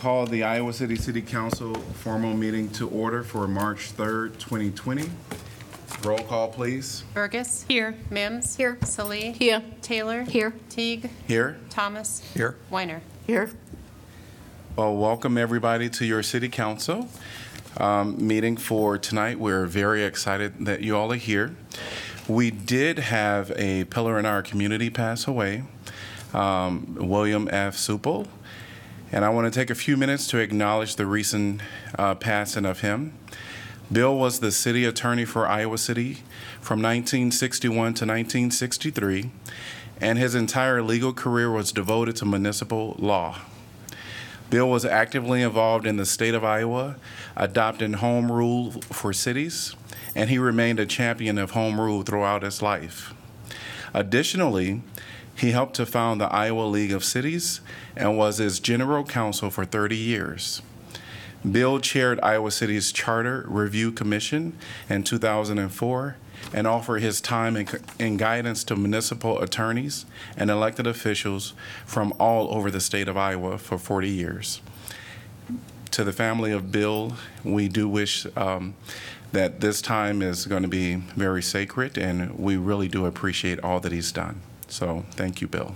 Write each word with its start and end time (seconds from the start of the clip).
I 0.00 0.02
call 0.02 0.24
the 0.24 0.44
Iowa 0.44 0.72
City 0.72 0.96
City 0.96 1.20
Council 1.20 1.74
formal 1.74 2.32
meeting 2.32 2.70
to 2.70 2.88
order 2.88 3.22
for 3.22 3.46
March 3.46 3.94
3rd, 3.94 4.38
2020. 4.38 5.10
Roll 6.02 6.18
call, 6.20 6.48
please. 6.48 7.04
Bergus. 7.12 7.66
Here. 7.68 7.94
Mims. 8.08 8.56
Here. 8.56 8.78
Salih. 8.82 9.32
Here. 9.32 9.62
Taylor. 9.82 10.22
Here. 10.22 10.54
Teague. 10.70 11.10
Here. 11.28 11.58
Thomas. 11.68 12.22
Here. 12.32 12.56
Weiner. 12.70 13.02
Here. 13.26 13.50
Well, 14.74 14.96
welcome 14.96 15.36
everybody 15.36 15.90
to 15.90 16.06
your 16.06 16.22
city 16.22 16.48
council 16.48 17.10
um, 17.76 18.26
meeting 18.26 18.56
for 18.56 18.96
tonight. 18.96 19.38
We're 19.38 19.66
very 19.66 20.02
excited 20.02 20.64
that 20.64 20.80
you 20.80 20.96
all 20.96 21.12
are 21.12 21.16
here. 21.16 21.54
We 22.26 22.50
did 22.50 23.00
have 23.00 23.52
a 23.54 23.84
pillar 23.84 24.18
in 24.18 24.24
our 24.24 24.40
community 24.40 24.88
pass 24.88 25.26
away, 25.26 25.64
um, 26.32 26.96
William 26.98 27.50
F. 27.52 27.76
Sueppel, 27.76 28.28
and 29.12 29.24
I 29.24 29.28
want 29.28 29.52
to 29.52 29.58
take 29.58 29.70
a 29.70 29.74
few 29.74 29.96
minutes 29.96 30.26
to 30.28 30.38
acknowledge 30.38 30.96
the 30.96 31.06
recent 31.06 31.62
uh, 31.98 32.14
passing 32.14 32.64
of 32.64 32.80
him. 32.80 33.12
Bill 33.90 34.16
was 34.16 34.38
the 34.38 34.52
city 34.52 34.84
attorney 34.84 35.24
for 35.24 35.48
Iowa 35.48 35.78
City 35.78 36.18
from 36.60 36.80
1961 36.80 37.74
to 37.74 37.86
1963, 38.06 39.30
and 40.00 40.18
his 40.18 40.34
entire 40.34 40.80
legal 40.80 41.12
career 41.12 41.50
was 41.50 41.72
devoted 41.72 42.16
to 42.16 42.24
municipal 42.24 42.94
law. 42.98 43.38
Bill 44.48 44.68
was 44.68 44.84
actively 44.84 45.42
involved 45.42 45.86
in 45.86 45.96
the 45.96 46.06
state 46.06 46.34
of 46.34 46.44
Iowa, 46.44 46.96
adopting 47.36 47.94
home 47.94 48.30
rule 48.30 48.70
for 48.70 49.12
cities, 49.12 49.74
and 50.14 50.30
he 50.30 50.38
remained 50.38 50.78
a 50.78 50.86
champion 50.86 51.38
of 51.38 51.52
home 51.52 51.80
rule 51.80 52.02
throughout 52.02 52.42
his 52.42 52.62
life. 52.62 53.12
Additionally, 53.92 54.82
he 55.40 55.52
helped 55.52 55.74
to 55.76 55.86
found 55.86 56.20
the 56.20 56.26
Iowa 56.26 56.64
League 56.64 56.92
of 56.92 57.02
Cities 57.02 57.62
and 57.96 58.18
was 58.18 58.38
its 58.38 58.58
general 58.58 59.04
counsel 59.04 59.48
for 59.48 59.64
30 59.64 59.96
years. 59.96 60.60
Bill 61.50 61.80
chaired 61.80 62.20
Iowa 62.22 62.50
City's 62.50 62.92
Charter 62.92 63.46
Review 63.48 63.90
Commission 63.90 64.52
in 64.90 65.02
2004 65.02 66.16
and 66.52 66.66
offered 66.66 67.00
his 67.00 67.22
time 67.22 67.56
and, 67.56 68.18
guidance 68.18 68.64
to 68.64 68.76
municipal 68.76 69.40
attorneys 69.40 70.04
and 70.36 70.50
elected 70.50 70.86
officials 70.86 71.54
from 71.86 72.12
all 72.20 72.54
over 72.54 72.70
the 72.70 72.80
state 72.80 73.08
of 73.08 73.16
Iowa 73.16 73.56
for 73.56 73.78
40 73.78 74.10
years. 74.10 74.60
To 75.92 76.04
the 76.04 76.12
family 76.12 76.52
of 76.52 76.70
Bill, 76.70 77.16
we 77.42 77.68
do 77.68 77.88
wish 77.88 78.26
um, 78.36 78.74
that 79.32 79.60
this 79.60 79.80
time 79.80 80.20
is 80.20 80.44
going 80.44 80.62
to 80.62 80.68
be 80.68 80.96
very 80.96 81.42
sacred, 81.42 81.96
and 81.96 82.38
we 82.38 82.58
really 82.58 82.88
do 82.88 83.06
appreciate 83.06 83.58
all 83.60 83.80
that 83.80 83.92
he's 83.92 84.12
done. 84.12 84.42
So, 84.70 85.04
thank 85.10 85.40
you, 85.40 85.48
Bill. 85.48 85.74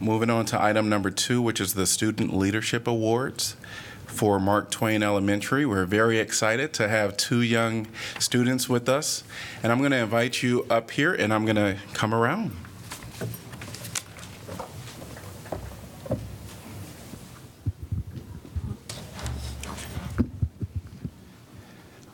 Moving 0.00 0.30
on 0.30 0.46
to 0.46 0.60
item 0.60 0.88
number 0.88 1.10
two, 1.10 1.42
which 1.42 1.60
is 1.60 1.74
the 1.74 1.86
Student 1.86 2.34
Leadership 2.34 2.86
Awards 2.86 3.56
for 4.06 4.40
Mark 4.40 4.70
Twain 4.70 5.02
Elementary. 5.02 5.66
We're 5.66 5.84
very 5.84 6.18
excited 6.18 6.72
to 6.74 6.88
have 6.88 7.18
two 7.18 7.42
young 7.42 7.86
students 8.18 8.70
with 8.70 8.88
us. 8.88 9.22
And 9.62 9.70
I'm 9.70 9.80
going 9.80 9.90
to 9.90 9.98
invite 9.98 10.42
you 10.42 10.66
up 10.70 10.90
here 10.92 11.12
and 11.12 11.32
I'm 11.32 11.44
going 11.44 11.56
to 11.56 11.76
come 11.92 12.14
around. 12.14 12.52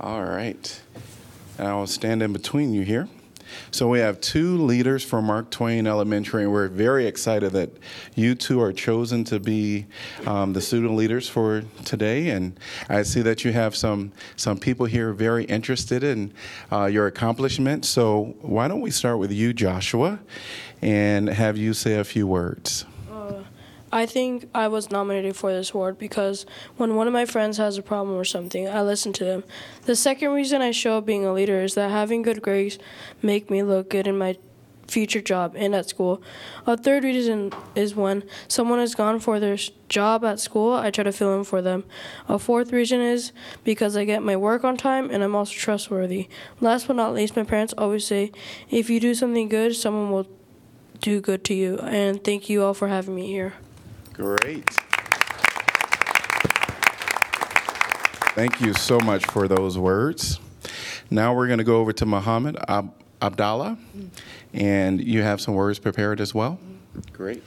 All 0.00 0.24
right. 0.24 0.82
And 1.58 1.68
I 1.68 1.74
will 1.74 1.86
stand 1.86 2.24
in 2.24 2.32
between 2.32 2.74
you 2.74 2.82
here. 2.82 3.08
So 3.70 3.88
we 3.88 3.98
have 4.00 4.20
two 4.20 4.58
leaders 4.58 5.04
from 5.04 5.26
Mark 5.26 5.50
Twain 5.50 5.86
Elementary, 5.86 6.44
and 6.44 6.52
we're 6.52 6.68
very 6.68 7.06
excited 7.06 7.52
that 7.52 7.70
you 8.14 8.34
two 8.34 8.60
are 8.60 8.72
chosen 8.72 9.24
to 9.24 9.40
be 9.40 9.86
um, 10.26 10.52
the 10.52 10.60
student 10.60 10.94
leaders 10.94 11.28
for 11.28 11.62
today. 11.84 12.30
And 12.30 12.58
I 12.88 13.02
see 13.02 13.22
that 13.22 13.44
you 13.44 13.52
have 13.52 13.74
some 13.76 14.12
some 14.36 14.58
people 14.58 14.86
here 14.86 15.12
very 15.12 15.44
interested 15.44 16.04
in 16.04 16.32
uh, 16.72 16.86
your 16.86 17.06
accomplishments. 17.06 17.88
So 17.88 18.34
why 18.40 18.68
don't 18.68 18.80
we 18.80 18.90
start 18.90 19.18
with 19.18 19.32
you, 19.32 19.52
Joshua, 19.52 20.18
and 20.82 21.28
have 21.28 21.56
you 21.56 21.74
say 21.74 21.94
a 21.94 22.04
few 22.04 22.26
words? 22.26 22.84
I 23.94 24.06
think 24.06 24.48
I 24.52 24.66
was 24.66 24.90
nominated 24.90 25.36
for 25.36 25.52
this 25.52 25.72
award 25.72 25.98
because 26.00 26.46
when 26.76 26.96
one 26.96 27.06
of 27.06 27.12
my 27.12 27.26
friends 27.26 27.58
has 27.58 27.78
a 27.78 27.82
problem 27.82 28.16
or 28.16 28.24
something, 28.24 28.68
I 28.68 28.82
listen 28.82 29.12
to 29.12 29.24
them. 29.24 29.44
The 29.84 29.94
second 29.94 30.32
reason 30.32 30.60
I 30.60 30.72
show 30.72 30.98
up 30.98 31.06
being 31.06 31.24
a 31.24 31.32
leader 31.32 31.60
is 31.60 31.76
that 31.76 31.92
having 31.92 32.22
good 32.22 32.42
grades 32.42 32.76
make 33.22 33.50
me 33.50 33.62
look 33.62 33.90
good 33.90 34.08
in 34.08 34.18
my 34.18 34.36
future 34.88 35.20
job 35.20 35.54
and 35.56 35.76
at 35.76 35.88
school. 35.88 36.20
A 36.66 36.76
third 36.76 37.04
reason 37.04 37.52
is 37.76 37.94
when 37.94 38.24
someone 38.48 38.80
has 38.80 38.96
gone 38.96 39.20
for 39.20 39.38
their 39.38 39.56
job 39.88 40.24
at 40.24 40.40
school, 40.40 40.72
I 40.72 40.90
try 40.90 41.04
to 41.04 41.12
fill 41.12 41.38
in 41.38 41.44
for 41.44 41.62
them. 41.62 41.84
A 42.28 42.36
fourth 42.36 42.72
reason 42.72 43.00
is 43.00 43.30
because 43.62 43.96
I 43.96 44.04
get 44.04 44.24
my 44.24 44.34
work 44.34 44.64
on 44.64 44.76
time 44.76 45.08
and 45.08 45.22
I'm 45.22 45.36
also 45.36 45.54
trustworthy. 45.54 46.28
Last 46.60 46.88
but 46.88 46.96
not 46.96 47.14
least, 47.14 47.36
my 47.36 47.44
parents 47.44 47.72
always 47.78 48.04
say, 48.04 48.32
if 48.70 48.90
you 48.90 48.98
do 48.98 49.14
something 49.14 49.48
good, 49.48 49.76
someone 49.76 50.10
will 50.10 50.26
do 51.00 51.20
good 51.20 51.44
to 51.44 51.54
you. 51.54 51.78
And 51.78 52.24
thank 52.24 52.48
you 52.48 52.64
all 52.64 52.74
for 52.74 52.88
having 52.88 53.14
me 53.14 53.28
here. 53.28 53.54
Great. 54.14 54.68
Thank 58.34 58.60
you 58.60 58.74
so 58.74 58.98
much 59.00 59.26
for 59.26 59.46
those 59.46 59.78
words. 59.78 60.40
Now 61.10 61.34
we're 61.34 61.46
going 61.46 61.58
to 61.58 61.64
go 61.64 61.76
over 61.80 61.92
to 61.92 62.06
Muhammad 62.06 62.56
Ab- 62.68 62.92
Abdallah, 63.20 63.76
and 64.52 65.00
you 65.00 65.22
have 65.22 65.40
some 65.40 65.54
words 65.54 65.78
prepared 65.78 66.20
as 66.20 66.34
well. 66.34 66.58
Great. 67.12 67.42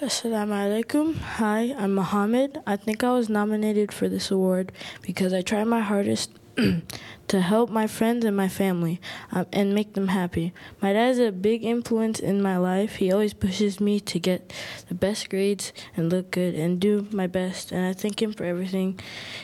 Assalamu 0.00 0.52
alaikum. 0.84 1.16
Hi, 1.16 1.74
I'm 1.78 1.94
Mohammed. 1.94 2.58
I 2.66 2.76
think 2.76 3.02
I 3.04 3.12
was 3.12 3.28
nominated 3.28 3.92
for 3.92 4.08
this 4.08 4.30
award 4.30 4.72
because 5.02 5.32
I 5.32 5.42
tried 5.42 5.64
my 5.64 5.80
hardest 5.80 6.30
to 7.28 7.40
help 7.40 7.70
my 7.70 7.86
friends 7.86 8.24
and 8.24 8.36
my 8.36 8.48
family 8.48 9.00
um, 9.30 9.46
and 9.52 9.74
make 9.74 9.94
them 9.94 10.08
happy. 10.08 10.52
My 10.80 10.92
dad 10.92 11.10
is 11.10 11.18
a 11.18 11.30
big 11.30 11.64
influence 11.64 12.18
in 12.18 12.42
my 12.42 12.56
life. 12.56 12.96
He 12.96 13.12
always 13.12 13.34
pushes 13.34 13.80
me 13.80 14.00
to 14.00 14.18
get 14.18 14.52
the 14.88 14.94
best 14.94 15.30
grades 15.30 15.72
and 15.96 16.10
look 16.10 16.30
good 16.30 16.54
and 16.54 16.80
do 16.80 17.06
my 17.12 17.26
best, 17.26 17.70
and 17.70 17.86
I 17.86 17.92
thank 17.92 18.20
him 18.20 18.32
for 18.32 18.44
everything 18.44 18.98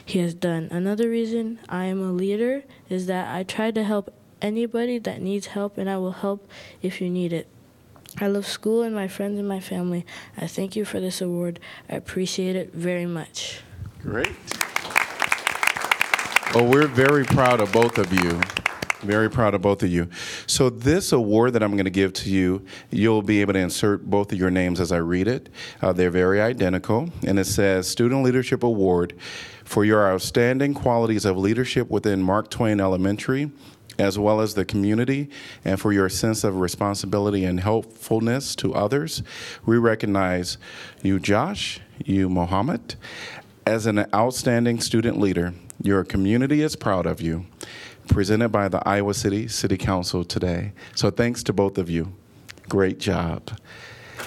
he 0.05 0.19
has 0.21 0.35
done. 0.35 0.69
Another 0.71 1.09
reason 1.09 1.61
I 1.69 1.85
am 1.85 2.03
a 2.03 2.13
leader 2.13 2.65
is 2.89 3.07
that 3.07 3.35
I 3.35 3.43
try 3.43 3.71
to 3.71 3.85
help 3.85 4.13
anybody 4.43 4.99
that 4.99 5.21
needs 5.21 5.49
help, 5.49 5.79
and 5.79 5.89
I 5.89 5.99
will 5.99 6.13
help 6.13 6.49
if 6.83 7.01
you 7.01 7.09
need 7.11 7.33
it. 7.33 7.47
I 8.21 8.29
love 8.29 8.47
school 8.47 8.83
and 8.83 8.95
my 8.95 9.09
friends 9.09 9.39
and 9.39 9.49
my 9.49 9.61
family. 9.61 10.07
I 10.37 10.47
thank 10.47 10.77
you 10.77 10.85
for 10.85 11.01
this 11.01 11.21
award. 11.21 11.59
I 11.89 11.97
appreciate 11.97 12.55
it 12.55 12.73
very 12.73 13.07
much. 13.07 13.61
Great. 14.03 14.31
Well, 16.55 16.67
we're 16.67 16.87
very 16.87 17.25
proud 17.25 17.61
of 17.61 17.73
both 17.73 17.99
of 17.99 18.13
you. 18.13 18.41
Very 19.01 19.29
proud 19.29 19.55
of 19.55 19.63
both 19.63 19.83
of 19.83 19.91
you. 19.91 20.09
So, 20.47 20.71
this 20.71 21.11
award 21.11 21.53
that 21.55 21.65
I'm 21.65 21.73
going 21.73 21.85
to 21.85 21.91
give 21.91 22.13
to 22.13 22.31
you, 22.31 22.65
you'll 22.93 23.23
be 23.23 23.41
able 23.41 23.55
to 23.55 23.59
insert 23.59 24.09
both 24.09 24.31
of 24.31 24.39
your 24.39 24.51
names 24.51 24.79
as 24.79 24.93
I 24.93 24.99
read 24.99 25.27
it. 25.27 25.49
Uh, 25.83 25.93
they're 25.93 26.11
very 26.11 26.41
identical. 26.41 27.11
And 27.27 27.41
it 27.41 27.47
says 27.47 27.89
Student 27.89 28.23
Leadership 28.23 28.63
Award 28.63 29.15
for 29.65 29.85
your 29.85 30.09
outstanding 30.09 30.75
qualities 30.75 31.25
of 31.25 31.37
leadership 31.37 31.91
within 31.91 32.23
Mark 32.23 32.51
Twain 32.51 32.81
Elementary, 32.81 33.51
as 33.99 34.17
well 34.17 34.41
as 34.41 34.55
the 34.55 34.65
community, 34.65 35.31
and 35.65 35.81
for 35.81 35.93
your 35.93 36.09
sense 36.09 36.45
of 36.45 36.61
responsibility 36.61 37.45
and 37.45 37.59
helpfulness 37.59 38.55
to 38.57 38.75
others. 38.75 39.25
We 39.67 39.77
recognize 39.77 40.57
you, 41.03 41.19
Josh, 41.19 41.81
you, 42.05 42.29
Mohammed, 42.29 42.95
as 43.67 43.87
an 43.87 44.07
outstanding 44.15 44.81
student 44.81 45.19
leader. 45.19 45.55
Your 45.83 46.05
community 46.05 46.63
is 46.63 46.77
proud 46.77 47.07
of 47.07 47.21
you. 47.21 47.47
Presented 48.09 48.51
by 48.51 48.69
the 48.69 48.87
Iowa 48.87 49.15
City 49.15 49.49
City 49.49 49.79
Council 49.79 50.25
today. 50.25 50.73
So 50.95 51.11
thanks 51.11 51.43
to 51.45 51.53
both 51.53 51.79
of 51.79 51.89
you. 51.89 52.15
Great 52.69 52.99
job. 52.99 53.59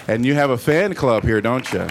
And 0.08 0.26
you 0.26 0.34
have 0.34 0.50
a 0.50 0.58
fan 0.58 0.94
club 0.94 1.22
here, 1.22 1.40
don't 1.40 1.72
you? 1.72 1.86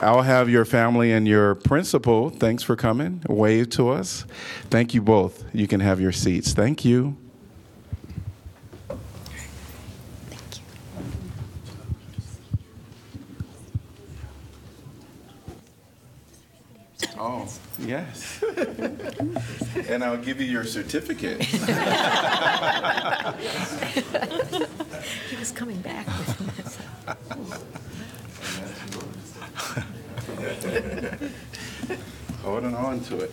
I'll 0.00 0.22
have 0.22 0.48
your 0.48 0.64
family 0.64 1.12
and 1.12 1.26
your 1.26 1.54
principal. 1.54 2.30
Thanks 2.30 2.62
for 2.62 2.76
coming. 2.76 3.22
Wave 3.28 3.70
to 3.70 3.88
us. 3.88 4.24
Thank 4.70 4.94
you 4.94 5.02
both. 5.02 5.44
You 5.54 5.66
can 5.66 5.80
have 5.80 6.00
your 6.00 6.12
seats. 6.12 6.52
Thank 6.52 6.84
you. 6.84 7.16
Oh, 17.18 17.48
yes. 17.86 18.42
and 19.88 20.02
I'll 20.04 20.16
give 20.16 20.40
you 20.40 20.46
your 20.46 20.64
certificate. 20.64 21.42
He 25.30 25.36
was 25.36 25.52
coming 25.52 25.78
back. 25.80 26.06
Holding 32.42 32.74
on 32.74 33.00
to 33.00 33.18
it. 33.18 33.30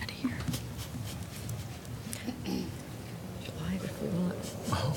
Out 0.00 0.04
of 0.04 0.10
here. 0.10 0.36
Live 3.60 3.84
if 3.84 4.02
we 4.02 4.08
want. 4.08 4.34
Oh. 4.72 4.96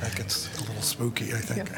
That 0.00 0.14
gets 0.16 0.56
a 0.58 0.60
little 0.60 0.82
spooky, 0.82 1.32
I 1.32 1.38
think. 1.38 1.70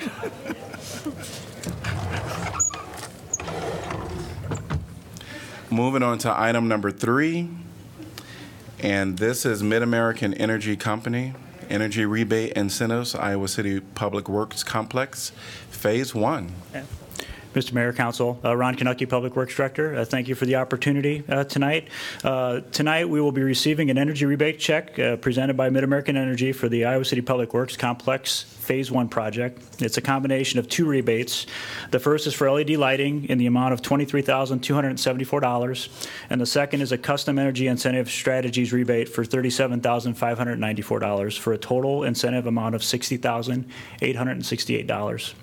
Moving 5.70 6.02
on 6.02 6.16
to 6.18 6.40
item 6.40 6.66
number 6.66 6.90
three, 6.90 7.50
and 8.80 9.18
this 9.18 9.44
is 9.44 9.62
MidAmerican 9.62 10.34
Energy 10.40 10.76
Company, 10.76 11.34
Energy 11.68 12.06
Rebate 12.06 12.54
Incentives, 12.54 13.14
Iowa 13.14 13.48
City 13.48 13.80
Public 13.80 14.30
Works 14.30 14.62
Complex, 14.64 15.30
Phase 15.70 16.14
One. 16.14 16.52
Mr. 17.58 17.72
Mayor, 17.72 17.92
Council, 17.92 18.38
uh, 18.44 18.56
Ron 18.56 18.76
Knoche, 18.76 19.08
Public 19.08 19.34
Works 19.34 19.56
Director. 19.56 19.96
Uh, 19.96 20.04
Thank 20.04 20.28
you 20.28 20.36
for 20.36 20.46
the 20.46 20.54
opportunity 20.54 21.24
uh, 21.28 21.42
tonight. 21.42 21.88
Uh, 22.22 22.60
Tonight, 22.70 23.08
we 23.08 23.20
will 23.20 23.32
be 23.32 23.42
receiving 23.42 23.90
an 23.90 23.98
energy 23.98 24.24
rebate 24.24 24.60
check 24.60 24.96
uh, 24.98 25.16
presented 25.16 25.56
by 25.56 25.68
MidAmerican 25.68 26.16
Energy 26.16 26.52
for 26.52 26.68
the 26.68 26.84
Iowa 26.84 27.04
City 27.04 27.20
Public 27.20 27.52
Works 27.52 27.76
Complex 27.76 28.42
Phase 28.42 28.92
1 28.92 29.08
project. 29.08 29.60
It's 29.80 29.96
a 29.96 30.00
combination 30.00 30.60
of 30.60 30.68
two 30.68 30.86
rebates. 30.86 31.46
The 31.90 31.98
first 31.98 32.28
is 32.28 32.34
for 32.34 32.48
LED 32.50 32.70
lighting 32.70 33.24
in 33.24 33.38
the 33.38 33.46
amount 33.46 33.72
of 33.72 33.82
$23,274, 33.82 36.10
and 36.30 36.40
the 36.40 36.46
second 36.46 36.82
is 36.82 36.92
a 36.92 36.98
custom 36.98 37.36
energy 37.38 37.66
incentive 37.66 38.08
strategies 38.08 38.72
rebate 38.72 39.08
for 39.08 39.24
$37,594, 39.24 41.38
for 41.38 41.52
a 41.52 41.58
total 41.58 42.04
incentive 42.04 42.46
amount 42.46 42.76
of 42.76 42.82
$60,868. 42.82 45.34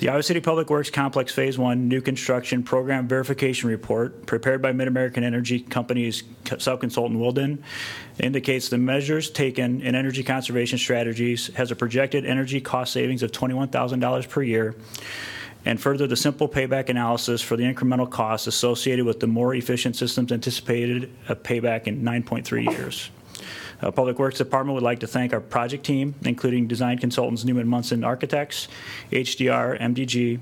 The 0.00 0.08
Iowa 0.08 0.22
City 0.22 0.40
Public 0.40 0.70
Works 0.70 0.88
Complex 0.88 1.30
Phase 1.30 1.58
One 1.58 1.86
New 1.86 2.00
Construction 2.00 2.62
Program 2.62 3.06
Verification 3.06 3.68
Report, 3.68 4.24
prepared 4.24 4.62
by 4.62 4.72
MidAmerican 4.72 5.22
Energy 5.22 5.60
Company's 5.60 6.22
sub-consultant 6.56 7.20
Willdan, 7.20 7.58
indicates 8.18 8.70
the 8.70 8.78
measures 8.78 9.28
taken 9.28 9.82
in 9.82 9.94
energy 9.94 10.22
conservation 10.24 10.78
strategies 10.78 11.48
has 11.48 11.70
a 11.70 11.76
projected 11.76 12.24
energy 12.24 12.62
cost 12.62 12.94
savings 12.94 13.22
of 13.22 13.30
$21,000 13.32 14.26
per 14.26 14.42
year, 14.42 14.74
and 15.66 15.78
further, 15.78 16.06
the 16.06 16.16
simple 16.16 16.48
payback 16.48 16.88
analysis 16.88 17.42
for 17.42 17.58
the 17.58 17.64
incremental 17.64 18.08
costs 18.08 18.46
associated 18.46 19.04
with 19.04 19.20
the 19.20 19.26
more 19.26 19.54
efficient 19.54 19.96
systems 19.96 20.32
anticipated 20.32 21.10
a 21.28 21.36
payback 21.36 21.86
in 21.86 22.00
9.3 22.00 22.72
years. 22.72 23.10
Uh, 23.82 23.90
Public 23.90 24.18
Works 24.18 24.38
Department 24.38 24.74
would 24.74 24.82
like 24.82 25.00
to 25.00 25.06
thank 25.06 25.32
our 25.32 25.40
project 25.40 25.84
team, 25.84 26.14
including 26.24 26.66
design 26.66 26.98
consultants 26.98 27.44
Neumann 27.44 27.68
Monson 27.68 28.04
Architects, 28.04 28.68
HDR 29.10 29.80
MDG, 29.80 30.40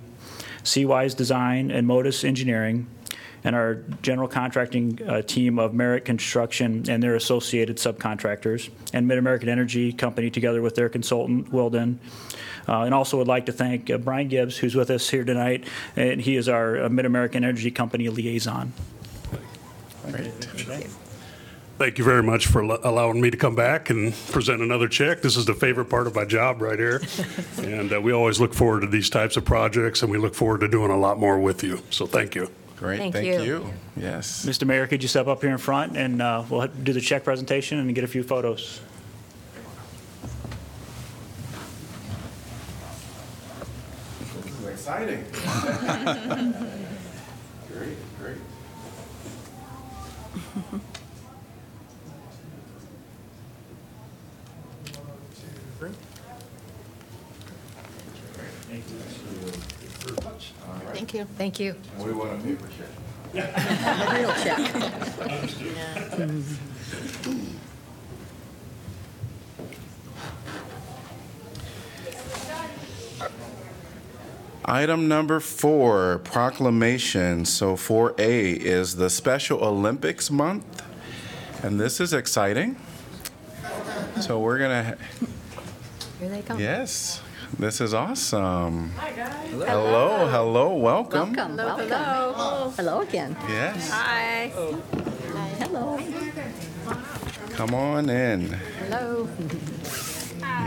CWise 0.65 1.17
Design, 1.17 1.71
and 1.71 1.87
Modus 1.87 2.25
Engineering, 2.25 2.87
and 3.45 3.55
our 3.55 3.77
general 4.03 4.29
contracting 4.29 5.01
uh, 5.07 5.23
team 5.23 5.59
of 5.59 5.73
Merit 5.73 6.05
Construction 6.05 6.85
and 6.89 7.03
their 7.03 7.15
associated 7.15 7.77
subcontractors, 7.77 8.71
and 8.93 9.09
MidAmerican 9.09 9.49
Energy 9.49 9.93
Company, 9.93 10.31
together 10.31 10.61
with 10.61 10.75
their 10.75 10.89
consultant, 10.89 11.51
Willdan. 11.53 11.97
Uh, 12.69 12.83
And 12.83 12.93
also 12.93 13.17
would 13.17 13.29
like 13.29 13.47
to 13.47 13.53
thank 13.53 13.89
uh, 13.89 13.97
Brian 13.97 14.29
Gibbs, 14.29 14.59
who's 14.59 14.75
with 14.75 14.91
us 14.91 15.09
here 15.09 15.25
tonight, 15.25 15.65
and 15.97 16.21
he 16.21 16.37
is 16.37 16.49
our 16.49 16.85
uh, 16.85 16.89
MidAmerican 16.89 17.37
Energy 17.37 17.71
Company 17.71 18.09
liaison. 18.09 18.73
Thank 21.79 21.97
you 21.97 22.05
very 22.05 22.25
much 22.25 22.49
for 22.49 22.65
al- 22.65 22.81
allowing 22.83 23.21
me 23.21 23.31
to 23.31 23.37
come 23.37 23.55
back 23.55 23.89
and 23.89 24.13
present 24.33 24.61
another 24.63 24.89
check. 24.89 25.23
This 25.23 25.37
is 25.37 25.45
the 25.47 25.55
favorite 25.55 25.85
part 25.89 26.09
of 26.09 26.15
my 26.17 26.25
job 26.25 26.61
right 26.61 26.79
here. 26.79 27.01
And 27.59 27.93
uh, 27.93 28.01
we 28.01 28.13
always 28.13 28.41
look 28.41 28.55
forward 28.55 28.81
to 28.81 28.87
these 28.87 29.11
types 29.11 29.37
of 29.37 29.45
projects, 29.45 30.03
and 30.03 30.11
we 30.11 30.17
look 30.19 30.35
forward 30.35 30.61
to 30.61 30.69
doing 30.69 30.91
a 30.91 30.97
lot 30.97 31.19
more 31.19 31.39
with 31.39 31.63
you. 31.63 31.81
So 31.91 32.07
thank 32.07 32.35
you. 32.35 32.51
Great, 32.77 32.99
Thank 32.99 33.15
thank 33.15 33.27
you. 33.27 33.43
you. 33.43 33.75
Yes. 33.97 34.47
Mr. 34.47 34.67
Mayor, 34.67 34.87
could 34.87 35.03
you 35.03 35.09
step 35.09 35.27
up 35.27 35.43
here 35.43 35.51
in 35.51 35.59
front 35.59 35.97
and 35.97 36.23
uh, 36.23 36.45
we'll 36.49 36.67
do 36.69 36.93
the 36.93 37.01
check 37.01 37.25
presentation 37.25 37.79
and 37.79 37.95
get 37.95 38.05
a 38.05 38.09
few 38.09 38.23
photos? 38.23 38.81
Exciting. 44.67 45.25
Great, 47.73 47.97
great. 48.19 48.39
Thank 61.09 61.15
you. 61.21 61.25
Thank 61.39 61.59
you. 61.59 61.75
We 62.05 62.13
want 62.13 62.39
a 62.39 62.43
paper 62.45 62.69
check. 62.77 62.89
A 63.35 64.15
real 64.15 64.33
check. 64.45 64.59
Item 74.65 75.09
number 75.09 75.41
four, 75.41 76.19
proclamation. 76.25 77.45
So 77.47 77.75
4A 77.75 78.57
is 78.59 78.97
the 78.97 79.09
Special 79.09 79.65
Olympics 79.65 80.31
Month, 80.31 80.83
and 81.63 81.81
this 81.81 82.01
is 82.01 82.13
exciting. 82.13 82.77
So 84.21 84.41
we're 84.41 84.59
gonna, 84.59 84.99
Here 86.21 86.29
they 86.29 86.43
come. 86.43 86.61
yes, 86.61 87.23
this 87.57 87.81
is 87.81 87.95
awesome. 87.95 88.91
Hi, 88.97 89.13
guys. 89.13 89.51
Hello, 89.51 90.29
hello, 90.29 90.75
welcome. 90.75 91.33
Welcome, 91.33 91.57
welcome. 91.57 92.73
Hello 92.75 93.01
again. 93.01 93.37
Yes, 93.49 93.91
Hi. 93.91 94.53
Hello. 95.59 95.99
come 97.51 97.75
on 97.75 98.11
in. 98.11 98.51
Hello. 98.51 99.29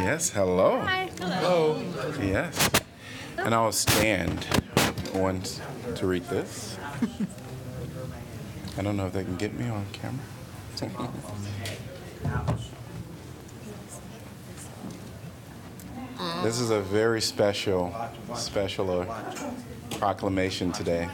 Yes, 0.01 0.29
hello. 0.31 0.79
Hi. 0.81 1.09
Hello. 1.19 1.81
Yes. 2.19 2.69
And 3.37 3.53
I'll 3.53 3.71
stand 3.71 4.45
once 5.13 5.61
to 5.95 6.07
read 6.07 6.23
this. 6.25 6.77
I 8.77 8.81
don't 8.81 8.97
know 8.97 9.07
if 9.07 9.13
they 9.13 9.23
can 9.23 9.35
get 9.35 9.53
me 9.53 9.69
on 9.69 9.85
camera. 9.91 10.23
This 16.43 16.59
is 16.59 16.69
a 16.69 16.81
very 16.81 17.19
special, 17.19 17.95
special 18.35 19.01
uh, 19.01 19.23
proclamation 19.91 20.71
today. 20.71 21.09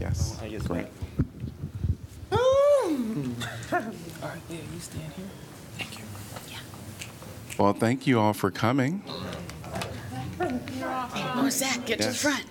Yes, 0.00 0.38
great. 0.66 0.86
Well, 7.58 7.72
thank 7.72 8.06
you 8.06 8.20
all 8.20 8.32
for 8.32 8.50
coming. 8.52 9.02
Oh, 10.38 11.48
Zach, 11.48 11.86
get 11.86 12.00
to 12.00 12.08
the 12.08 12.12
Yes. 12.12 12.22
front. 12.22 12.44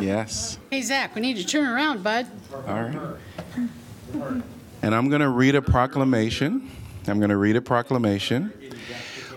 Yes. 0.00 0.58
Hey, 0.70 0.82
Zach, 0.82 1.14
we 1.14 1.20
need 1.22 1.38
you 1.38 1.44
to 1.44 1.48
turn 1.48 1.66
around, 1.68 2.02
bud. 2.02 2.26
All 2.52 2.82
right. 2.82 4.42
And 4.82 4.94
I'm 4.94 5.08
going 5.08 5.20
to 5.22 5.28
read 5.28 5.54
a 5.54 5.62
proclamation. 5.62 6.68
I'm 7.06 7.18
going 7.18 7.30
to 7.30 7.36
read 7.36 7.56
a 7.56 7.62
proclamation. 7.62 8.52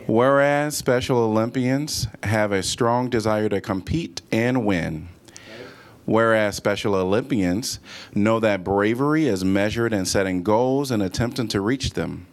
Whereas 0.07 0.77
Special 0.77 1.17
Olympians 1.17 2.07
have 2.21 2.51
a 2.51 2.61
strong 2.61 3.09
desire 3.09 3.49
to 3.49 3.59
compete 3.59 4.21
and 4.31 4.63
win. 4.63 5.09
Whereas 6.05 6.55
Special 6.55 6.93
Olympians 6.93 7.79
know 8.13 8.39
that 8.39 8.63
bravery 8.63 9.25
is 9.25 9.43
measured 9.43 9.93
in 9.93 10.05
setting 10.05 10.43
goals 10.43 10.91
and 10.91 11.01
attempting 11.01 11.47
to 11.47 11.59
reach 11.59 11.91
them. 11.91 12.27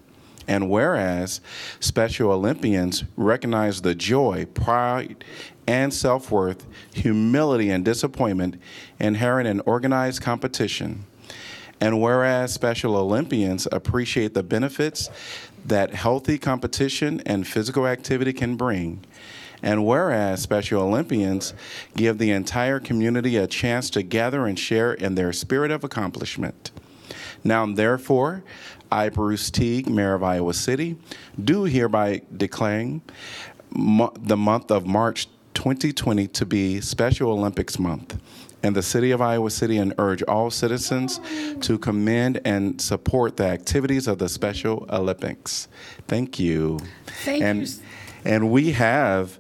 And 0.46 0.68
whereas 0.68 1.40
Special 1.80 2.30
Olympians 2.30 3.04
recognize 3.16 3.80
the 3.80 3.94
joy, 3.94 4.46
pride, 4.52 5.24
and 5.66 5.94
self 5.94 6.30
worth, 6.30 6.66
humility, 6.92 7.70
and 7.70 7.82
disappointment 7.82 8.60
inherent 8.98 9.48
in 9.48 9.60
organized 9.60 10.20
competition. 10.20 11.06
And 11.80 12.00
whereas 12.00 12.52
Special 12.52 12.96
Olympians 12.96 13.66
appreciate 13.72 14.34
the 14.34 14.42
benefits 14.44 15.08
that 15.64 15.94
healthy 15.94 16.38
competition 16.38 17.20
and 17.26 17.46
physical 17.46 17.86
activity 17.86 18.32
can 18.32 18.56
bring. 18.56 19.04
And 19.62 19.86
whereas 19.86 20.42
Special 20.42 20.82
Olympians 20.82 21.54
give 21.96 22.18
the 22.18 22.32
entire 22.32 22.80
community 22.80 23.36
a 23.36 23.46
chance 23.46 23.90
to 23.90 24.02
gather 24.02 24.46
and 24.46 24.58
share 24.58 24.92
in 24.92 25.14
their 25.14 25.32
spirit 25.32 25.70
of 25.70 25.84
accomplishment. 25.84 26.72
Now, 27.44 27.66
therefore, 27.66 28.42
I, 28.90 29.08
Bruce 29.08 29.50
Teague, 29.50 29.88
Mayor 29.88 30.14
of 30.14 30.22
Iowa 30.22 30.54
City, 30.54 30.96
do 31.42 31.64
hereby 31.64 32.22
declaring 32.36 33.02
mo- 33.70 34.12
the 34.18 34.36
month 34.36 34.70
of 34.70 34.84
March 34.84 35.28
2020 35.54 36.26
to 36.28 36.46
be 36.46 36.80
Special 36.80 37.30
Olympics 37.30 37.78
Month 37.78 38.18
in 38.62 38.72
the 38.72 38.82
city 38.82 39.10
of 39.10 39.20
Iowa 39.20 39.50
City 39.50 39.78
and 39.78 39.94
urge 39.98 40.22
all 40.24 40.50
citizens 40.50 41.20
to 41.60 41.78
commend 41.78 42.40
and 42.44 42.80
support 42.80 43.36
the 43.36 43.46
activities 43.46 44.06
of 44.06 44.18
the 44.18 44.28
Special 44.28 44.86
Olympics. 44.90 45.68
Thank 46.06 46.38
you. 46.38 46.78
Thank 47.24 47.42
and, 47.42 47.68
you. 47.68 47.74
And 48.24 48.50
we 48.50 48.72
have 48.72 49.38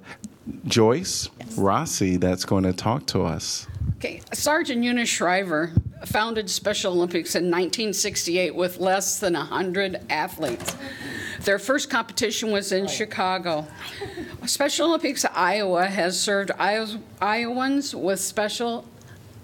Joyce 0.66 1.28
Rossi 1.56 2.16
that's 2.16 2.44
going 2.44 2.64
to 2.64 2.72
talk 2.72 3.06
to 3.08 3.22
us. 3.22 3.66
Okay, 3.98 4.20
Sergeant 4.32 4.82
Eunice 4.82 5.08
Shriver 5.08 5.72
founded 6.06 6.50
Special 6.50 6.92
Olympics 6.92 7.36
in 7.36 7.44
1968 7.44 8.54
with 8.54 8.78
less 8.78 9.20
than 9.20 9.34
100 9.34 10.00
athletes. 10.10 10.76
Their 11.44 11.60
first 11.60 11.90
competition 11.90 12.50
was 12.50 12.72
in 12.72 12.88
Chicago. 12.88 13.66
Special 14.46 14.88
Olympics 14.88 15.24
Iowa 15.24 15.86
has 15.86 16.20
served 16.20 16.50
Iowans 17.20 17.94
with 17.94 18.20
special 18.20 18.84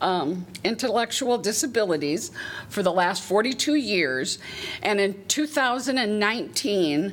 um, 0.00 0.47
intellectual 0.64 1.38
disabilities 1.38 2.31
for 2.69 2.83
the 2.83 2.93
last 2.93 3.23
42 3.23 3.75
years. 3.75 4.38
And 4.83 5.00
in 5.00 5.25
2019, 5.28 7.12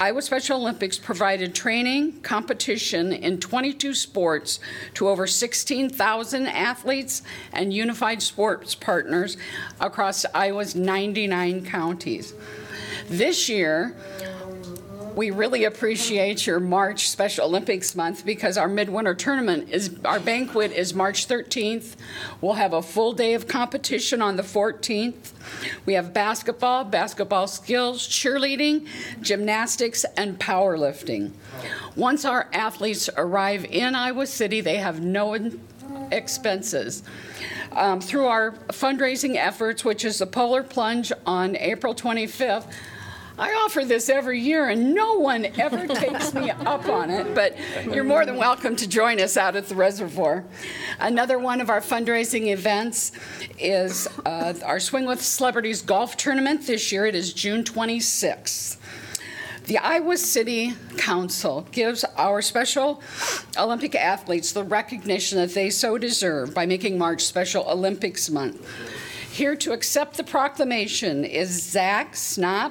Iowa 0.00 0.22
Special 0.22 0.58
Olympics 0.60 0.98
provided 0.98 1.54
training, 1.54 2.20
competition 2.22 3.12
in 3.12 3.38
22 3.38 3.94
sports 3.94 4.60
to 4.94 5.08
over 5.08 5.26
16,000 5.26 6.46
athletes 6.46 7.22
and 7.52 7.72
unified 7.72 8.22
sports 8.22 8.74
partners 8.74 9.36
across 9.80 10.24
Iowa's 10.34 10.74
99 10.74 11.64
counties. 11.64 12.34
This 13.08 13.48
year, 13.48 13.94
we 15.14 15.30
really 15.30 15.64
appreciate 15.64 16.46
your 16.46 16.58
March 16.58 17.08
Special 17.08 17.46
Olympics 17.46 17.94
month 17.94 18.24
because 18.24 18.58
our 18.58 18.68
midwinter 18.68 19.14
tournament 19.14 19.70
is, 19.70 19.94
our 20.04 20.18
banquet 20.18 20.72
is 20.72 20.94
March 20.94 21.28
13th. 21.28 21.94
We'll 22.40 22.54
have 22.54 22.72
a 22.72 22.82
full 22.82 23.12
day 23.12 23.34
of 23.34 23.46
competition 23.46 24.20
on 24.20 24.36
the 24.36 24.42
14th. 24.42 25.32
We 25.86 25.94
have 25.94 26.12
basketball, 26.12 26.84
basketball 26.84 27.46
skills, 27.46 28.08
cheerleading, 28.08 28.88
gymnastics, 29.20 30.04
and 30.16 30.38
powerlifting. 30.38 31.32
Once 31.94 32.24
our 32.24 32.48
athletes 32.52 33.08
arrive 33.16 33.64
in 33.66 33.94
Iowa 33.94 34.26
City, 34.26 34.60
they 34.60 34.76
have 34.76 35.00
no 35.00 35.50
expenses. 36.10 37.02
Um, 37.72 38.00
through 38.00 38.26
our 38.26 38.52
fundraising 38.68 39.36
efforts, 39.36 39.84
which 39.84 40.04
is 40.04 40.18
the 40.18 40.26
Polar 40.26 40.62
Plunge 40.62 41.12
on 41.26 41.56
April 41.56 41.94
25th, 41.94 42.66
I 43.36 43.50
offer 43.64 43.84
this 43.84 44.08
every 44.08 44.38
year, 44.38 44.68
and 44.68 44.94
no 44.94 45.14
one 45.14 45.46
ever 45.58 45.86
takes 45.94 46.32
me 46.34 46.50
up 46.50 46.88
on 46.88 47.10
it, 47.10 47.34
but 47.34 47.56
you're 47.84 48.04
more 48.04 48.24
than 48.24 48.36
welcome 48.36 48.76
to 48.76 48.88
join 48.88 49.20
us 49.20 49.36
out 49.36 49.56
at 49.56 49.66
the 49.66 49.74
reservoir. 49.74 50.44
Another 51.00 51.38
one 51.40 51.60
of 51.60 51.68
our 51.68 51.80
fundraising 51.80 52.52
events 52.52 53.10
is 53.58 54.06
uh, 54.24 54.54
our 54.64 54.78
Swing 54.78 55.04
with 55.04 55.20
Celebrities 55.20 55.82
golf 55.82 56.16
tournament. 56.16 56.66
This 56.66 56.92
year 56.92 57.06
it 57.06 57.16
is 57.16 57.32
June 57.32 57.64
26th. 57.64 58.76
The 59.64 59.78
Iowa 59.78 60.16
City 60.16 60.74
Council 60.98 61.66
gives 61.72 62.04
our 62.16 62.40
Special 62.40 63.02
Olympic 63.58 63.96
athletes 63.96 64.52
the 64.52 64.62
recognition 64.62 65.38
that 65.38 65.54
they 65.54 65.70
so 65.70 65.98
deserve 65.98 66.54
by 66.54 66.66
making 66.66 66.98
March 66.98 67.22
Special 67.22 67.64
Olympics 67.68 68.30
Month. 68.30 68.64
Here 69.34 69.56
to 69.56 69.72
accept 69.72 70.16
the 70.16 70.22
proclamation 70.22 71.24
is 71.24 71.60
Zach 71.60 72.12
Snop, 72.12 72.70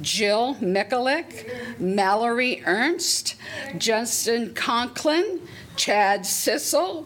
Jill 0.00 0.54
Mikulik, 0.54 1.78
Mallory 1.78 2.62
Ernst, 2.64 3.36
Justin 3.76 4.54
Conklin, 4.54 5.46
Chad 5.76 6.22
Sissel, 6.22 7.04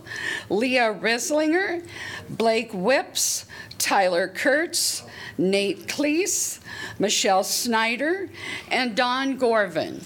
Leah 0.49 0.95
Rislinger, 0.95 1.85
Blake 2.31 2.71
Whips, 2.73 3.47
Tyler 3.77 4.29
Kurtz, 4.29 5.03
Nate 5.37 5.89
Cleese, 5.89 6.61
Michelle 7.01 7.43
Snyder, 7.43 8.31
and 8.71 8.95
Don 8.95 9.37
Gorvin. 9.37 10.01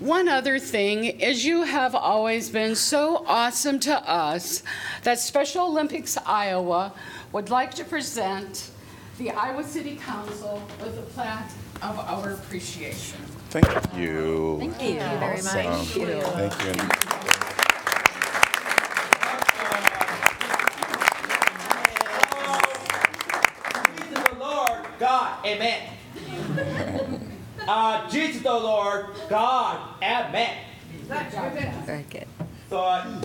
One 0.00 0.28
other 0.28 0.58
thing 0.58 1.04
is 1.04 1.44
you 1.44 1.62
have 1.62 1.94
always 1.94 2.50
been 2.50 2.74
so 2.74 3.24
awesome 3.28 3.78
to 3.80 4.10
us 4.10 4.62
that 5.02 5.20
Special 5.20 5.66
Olympics 5.66 6.16
Iowa 6.26 6.92
would 7.34 7.50
like 7.50 7.74
to 7.74 7.82
present 7.82 8.70
the 9.18 9.32
Iowa 9.32 9.64
City 9.64 9.96
Council 9.96 10.62
with 10.78 10.96
a 10.96 11.02
plaque 11.02 11.50
of 11.82 11.98
our 11.98 12.30
appreciation. 12.30 13.18
Thank 13.50 13.66
you. 13.96 14.58
Thank 14.60 14.80
you 14.80 15.00
very 15.00 15.42
much. 15.42 15.42
Thank 15.42 15.96
you. 15.96 16.20
Thank 16.22 16.64
you. 16.64 16.74
Jesus 23.96 24.28
the 24.28 24.38
Lord 24.38 24.86
God, 25.00 25.44
amen. 25.44 25.90
uh, 27.66 28.10
Jesus 28.10 28.42
the 28.44 28.52
Lord 28.52 29.06
God, 29.28 29.96
amen. 30.00 30.56
Very 31.84 32.04
good. 32.08 32.26
So, 32.70 32.78
uh, 32.78 33.24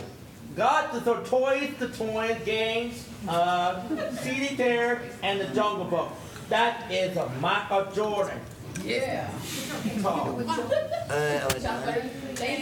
God 0.60 0.92
the 0.92 1.02
so 1.06 1.24
toys, 1.24 1.70
the 1.80 1.88
toys, 1.88 2.36
games, 2.44 3.08
uh, 3.30 3.82
CD 4.18 4.56
there, 4.56 5.04
and 5.24 5.40
the 5.40 5.46
Jungle 5.56 5.86
Book. 5.86 6.10
That 6.50 6.92
is 6.92 7.16
a 7.16 7.30
Michael 7.40 7.90
Jordan. 7.94 8.38
Yeah. 8.84 9.30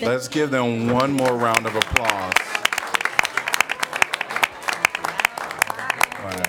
Let's 0.04 0.27
give 0.27 0.51
them 0.51 0.92
one 0.92 1.12
more 1.12 1.36
round 1.36 1.66
of 1.66 1.75
applause. 1.75 2.34
Wow. 6.22 6.44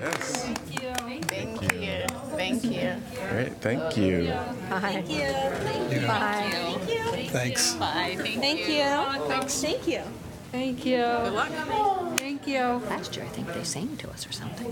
Yes. 0.00 0.44
Thank 0.44 0.80
you. 0.80 0.94
Thank 1.22 1.62
you. 1.72 2.06
Thank 2.36 2.64
you. 2.64 3.02
Great. 3.30 3.52
Thank 3.60 3.96
you. 3.96 4.32
Bye. 4.70 4.78
Thank 4.80 5.10
you. 5.10 6.06
Bye. 6.06 6.50
Thank 6.52 6.88
you. 6.88 7.28
Thanks. 7.30 7.74
Bye. 7.74 8.14
Thank, 8.16 8.40
Thank 8.40 8.68
you. 8.68 9.48
Thank 9.48 9.88
you. 9.88 10.02
Thank 10.54 10.86
you. 10.86 10.98
Good 10.98 11.32
luck. 11.32 11.48
Thank 12.16 12.46
you. 12.46 12.60
Last 12.88 13.16
year, 13.16 13.24
I 13.24 13.28
think 13.28 13.52
they 13.52 13.64
sang 13.64 13.96
to 13.96 14.10
us 14.10 14.24
or 14.24 14.30
something. 14.30 14.70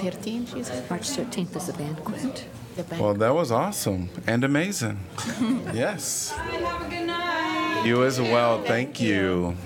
Thirteen, 0.00 0.46
she 0.46 0.64
said. 0.64 0.90
March 0.90 1.02
13th 1.10 1.54
is 1.54 1.66
the 1.68 1.72
banquet. 1.74 2.44
The 2.74 2.82
bank. 2.82 3.00
Well, 3.00 3.14
that 3.14 3.32
was 3.32 3.52
awesome 3.52 4.10
and 4.26 4.42
amazing. 4.42 4.98
Yes. 5.72 6.34
You 7.84 8.02
as 8.02 8.20
well. 8.20 8.62
Thank 8.62 9.00
you. 9.00 9.56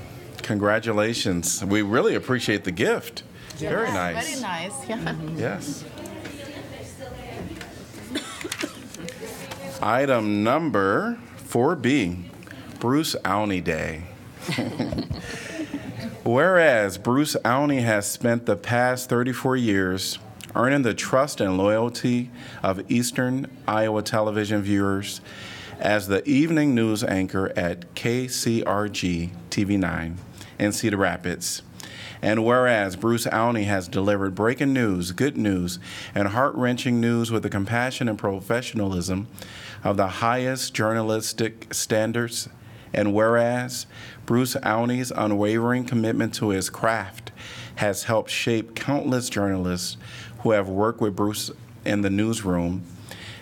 Congratulations. 0.42 1.64
We 1.64 1.80
really 1.80 2.14
appreciate 2.14 2.64
the 2.64 2.73
gift. 2.73 3.23
Very 3.56 3.90
nice. 3.92 4.28
Very 4.28 4.42
nice. 4.42 4.88
Yeah. 4.88 5.16
Yes. 5.37 5.85
Item 9.83 10.42
number 10.42 11.18
4B, 11.37 12.25
Bruce 12.80 13.14
Aune 13.25 13.61
Day. 13.62 14.04
Whereas 16.25 16.97
Bruce 16.97 17.37
Aune 17.45 17.83
has 17.83 18.11
spent 18.11 18.47
the 18.47 18.56
past 18.56 19.11
34 19.11 19.56
years 19.56 20.18
earning 20.54 20.83
the 20.83 20.95
trust 20.95 21.40
and 21.42 21.59
loyalty 21.59 22.30
of 22.62 22.90
Eastern 22.90 23.50
Iowa 23.68 24.02
television 24.02 24.62
viewers 24.62 25.21
as 25.78 26.09
the 26.09 26.26
evening 26.26 26.75
news 26.75 27.04
anchor 27.04 27.52
at 27.54 27.95
KCRG 27.95 29.30
TV 29.50 29.78
9 29.78 30.16
in 30.59 30.73
Cedar 30.73 30.97
Rapids. 30.97 31.62
And 32.23 32.44
whereas 32.44 32.96
Bruce 32.96 33.26
Aune 33.26 33.64
has 33.64 33.88
delivered 33.88 34.35
breaking 34.35 34.73
news, 34.73 35.12
good 35.12 35.37
news, 35.37 35.78
and 36.14 36.28
heart 36.28 36.54
wrenching 36.54 37.00
news 37.00 37.30
with 37.30 37.42
the 37.42 37.50
compassion 37.50 38.08
and 38.08 38.18
professionalism 38.18 39.28
of 39.85 39.96
the 39.96 40.06
highest 40.06 40.75
journalistic 40.75 41.73
standards, 41.73 42.49
and 42.92 43.14
whereas 43.14 43.87
Bruce 44.25 44.56
Aune's 44.56 45.12
unwavering 45.12 45.85
commitment 45.85 46.35
to 46.35 46.49
his 46.49 46.70
craft 46.70 47.30
has 47.76 48.04
helped 48.04 48.30
shape 48.30 48.75
countless 48.75 49.28
journalists 49.28 49.96
who 50.40 50.52
have 50.52 50.68
worked 50.68 51.00
with 51.00 51.14
Bruce 51.14 51.50
in 51.85 52.00
the 52.00 52.11
newsroom, 52.11 52.82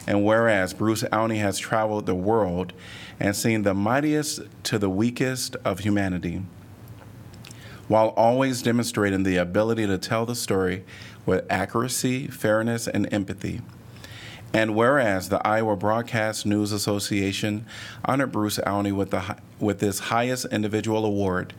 and 0.07 0.25
whereas 0.25 0.75
Bruce 0.75 1.05
Aune 1.13 1.37
has 1.37 1.59
traveled 1.59 2.07
the 2.07 2.15
world 2.15 2.73
and 3.21 3.35
seen 3.35 3.63
the 3.63 3.75
mightiest 3.75 4.41
to 4.65 4.79
the 4.79 4.91
weakest 4.91 5.57
of 5.65 5.81
humanity, 5.81 6.43
while 7.89 8.09
always 8.09 8.63
demonstrating 8.63 9.23
the 9.23 9.37
ability 9.37 9.87
to 9.87 9.99
tell 9.99 10.27
the 10.27 10.35
story 10.35 10.85
with 11.27 11.45
accuracy, 11.51 12.27
fairness, 12.29 12.87
and 12.87 13.13
empathy. 13.13 13.61
And 14.53 14.77
whereas 14.77 15.31
the 15.31 15.45
Iowa 15.47 15.77
Broadcast 15.77 16.47
News 16.47 16.71
Association 16.71 17.67
honored 18.05 18.31
Bruce 18.31 18.61
Aune 18.61 18.95
with, 18.95 19.11
the, 19.11 19.37
with 19.59 19.81
this 19.81 19.99
highest 19.99 20.47
individual 20.47 21.05
award, 21.05 21.55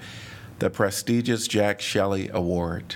the 0.60 0.70
prestigious 0.70 1.48
Jack 1.48 1.82
Shelley 1.82 2.30
Award. 2.34 2.96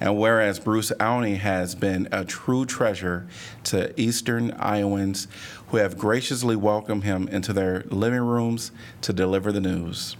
And 0.00 0.18
whereas 0.18 0.58
Bruce 0.58 0.90
Aune 0.98 1.36
has 1.36 1.74
been 1.74 2.08
a 2.10 2.24
true 2.24 2.64
treasure 2.64 3.28
to 3.64 3.98
Eastern 4.00 4.50
Iowans 4.58 5.28
who 5.68 5.76
have 5.76 5.96
graciously 5.96 6.56
welcomed 6.56 7.04
him 7.04 7.28
into 7.28 7.52
their 7.52 7.84
living 7.90 8.22
rooms 8.22 8.72
to 9.02 9.12
deliver 9.12 9.52
the 9.52 9.60
news. 9.60 10.16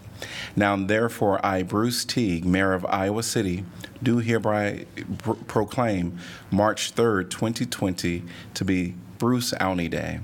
Now, 0.56 0.76
therefore, 0.76 1.44
I, 1.44 1.62
Bruce 1.62 2.04
Teague, 2.04 2.44
Mayor 2.44 2.72
of 2.72 2.84
Iowa 2.86 3.22
City, 3.22 3.64
do 4.02 4.18
hereby 4.18 4.86
pr- 5.18 5.32
proclaim 5.32 6.18
March 6.50 6.94
3rd, 6.94 7.30
2020, 7.30 8.22
to 8.54 8.64
be 8.64 8.94
Bruce 9.18 9.52
Aune 9.60 9.88
Day. 9.88 10.20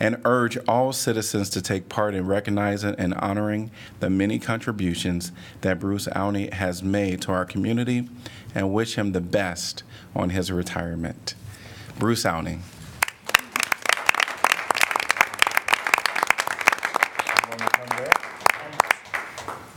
and 0.00 0.20
urge 0.24 0.56
all 0.66 0.92
citizens 0.92 1.48
to 1.50 1.62
take 1.62 1.88
part 1.88 2.14
in 2.14 2.26
recognizing 2.26 2.94
and 2.96 3.14
honoring 3.14 3.70
the 4.00 4.10
many 4.10 4.38
contributions 4.38 5.30
that 5.60 5.78
Bruce 5.78 6.08
Aune 6.08 6.50
has 6.52 6.82
made 6.82 7.20
to 7.22 7.32
our 7.32 7.44
community 7.44 8.08
and 8.54 8.72
wish 8.72 8.96
him 8.96 9.12
the 9.12 9.20
best 9.20 9.84
on 10.16 10.30
his 10.30 10.50
retirement. 10.50 11.34
Bruce 11.98 12.24
Aune. 12.24 12.60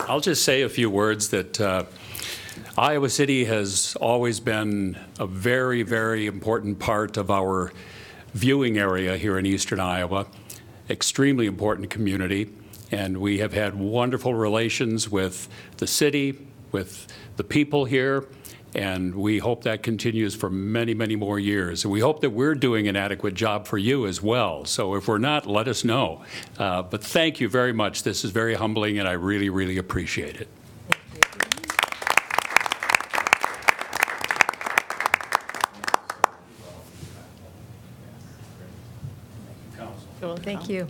I'll 0.08 0.20
just 0.20 0.44
say 0.44 0.62
a 0.62 0.70
few 0.70 0.92
words 0.92 1.30
that 1.30 1.60
uh, 1.60 1.86
Iowa 2.78 3.10
City 3.10 3.46
has 3.46 3.98
always 4.00 4.40
been 4.40 5.00
a 5.18 5.26
very, 5.26 5.82
very 5.82 6.28
important 6.28 6.78
part 6.78 7.18
of 7.18 7.32
our 7.32 7.74
viewing 8.36 8.78
area 8.78 9.18
here 9.18 9.40
in 9.40 9.48
eastern 9.48 9.80
Iowa, 9.80 10.28
extremely 10.92 11.48
important 11.48 11.90
community, 11.90 12.54
and 12.92 13.18
we 13.18 13.40
have 13.40 13.54
had 13.54 13.74
wonderful 13.74 14.36
relations 14.36 15.10
with 15.10 15.50
the 15.78 15.88
city, 15.88 16.38
with 16.72 17.08
the 17.38 17.44
people 17.44 17.86
here, 17.86 18.26
and 18.76 19.16
we 19.16 19.40
hope 19.40 19.64
that 19.64 19.84
continues 19.84 20.36
for 20.36 20.50
many, 20.50 20.94
many 20.94 21.16
more 21.16 21.40
years. 21.40 21.84
And 21.84 21.92
we 21.92 22.02
hope 22.02 22.22
that 22.22 22.32
we're 22.32 22.56
doing 22.56 22.88
an 22.88 22.96
adequate 22.96 23.34
job 23.34 23.68
for 23.68 23.78
you 23.78 24.06
as 24.06 24.22
well. 24.22 24.66
So 24.66 24.96
if 24.96 25.08
we're 25.08 25.18
not, 25.18 25.48
let 25.48 25.68
us 25.68 25.84
know. 25.84 26.24
Uh, 26.60 26.82
but 26.82 27.04
thank 27.04 27.40
you 27.40 27.48
very 27.48 27.74
much. 27.74 28.04
This 28.04 28.26
is 28.26 28.32
very 28.32 28.56
humbling, 28.56 29.00
and 29.00 29.08
I 29.08 29.14
really, 29.14 29.50
really 29.50 29.78
appreciate 29.78 30.42
it. 30.42 30.50
Thank 40.46 40.70
you. 40.70 40.88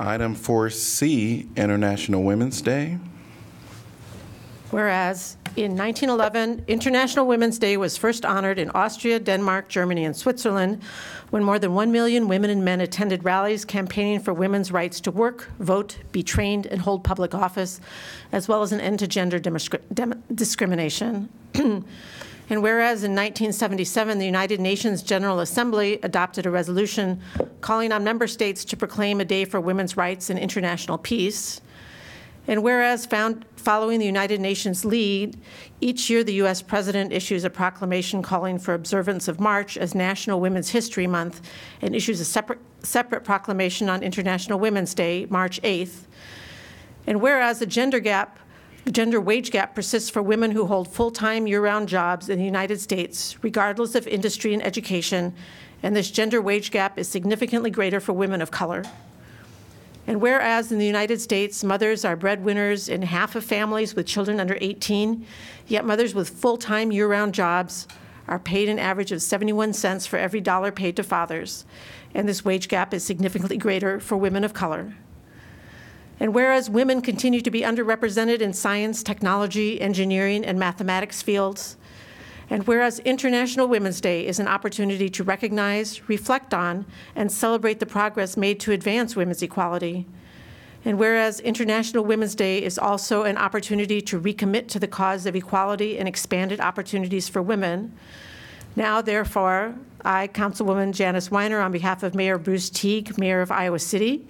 Item 0.00 0.34
4C, 0.34 1.54
International 1.56 2.22
Women's 2.22 2.62
Day. 2.62 2.96
Whereas 4.70 5.36
in 5.56 5.76
1911, 5.76 6.64
International 6.68 7.26
Women's 7.26 7.58
Day 7.58 7.76
was 7.76 7.98
first 7.98 8.24
honored 8.24 8.58
in 8.58 8.70
Austria, 8.70 9.18
Denmark, 9.18 9.68
Germany, 9.68 10.06
and 10.06 10.16
Switzerland 10.16 10.82
when 11.28 11.44
more 11.44 11.58
than 11.58 11.74
1 11.74 11.92
million 11.92 12.28
women 12.28 12.48
and 12.48 12.64
men 12.64 12.80
attended 12.80 13.24
rallies 13.24 13.66
campaigning 13.66 14.20
for 14.20 14.32
women's 14.32 14.72
rights 14.72 15.00
to 15.02 15.10
work, 15.10 15.50
vote, 15.58 15.98
be 16.12 16.22
trained, 16.22 16.66
and 16.66 16.80
hold 16.80 17.04
public 17.04 17.34
office, 17.34 17.80
as 18.32 18.48
well 18.48 18.62
as 18.62 18.72
an 18.72 18.80
end 18.80 19.00
to 19.00 19.06
gender 19.06 19.38
dem- 19.38 20.22
discrimination. 20.34 21.28
And 22.50 22.64
whereas 22.64 23.04
in 23.04 23.12
1977, 23.12 24.18
the 24.18 24.26
United 24.26 24.60
Nations 24.60 25.02
General 25.04 25.38
Assembly 25.38 26.00
adopted 26.02 26.46
a 26.46 26.50
resolution 26.50 27.20
calling 27.60 27.92
on 27.92 28.02
member 28.02 28.26
states 28.26 28.64
to 28.66 28.76
proclaim 28.76 29.20
a 29.20 29.24
day 29.24 29.44
for 29.44 29.60
women's 29.60 29.96
rights 29.96 30.30
and 30.30 30.38
international 30.38 30.98
peace. 30.98 31.60
And 32.48 32.64
whereas 32.64 33.06
found, 33.06 33.44
following 33.54 34.00
the 34.00 34.06
United 34.06 34.40
Nations 34.40 34.84
lead, 34.84 35.38
each 35.80 36.10
year 36.10 36.24
the 36.24 36.34
U.S. 36.34 36.60
President 36.60 37.12
issues 37.12 37.44
a 37.44 37.50
proclamation 37.50 38.20
calling 38.20 38.58
for 38.58 38.74
observance 38.74 39.28
of 39.28 39.38
March 39.38 39.76
as 39.76 39.94
National 39.94 40.40
Women's 40.40 40.70
History 40.70 41.06
Month 41.06 41.48
and 41.80 41.94
issues 41.94 42.18
a 42.18 42.24
separate, 42.24 42.58
separate 42.80 43.22
proclamation 43.22 43.88
on 43.88 44.02
International 44.02 44.58
Women's 44.58 44.92
Day, 44.92 45.26
March 45.30 45.62
8th. 45.62 46.06
And 47.06 47.20
whereas 47.20 47.60
the 47.60 47.66
gender 47.66 48.00
gap 48.00 48.40
the 48.90 48.94
gender 48.94 49.20
wage 49.20 49.52
gap 49.52 49.72
persists 49.72 50.10
for 50.10 50.20
women 50.20 50.50
who 50.50 50.66
hold 50.66 50.88
full 50.88 51.12
time 51.12 51.46
year 51.46 51.62
round 51.62 51.88
jobs 51.88 52.28
in 52.28 52.40
the 52.40 52.44
United 52.44 52.80
States, 52.80 53.36
regardless 53.40 53.94
of 53.94 54.04
industry 54.08 54.52
and 54.52 54.66
education, 54.66 55.32
and 55.84 55.94
this 55.94 56.10
gender 56.10 56.42
wage 56.42 56.72
gap 56.72 56.98
is 56.98 57.06
significantly 57.06 57.70
greater 57.70 58.00
for 58.00 58.12
women 58.14 58.42
of 58.42 58.50
color. 58.50 58.82
And 60.08 60.20
whereas 60.20 60.72
in 60.72 60.80
the 60.80 60.86
United 60.88 61.20
States, 61.20 61.62
mothers 61.62 62.04
are 62.04 62.16
breadwinners 62.16 62.88
in 62.88 63.02
half 63.02 63.36
of 63.36 63.44
families 63.44 63.94
with 63.94 64.08
children 64.08 64.40
under 64.40 64.58
18, 64.60 65.24
yet 65.68 65.84
mothers 65.84 66.12
with 66.12 66.28
full 66.28 66.56
time 66.56 66.90
year 66.90 67.06
round 67.06 67.32
jobs 67.32 67.86
are 68.26 68.40
paid 68.40 68.68
an 68.68 68.80
average 68.80 69.12
of 69.12 69.22
71 69.22 69.72
cents 69.72 70.04
for 70.04 70.16
every 70.16 70.40
dollar 70.40 70.72
paid 70.72 70.96
to 70.96 71.04
fathers, 71.04 71.64
and 72.12 72.28
this 72.28 72.44
wage 72.44 72.66
gap 72.66 72.92
is 72.92 73.04
significantly 73.04 73.56
greater 73.56 74.00
for 74.00 74.16
women 74.16 74.42
of 74.42 74.52
color. 74.52 74.94
And 76.20 76.34
whereas 76.34 76.68
women 76.68 77.00
continue 77.00 77.40
to 77.40 77.50
be 77.50 77.62
underrepresented 77.62 78.40
in 78.40 78.52
science, 78.52 79.02
technology, 79.02 79.80
engineering, 79.80 80.44
and 80.44 80.58
mathematics 80.58 81.22
fields, 81.22 81.76
and 82.50 82.66
whereas 82.66 82.98
International 83.00 83.68
Women's 83.68 84.00
Day 84.00 84.26
is 84.26 84.38
an 84.38 84.48
opportunity 84.48 85.08
to 85.08 85.24
recognize, 85.24 86.08
reflect 86.08 86.52
on, 86.52 86.84
and 87.14 87.30
celebrate 87.30 87.80
the 87.80 87.86
progress 87.86 88.36
made 88.36 88.60
to 88.60 88.72
advance 88.72 89.16
women's 89.16 89.40
equality, 89.40 90.04
and 90.84 90.98
whereas 90.98 91.40
International 91.40 92.04
Women's 92.04 92.34
Day 92.34 92.62
is 92.62 92.78
also 92.78 93.22
an 93.22 93.38
opportunity 93.38 94.00
to 94.02 94.20
recommit 94.20 94.68
to 94.68 94.78
the 94.78 94.88
cause 94.88 95.26
of 95.26 95.36
equality 95.36 95.98
and 95.98 96.06
expanded 96.08 96.60
opportunities 96.60 97.28
for 97.28 97.40
women, 97.40 97.96
now, 98.76 99.02
therefore, 99.02 99.74
I, 100.04 100.28
Councilwoman 100.28 100.92
Janice 100.92 101.30
Weiner, 101.30 101.60
on 101.60 101.72
behalf 101.72 102.02
of 102.02 102.14
Mayor 102.14 102.38
Bruce 102.38 102.70
Teague, 102.70 103.18
Mayor 103.18 103.40
of 103.40 103.50
Iowa 103.50 103.78
City, 103.78 104.26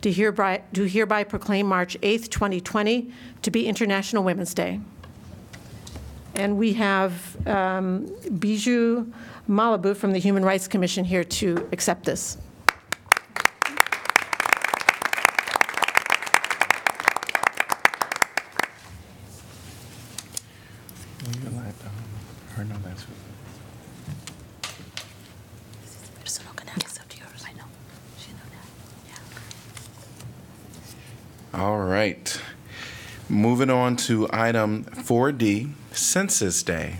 do 0.00 0.10
hereby, 0.10 0.62
do 0.72 0.84
hereby 0.84 1.24
proclaim 1.24 1.66
March 1.66 1.98
8th, 2.00 2.30
2020 2.30 3.10
to 3.42 3.50
be 3.50 3.66
International 3.66 4.22
Women's 4.22 4.54
Day. 4.54 4.80
And 6.34 6.58
we 6.58 6.72
have 6.74 7.46
um, 7.46 8.06
Bijou 8.38 9.12
Maliabo 9.48 9.96
from 9.96 10.12
the 10.12 10.18
Human 10.18 10.44
Rights 10.44 10.66
Commission 10.66 11.04
here 11.04 11.24
to 11.24 11.68
accept 11.72 12.04
this. 12.04 12.38
Will 21.24 21.36
you 21.36 21.50
let 21.56 21.74
um, 21.86 21.92
her 22.56 22.64
know 22.64 22.76
that's 22.82 23.06
All 31.64 31.78
right. 31.78 32.38
Moving 33.26 33.70
on 33.70 33.96
to 33.96 34.28
item 34.30 34.84
4D, 34.84 35.72
Census 35.92 36.62
Day. 36.62 36.96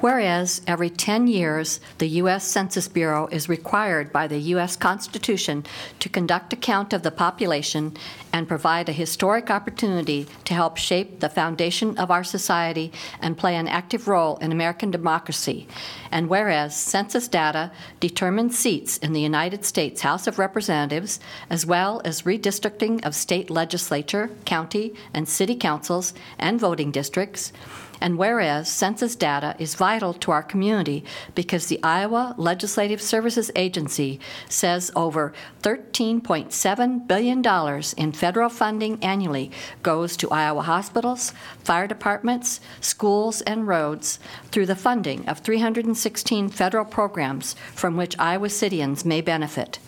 Whereas 0.00 0.60
every 0.66 0.90
10 0.90 1.26
years, 1.26 1.80
the 1.98 2.08
U.S. 2.20 2.46
Census 2.46 2.86
Bureau 2.86 3.28
is 3.28 3.48
required 3.48 4.12
by 4.12 4.26
the 4.26 4.38
U.S. 4.38 4.76
Constitution 4.76 5.64
to 6.00 6.08
conduct 6.10 6.52
a 6.52 6.56
count 6.56 6.92
of 6.92 7.02
the 7.02 7.10
population 7.10 7.96
and 8.32 8.46
provide 8.46 8.88
a 8.88 8.92
historic 8.92 9.50
opportunity 9.50 10.26
to 10.44 10.52
help 10.52 10.76
shape 10.76 11.20
the 11.20 11.30
foundation 11.30 11.96
of 11.96 12.10
our 12.10 12.24
society 12.24 12.92
and 13.20 13.38
play 13.38 13.56
an 13.56 13.68
active 13.68 14.06
role 14.06 14.36
in 14.38 14.52
American 14.52 14.90
democracy. 14.90 15.66
And 16.10 16.28
whereas 16.28 16.76
census 16.76 17.26
data 17.28 17.72
determines 17.98 18.58
seats 18.58 18.98
in 18.98 19.14
the 19.14 19.20
United 19.20 19.64
States 19.64 20.02
House 20.02 20.26
of 20.26 20.38
Representatives, 20.38 21.20
as 21.48 21.64
well 21.64 22.02
as 22.04 22.22
redistricting 22.22 23.04
of 23.04 23.14
state 23.14 23.48
legislature, 23.48 24.30
county, 24.44 24.92
and 25.14 25.26
city 25.26 25.56
councils 25.56 26.12
and 26.38 26.60
voting 26.60 26.90
districts, 26.90 27.52
and 28.00 28.18
whereas 28.18 28.68
census 28.70 29.16
data 29.16 29.56
is 29.58 29.74
vital 29.74 30.12
to 30.14 30.30
our 30.30 30.42
community 30.42 31.04
because 31.34 31.66
the 31.66 31.82
Iowa 31.82 32.34
Legislative 32.36 33.00
Services 33.00 33.50
Agency 33.56 34.20
says 34.48 34.90
over 34.94 35.32
$13.7 35.62 37.06
billion 37.06 37.82
in 37.96 38.12
federal 38.12 38.48
funding 38.48 39.02
annually 39.02 39.50
goes 39.82 40.16
to 40.16 40.30
Iowa 40.30 40.62
hospitals, 40.62 41.32
fire 41.64 41.86
departments, 41.86 42.60
schools, 42.80 43.40
and 43.42 43.66
roads 43.66 44.18
through 44.50 44.66
the 44.66 44.76
funding 44.76 45.28
of 45.28 45.40
316 45.40 46.48
federal 46.50 46.84
programs 46.84 47.54
from 47.74 47.96
which 47.96 48.18
Iowa 48.18 48.48
Cityans 48.48 49.04
may 49.04 49.20
benefit. 49.20 49.78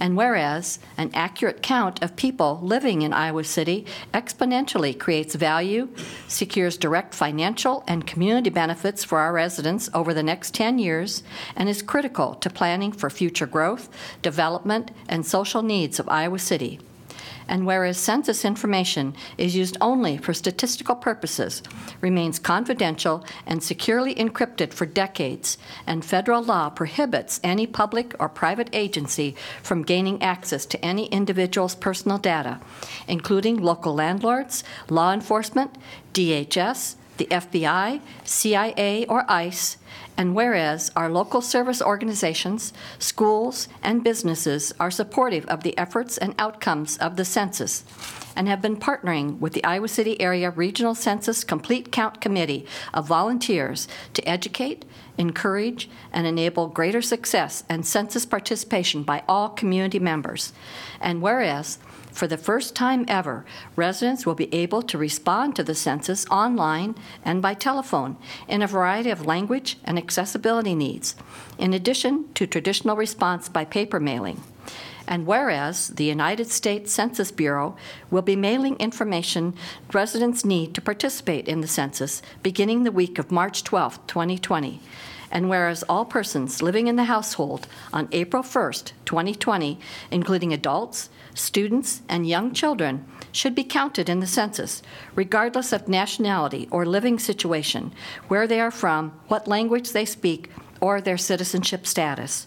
And 0.00 0.16
whereas 0.16 0.78
an 0.96 1.10
accurate 1.14 1.62
count 1.62 2.02
of 2.02 2.16
people 2.16 2.60
living 2.62 3.02
in 3.02 3.12
Iowa 3.12 3.44
City 3.44 3.86
exponentially 4.12 4.98
creates 4.98 5.34
value, 5.34 5.88
secures 6.28 6.76
direct 6.76 7.14
financial 7.14 7.84
and 7.86 8.06
community 8.06 8.50
benefits 8.50 9.04
for 9.04 9.18
our 9.18 9.32
residents 9.32 9.88
over 9.94 10.12
the 10.12 10.22
next 10.22 10.54
10 10.54 10.78
years, 10.78 11.22
and 11.56 11.68
is 11.68 11.82
critical 11.82 12.34
to 12.36 12.50
planning 12.50 12.92
for 12.92 13.10
future 13.10 13.46
growth, 13.46 13.88
development, 14.22 14.90
and 15.08 15.24
social 15.24 15.62
needs 15.62 15.98
of 15.98 16.08
Iowa 16.08 16.38
City. 16.38 16.80
And 17.48 17.66
whereas 17.66 17.98
census 17.98 18.44
information 18.44 19.14
is 19.36 19.54
used 19.56 19.76
only 19.80 20.16
for 20.16 20.32
statistical 20.32 20.94
purposes, 20.94 21.62
remains 22.00 22.38
confidential 22.38 23.24
and 23.46 23.62
securely 23.62 24.14
encrypted 24.14 24.72
for 24.72 24.86
decades, 24.86 25.58
and 25.86 26.04
federal 26.04 26.42
law 26.42 26.70
prohibits 26.70 27.40
any 27.42 27.66
public 27.66 28.14
or 28.18 28.28
private 28.28 28.70
agency 28.72 29.34
from 29.62 29.82
gaining 29.82 30.22
access 30.22 30.64
to 30.66 30.84
any 30.84 31.06
individual's 31.06 31.74
personal 31.74 32.18
data, 32.18 32.60
including 33.06 33.56
local 33.56 33.94
landlords, 33.94 34.64
law 34.88 35.12
enforcement, 35.12 35.76
DHS, 36.12 36.96
the 37.16 37.26
FBI, 37.26 38.00
CIA, 38.24 39.06
or 39.06 39.24
ICE, 39.30 39.76
and 40.16 40.34
whereas 40.34 40.90
our 40.94 41.10
local 41.10 41.40
service 41.40 41.82
organizations, 41.82 42.72
schools, 42.98 43.68
and 43.82 44.04
businesses 44.04 44.72
are 44.78 44.90
supportive 44.90 45.44
of 45.46 45.62
the 45.62 45.76
efforts 45.76 46.16
and 46.18 46.34
outcomes 46.38 46.96
of 46.98 47.16
the 47.16 47.24
census 47.24 47.84
and 48.36 48.48
have 48.48 48.62
been 48.62 48.76
partnering 48.76 49.38
with 49.38 49.52
the 49.52 49.64
Iowa 49.64 49.88
City 49.88 50.20
Area 50.20 50.50
Regional 50.50 50.94
Census 50.94 51.44
Complete 51.44 51.92
Count 51.92 52.20
Committee 52.20 52.66
of 52.92 53.06
volunteers 53.06 53.86
to 54.12 54.28
educate, 54.28 54.84
encourage, 55.18 55.88
and 56.12 56.26
enable 56.26 56.68
greater 56.68 57.02
success 57.02 57.64
and 57.68 57.86
census 57.86 58.26
participation 58.26 59.02
by 59.02 59.22
all 59.28 59.48
community 59.48 59.98
members. 59.98 60.52
And 61.00 61.22
whereas 61.22 61.78
for 62.14 62.28
the 62.28 62.38
first 62.38 62.76
time 62.76 63.04
ever, 63.08 63.44
residents 63.74 64.24
will 64.24 64.36
be 64.36 64.54
able 64.54 64.82
to 64.82 64.96
respond 64.96 65.56
to 65.56 65.64
the 65.64 65.74
census 65.74 66.24
online 66.30 66.94
and 67.24 67.42
by 67.42 67.54
telephone 67.54 68.16
in 68.46 68.62
a 68.62 68.68
variety 68.68 69.10
of 69.10 69.26
language 69.26 69.78
and 69.82 69.98
accessibility 69.98 70.76
needs, 70.76 71.16
in 71.58 71.74
addition 71.74 72.32
to 72.34 72.46
traditional 72.46 72.94
response 72.94 73.48
by 73.48 73.64
paper 73.64 73.98
mailing. 73.98 74.40
And 75.08 75.26
whereas 75.26 75.88
the 75.88 76.04
United 76.04 76.52
States 76.52 76.92
Census 76.92 77.32
Bureau 77.32 77.76
will 78.12 78.22
be 78.22 78.36
mailing 78.36 78.76
information 78.76 79.54
residents 79.92 80.44
need 80.44 80.72
to 80.74 80.80
participate 80.80 81.48
in 81.48 81.62
the 81.62 81.68
census 81.68 82.22
beginning 82.44 82.84
the 82.84 82.92
week 82.92 83.18
of 83.18 83.32
March 83.32 83.64
12, 83.64 84.06
2020. 84.06 84.80
And 85.32 85.48
whereas 85.48 85.82
all 85.88 86.04
persons 86.04 86.62
living 86.62 86.86
in 86.86 86.94
the 86.94 87.04
household 87.04 87.66
on 87.92 88.08
April 88.12 88.44
1st, 88.44 88.92
2020, 89.04 89.80
including 90.12 90.52
adults, 90.52 91.10
students, 91.34 92.02
and 92.08 92.26
young 92.26 92.52
children, 92.52 93.04
should 93.32 93.54
be 93.54 93.64
counted 93.64 94.08
in 94.08 94.20
the 94.20 94.26
census, 94.26 94.82
regardless 95.14 95.72
of 95.72 95.88
nationality 95.88 96.68
or 96.70 96.86
living 96.86 97.18
situation, 97.18 97.92
where 98.28 98.46
they 98.46 98.60
are 98.60 98.70
from, 98.70 99.10
what 99.28 99.48
language 99.48 99.92
they 99.92 100.04
speak, 100.04 100.48
or 100.80 101.00
their 101.00 101.18
citizenship 101.18 101.86
status. 101.86 102.46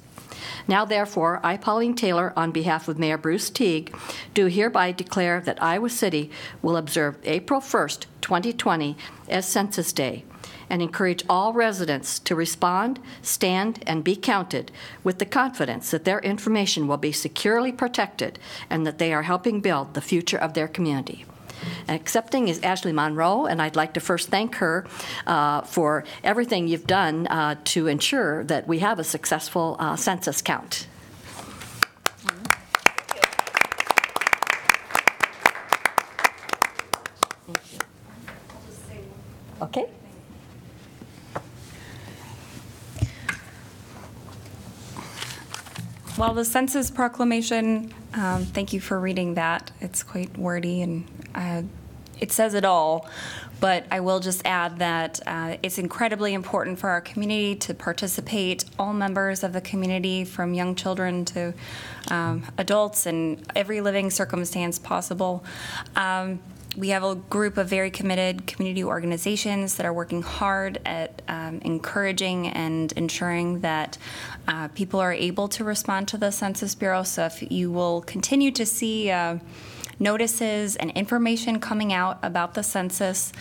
Now, 0.68 0.86
therefore, 0.86 1.40
I, 1.44 1.58
Pauline 1.58 1.96
Taylor, 1.96 2.34
on 2.36 2.52
behalf 2.52 2.88
of 2.88 3.00
Mayor 3.00 3.18
Bruce 3.18 3.50
Teague, 3.50 3.96
do 4.34 4.46
hereby 4.46 4.92
declare 4.92 5.42
that 5.42 5.62
Iowa 5.62 5.90
City 5.90 6.30
will 6.62 6.78
observe 6.78 7.18
April 7.24 7.60
1st, 7.60 8.06
2020, 8.22 8.98
as 9.30 9.48
Census 9.48 9.92
Day 9.94 10.24
and 10.70 10.82
encourage 10.82 11.24
all 11.30 11.54
residents 11.54 12.20
to 12.20 12.36
respond, 12.36 13.00
stand, 13.22 13.84
and 13.88 14.04
be 14.04 14.16
counted 14.16 14.72
with 15.04 15.20
the 15.20 15.26
confidence 15.26 15.92
that 15.92 16.04
their 16.04 16.20
information 16.20 16.88
will 16.88 16.98
be 16.98 17.12
securely 17.12 17.72
protected 17.72 18.40
and 18.70 18.86
that 18.86 18.98
they 18.98 19.14
are 19.14 19.24
helping 19.24 19.62
build 19.62 19.94
the 19.94 20.02
future 20.02 20.38
of 20.38 20.54
their 20.54 20.68
community. 20.68 21.26
And 21.88 22.00
accepting 22.00 22.48
is 22.48 22.60
Ashley 22.62 22.92
Monroe, 22.92 23.46
and 23.46 23.62
I'd 23.62 23.76
like 23.76 23.94
to 23.94 24.00
first 24.00 24.30
thank 24.30 24.56
her 24.56 24.86
uh, 25.26 25.62
for 25.62 26.04
everything 26.24 26.68
you've 26.68 26.88
done 26.88 27.28
uh, 27.28 27.56
to 27.66 27.88
ensure 27.88 28.44
that 28.46 28.68
we 28.68 28.80
have 28.80 29.00
a 29.00 29.04
successful 29.04 29.76
uh, 29.80 29.96
census 29.96 30.42
count. 30.42 30.88
Okay. 39.60 39.90
Well, 46.18 46.34
the 46.34 46.46
census 46.46 46.90
proclamation, 46.90 47.94
um, 48.16 48.44
thank 48.46 48.74
you 48.74 48.80
for 48.80 49.00
reading 49.00 49.36
that. 49.36 49.70
It's 49.80 50.02
quite 50.02 50.36
wordy 50.36 50.82
and 50.82 51.06
uh, 51.36 51.62
it 52.20 52.32
says 52.32 52.56
it 52.56 52.66
all. 52.66 53.08
But 53.60 53.86
I 53.92 54.00
will 54.00 54.20
just 54.20 54.42
add 54.44 54.80
that 54.80 55.20
uh, 55.28 55.58
it's 55.62 55.78
incredibly 55.78 56.34
important 56.34 56.80
for 56.80 56.90
our 56.90 57.02
community 57.02 57.56
to 57.58 57.74
participate, 57.76 58.66
all 58.80 58.94
members 58.94 59.44
of 59.44 59.54
the 59.54 59.62
community, 59.62 60.26
from 60.26 60.56
young 60.56 60.74
children 60.74 61.24
to 61.26 61.54
um, 62.10 62.44
adults, 62.58 63.06
in 63.06 63.44
every 63.56 63.82
living 63.82 64.10
circumstance 64.10 64.80
possible. 64.80 65.46
Um, 65.96 66.40
we 66.78 66.90
have 66.90 67.04
a 67.04 67.16
group 67.16 67.58
of 67.58 67.68
very 67.68 67.90
committed 67.90 68.46
community 68.46 68.84
organizations 68.84 69.76
that 69.76 69.86
are 69.86 69.94
working 69.94 70.22
hard 70.22 70.80
at 70.86 71.24
um, 71.28 71.60
encouraging 71.64 72.48
and 72.48 72.92
ensuring 72.94 73.62
that 73.62 73.98
uh, 74.48 74.68
people 74.70 75.00
are 75.00 75.14
able 75.14 75.48
to 75.48 75.64
respond 75.64 76.08
to 76.08 76.18
the 76.18 76.32
Census 76.32 76.76
Bureau. 76.76 77.02
So 77.02 77.26
if 77.26 77.52
you 77.52 77.72
will 77.72 78.02
continue 78.02 78.52
to 78.52 78.66
see 78.66 79.10
uh, 79.10 79.40
notices 80.00 80.76
and 80.76 80.92
information 80.92 81.60
coming 81.60 81.92
out 81.92 82.20
about 82.22 82.54
the 82.54 82.64
census. 82.64 83.34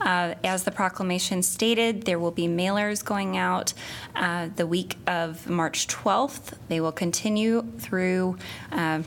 Uh, 0.00 0.34
as 0.44 0.64
the 0.64 0.70
proclamation 0.70 1.42
stated, 1.42 2.04
there 2.04 2.18
will 2.18 2.30
be 2.30 2.46
mailers 2.46 3.04
going 3.04 3.36
out 3.36 3.74
uh, 4.14 4.48
the 4.54 4.66
week 4.66 4.96
of 5.06 5.48
March 5.48 5.88
12th. 5.88 6.54
They 6.68 6.80
will 6.80 6.92
continue 6.92 7.62
through. 7.78 8.38
Uh, 8.70 9.02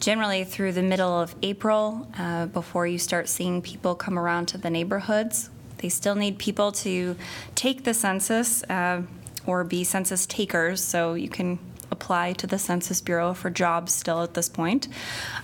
generally 0.00 0.42
through 0.44 0.72
the 0.72 0.82
middle 0.82 1.20
of 1.20 1.36
April 1.42 2.08
uh, 2.18 2.46
before 2.46 2.86
you 2.86 2.98
start 2.98 3.28
seeing 3.28 3.62
people 3.62 3.94
come 3.94 4.18
around 4.18 4.46
to 4.46 4.58
the 4.58 4.70
neighborhoods. 4.70 5.50
They 5.78 5.90
still 5.90 6.14
need 6.14 6.38
people 6.38 6.72
to 6.72 7.16
take 7.54 7.84
the 7.84 7.94
census 7.94 8.62
uh, 8.64 9.02
or 9.46 9.64
be 9.64 9.84
census 9.84 10.26
takers, 10.26 10.82
so 10.82 11.14
you 11.14 11.28
can 11.28 11.58
apply 11.90 12.32
to 12.34 12.46
the 12.46 12.58
Census 12.58 13.00
Bureau 13.00 13.32
for 13.34 13.50
jobs 13.50 13.92
still 13.92 14.22
at 14.22 14.34
this 14.34 14.48
point. 14.48 14.86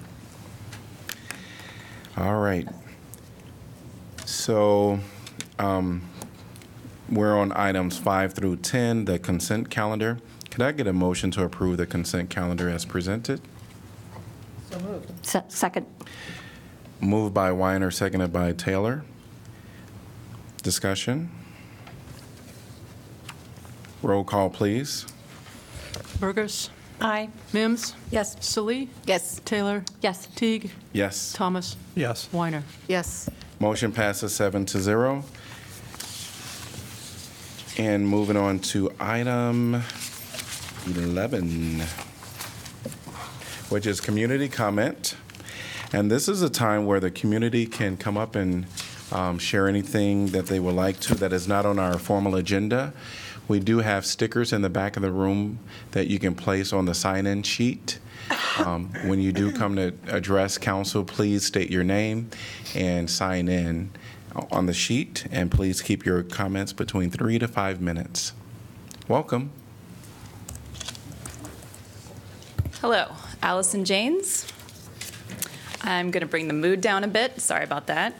All 2.18 2.40
right. 2.40 2.68
So 4.26 5.00
um, 5.60 6.02
we're 7.10 7.38
on 7.38 7.52
items 7.56 8.00
five 8.00 8.34
through 8.34 8.58
10, 8.58 9.06
the 9.06 9.20
consent 9.20 9.70
calendar. 9.70 10.18
Could 10.50 10.64
I 10.64 10.72
get 10.72 10.88
a 10.88 10.94
motion 10.94 11.30
to 11.32 11.44
approve 11.44 11.78
the 11.78 11.86
consent 11.86 12.32
calendar 12.32 12.68
as 12.70 12.86
presented? 12.86 13.40
So 14.72 14.80
moved. 14.80 15.12
Se- 15.26 15.44
second. 15.50 15.86
Moved 17.00 17.36
by 17.36 17.52
Weiner, 17.52 17.92
seconded 17.92 18.34
by 18.34 18.52
Taylor. 18.54 19.04
Discussion? 20.64 21.30
Roll 24.02 24.24
call, 24.24 24.50
please. 24.50 25.06
Bergus. 26.20 26.70
Aye. 27.00 27.30
Mims. 27.54 27.94
Yes. 28.10 28.36
Salih. 28.40 28.90
Yes. 29.06 29.40
Taylor. 29.46 29.84
Yes. 30.02 30.28
Teague. 30.36 30.72
Yes. 30.94 31.34
Thomas. 31.34 31.76
Yes. 31.96 32.28
Weiner. 32.32 32.64
Yes. 32.88 33.30
Motion 33.60 33.92
passes 33.92 34.34
seven 34.34 34.66
to 34.66 34.80
zero. 34.80 35.24
And 37.78 38.08
moving 38.08 38.38
on 38.38 38.60
to 38.60 38.92
item 39.00 39.84
11, 40.88 41.82
which 43.70 43.86
is 43.86 44.02
community 44.02 44.50
comment. 44.50 45.16
And 45.94 46.10
this 46.10 46.28
is 46.28 46.42
a 46.42 46.50
time 46.50 46.88
where 46.88 47.00
the 47.00 47.12
community 47.12 47.68
can 47.68 47.96
come 47.96 48.18
up 48.18 48.36
and 48.36 48.66
um, 49.12 49.38
share 49.38 49.68
anything 49.68 50.28
that 50.28 50.48
they 50.48 50.60
would 50.60 50.76
like 50.76 51.00
to 51.02 51.16
that 51.16 51.32
is 51.32 51.48
not 51.48 51.66
on 51.66 51.78
our 51.78 52.00
formal 52.00 52.36
agenda. 52.36 52.94
We 53.48 53.60
do 53.60 53.80
have 53.80 54.06
stickers 54.06 54.52
in 54.52 54.62
the 54.62 54.70
back 54.70 54.98
of 54.98 55.02
the 55.02 55.12
room 55.12 55.60
that 55.92 56.08
you 56.08 56.20
can 56.20 56.36
place 56.36 56.74
on 56.74 56.86
the 56.86 56.94
sign-in 56.94 57.44
sheet. 57.44 58.00
Um, 58.58 58.92
When 59.06 59.22
you 59.22 59.32
do 59.32 59.54
come 59.54 59.76
to 59.78 59.94
address 60.08 60.58
council, 60.58 61.06
please 61.06 61.46
state 61.46 61.70
your 61.70 61.84
name 61.84 62.30
and 62.76 63.10
sign 63.10 63.48
in 63.48 63.92
on 64.52 64.66
the 64.66 64.74
sheet, 64.74 65.26
and 65.32 65.50
please 65.50 65.82
keep 65.82 66.06
your 66.06 66.24
comments 66.24 66.74
between 66.74 67.10
three 67.10 67.40
to 67.40 67.48
five 67.48 67.82
minutes. 67.82 68.34
Welcome. 69.08 69.52
Hello, 72.82 73.14
Allison 73.42 73.86
Janes. 73.86 74.46
I'm 75.82 76.12
going 76.12 76.22
to 76.22 76.28
bring 76.28 76.48
the 76.48 76.54
mood 76.54 76.82
down 76.82 77.04
a 77.04 77.08
bit. 77.08 77.40
Sorry 77.40 77.64
about 77.64 77.88
that. 77.88 78.14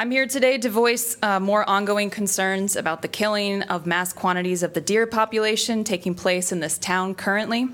I'm 0.00 0.12
here 0.12 0.28
today 0.28 0.58
to 0.58 0.70
voice 0.70 1.16
uh, 1.22 1.40
more 1.40 1.68
ongoing 1.68 2.08
concerns 2.08 2.76
about 2.76 3.02
the 3.02 3.08
killing 3.08 3.62
of 3.62 3.84
mass 3.84 4.12
quantities 4.12 4.62
of 4.62 4.72
the 4.72 4.80
deer 4.80 5.08
population 5.08 5.82
taking 5.82 6.14
place 6.14 6.52
in 6.52 6.60
this 6.60 6.78
town 6.78 7.16
currently. 7.16 7.66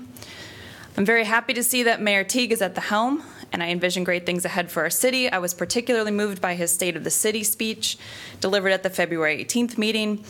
I'm 0.97 1.05
very 1.05 1.25
happy 1.25 1.53
to 1.53 1.61
see 1.61 1.83
that 1.83 2.01
Mayor 2.01 2.23
Teague 2.23 2.51
is 2.51 2.63
at 2.63 2.73
the 2.73 2.81
helm, 2.81 3.21
and 3.51 3.61
I 3.61 3.67
envision 3.67 4.03
great 4.03 4.25
things 4.25 4.43
ahead 4.43 4.71
for 4.71 4.81
our 4.81 4.89
city. 4.89 5.29
I 5.29 5.37
was 5.37 5.53
particularly 5.53 6.09
moved 6.09 6.41
by 6.41 6.55
his 6.55 6.73
State 6.73 6.95
of 6.95 7.03
the 7.03 7.11
City 7.11 7.43
speech 7.43 7.95
delivered 8.41 8.71
at 8.71 8.81
the 8.81 8.89
February 8.89 9.45
18th 9.45 9.77
meeting. 9.77 10.25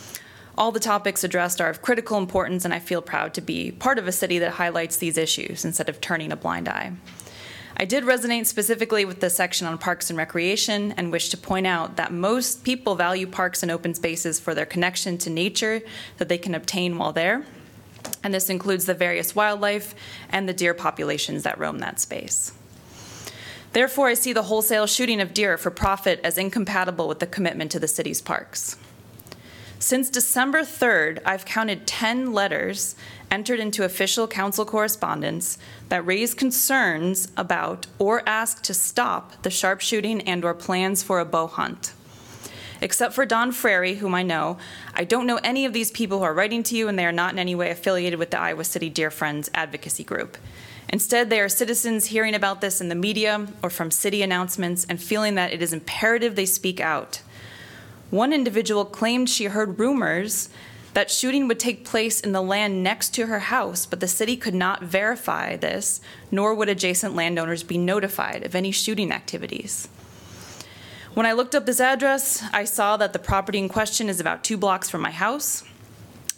All 0.58 0.73
the 0.73 0.81
topics 0.81 1.23
addressed 1.23 1.62
are 1.62 1.69
of 1.69 1.81
critical 1.81 2.17
importance, 2.17 2.65
and 2.65 2.73
I 2.73 2.79
feel 2.79 3.01
proud 3.01 3.34
to 3.36 3.41
be 3.41 3.71
part 3.71 3.99
of 3.99 4.05
a 4.05 4.12
city 4.12 4.38
that 4.39 4.51
highlights 4.51 4.97
these 4.97 5.17
issues 5.17 5.63
instead 5.63 5.88
of 5.88 6.01
turning 6.01 6.34
a 6.34 6.36
blind 6.36 6.67
eye. 6.67 6.91
I 7.77 7.83
did 7.83 8.05
resonate 8.05 8.45
specifically 8.45 9.03
with 9.03 9.19
the 9.19 9.29
section 9.29 9.67
on 9.67 9.77
parks 9.77 10.09
and 10.09 10.17
recreation 10.17 10.93
and 10.93 11.11
wish 11.11 11.27
to 11.29 11.38
point 11.38 11.67
out 11.67 11.97
that 11.97 12.13
most 12.13 12.63
people 12.63 12.95
value 12.95 13.27
parks 13.27 13.63
and 13.63 13.71
open 13.71 13.93
spaces 13.93 14.39
for 14.39 14.55
their 14.55 14.65
connection 14.65 15.17
to 15.19 15.29
nature 15.29 15.81
that 16.17 16.29
they 16.29 16.38
can 16.38 16.55
obtain 16.55 16.97
while 16.97 17.11
there. 17.11 17.45
And 18.23 18.33
this 18.33 18.49
includes 18.49 18.85
the 18.85 18.93
various 18.93 19.35
wildlife 19.35 19.93
and 20.29 20.47
the 20.47 20.53
deer 20.53 20.73
populations 20.73 21.43
that 21.43 21.59
roam 21.59 21.79
that 21.79 21.99
space. 21.99 22.53
Therefore, 23.73 24.07
I 24.07 24.13
see 24.13 24.31
the 24.31 24.43
wholesale 24.43 24.88
shooting 24.88 25.19
of 25.19 25.33
deer 25.33 25.57
for 25.57 25.69
profit 25.69 26.21
as 26.23 26.38
incompatible 26.38 27.09
with 27.09 27.19
the 27.19 27.27
commitment 27.27 27.71
to 27.71 27.79
the 27.79 27.89
city's 27.89 28.21
parks. 28.21 28.77
Since 29.79 30.09
December 30.09 30.61
3rd, 30.61 31.21
I've 31.25 31.43
counted 31.43 31.85
10 31.85 32.31
letters 32.31 32.95
entered 33.36 33.60
into 33.60 33.84
official 33.84 34.30
council 34.30 34.63
correspondence 34.63 35.58
that 35.89 36.06
raise 36.06 36.34
concerns 36.34 37.28
about 37.36 37.86
or 38.00 38.24
ask 38.26 38.63
to 38.63 38.74
stop 38.74 39.34
the 39.41 39.50
sharpshooting 39.50 40.21
and 40.21 40.45
or 40.45 40.54
plans 40.54 41.04
for 41.04 41.19
a 41.19 41.26
bow 41.26 41.45
hunt. 41.45 41.91
Except 42.80 43.13
for 43.13 43.26
Don 43.26 43.52
Frary, 43.52 43.95
whom 43.95 44.15
I 44.15 44.24
know, 44.24 44.58
I 44.93 45.04
don't 45.04 45.28
know 45.28 45.41
any 45.43 45.65
of 45.65 45.74
these 45.74 45.91
people 45.91 46.19
who 46.19 46.24
are 46.24 46.34
writing 46.34 46.63
to 46.63 46.78
you 46.78 46.88
and 46.88 46.98
they 46.98 47.06
are 47.06 47.12
not 47.12 47.34
in 47.34 47.39
any 47.39 47.56
way 47.56 47.71
affiliated 47.71 48.19
with 48.19 48.32
the 48.32 48.39
Iowa 48.39 48.63
City 48.63 48.89
Deer 48.89 49.12
Friends 49.12 49.52
advocacy 49.54 50.06
group. 50.06 50.38
Instead, 50.88 51.30
they 51.30 51.41
are 51.41 51.50
citizens 51.50 52.06
hearing 52.06 52.36
about 52.36 52.62
this 52.62 52.80
in 52.80 52.88
the 52.88 52.95
media 52.95 53.48
or 53.62 53.69
from 53.69 53.91
city 53.91 54.21
announcements 54.21 54.86
and 54.86 55.02
feeling 55.02 55.36
that 55.36 55.52
it 55.52 55.62
is 55.62 55.74
imperative 55.74 56.38
they 56.38 56.45
speak 56.45 56.80
out. 56.80 57.21
One 58.12 58.32
individual 58.32 58.86
claimed 58.86 59.30
she 59.30 59.45
heard 59.45 59.78
rumors 59.78 60.48
that 60.95 61.12
shooting 61.12 61.45
would 61.49 61.60
take 61.60 61.84
place 61.84 62.21
in 62.21 62.31
the 62.31 62.41
land 62.41 62.81
next 62.81 63.10
to 63.10 63.25
her 63.25 63.39
house, 63.39 63.86
but 63.86 63.99
the 63.99 64.08
city 64.08 64.38
could 64.38 64.55
not 64.55 64.81
verify 64.81 65.58
this, 65.58 65.99
nor 66.31 66.55
would 66.55 66.69
adjacent 66.69 67.13
landowners 67.13 67.63
be 67.63 67.77
notified 67.77 68.45
of 68.45 68.55
any 68.55 68.71
shooting 68.71 69.12
activities. 69.12 69.89
When 71.13 71.25
I 71.25 71.34
looked 71.34 71.53
up 71.53 71.65
this 71.65 71.81
address, 71.81 72.41
I 72.53 72.63
saw 72.63 72.95
that 72.95 73.12
the 73.12 73.19
property 73.19 73.60
in 73.60 73.67
question 73.67 74.08
is 74.08 74.21
about 74.21 74.45
two 74.45 74.55
blocks 74.55 74.89
from 74.89 75.01
my 75.01 75.12
house 75.12 75.65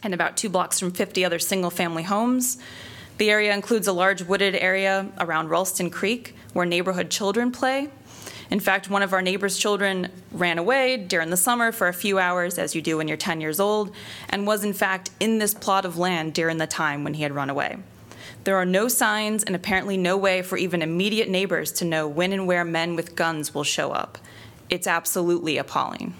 and 0.01 0.11
about 0.11 0.35
two 0.35 0.49
blocks 0.49 0.79
from 0.79 0.91
50 0.91 1.23
other 1.23 1.37
single 1.37 1.69
family 1.69 2.03
homes. 2.03 2.57
The 3.19 3.29
area 3.29 3.53
includes 3.53 3.85
a 3.85 3.93
large 3.93 4.23
wooded 4.23 4.55
area 4.55 5.11
around 5.19 5.49
Ralston 5.49 5.91
Creek 5.91 6.35
where 6.53 6.65
neighborhood 6.65 7.11
children 7.11 7.51
play. 7.51 7.89
In 8.49 8.59
fact, 8.59 8.89
one 8.89 9.03
of 9.03 9.13
our 9.13 9.21
neighbor's 9.21 9.57
children 9.57 10.09
ran 10.31 10.57
away 10.57 10.97
during 10.97 11.29
the 11.29 11.37
summer 11.37 11.71
for 11.71 11.87
a 11.87 11.93
few 11.93 12.17
hours, 12.17 12.57
as 12.57 12.75
you 12.75 12.81
do 12.81 12.97
when 12.97 13.07
you're 13.07 13.17
10 13.17 13.41
years 13.41 13.59
old, 13.59 13.93
and 14.29 14.47
was 14.47 14.63
in 14.63 14.73
fact 14.73 15.09
in 15.19 15.37
this 15.37 15.53
plot 15.53 15.85
of 15.85 15.97
land 15.97 16.33
during 16.33 16.57
the 16.57 16.67
time 16.67 17.03
when 17.03 17.13
he 17.15 17.23
had 17.23 17.33
run 17.33 17.49
away. 17.49 17.77
There 18.45 18.55
are 18.55 18.65
no 18.65 18.87
signs 18.87 19.43
and 19.43 19.55
apparently 19.55 19.97
no 19.97 20.15
way 20.15 20.41
for 20.41 20.57
even 20.57 20.81
immediate 20.81 21.27
neighbors 21.27 21.71
to 21.73 21.85
know 21.85 22.07
when 22.07 22.31
and 22.31 22.47
where 22.47 22.63
men 22.63 22.95
with 22.95 23.15
guns 23.15 23.53
will 23.53 23.65
show 23.65 23.91
up. 23.91 24.17
It's 24.69 24.87
absolutely 24.87 25.57
appalling. 25.57 26.13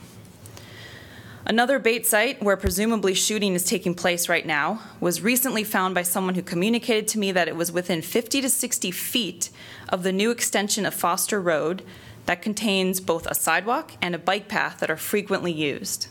Another 1.46 1.80
bait 1.80 2.06
site 2.06 2.44
where 2.44 2.58
presumably 2.58 3.14
shooting 3.14 3.54
is 3.54 3.64
taking 3.64 3.96
place 3.96 4.28
right 4.28 4.46
now 4.46 4.82
was 5.00 5.22
recently 5.22 5.64
found 5.64 5.96
by 5.96 6.02
someone 6.02 6.36
who 6.36 6.42
communicated 6.42 7.08
to 7.08 7.20
me 7.20 7.32
that 7.32 7.48
it 7.48 7.56
was 7.56 7.72
within 7.72 8.02
50 8.02 8.42
to 8.42 8.50
60 8.50 8.92
feet 8.92 9.50
of 9.88 10.04
the 10.04 10.12
new 10.12 10.30
extension 10.30 10.86
of 10.86 10.94
Foster 10.94 11.40
Road 11.40 11.84
that 12.28 12.42
contains 12.42 13.02
both 13.02 13.26
a 13.26 13.34
sidewalk 13.34 13.94
and 14.02 14.14
a 14.14 14.20
bike 14.20 14.48
path 14.48 14.80
that 14.80 14.92
are 14.92 14.96
frequently 14.96 15.52
used. 15.52 16.08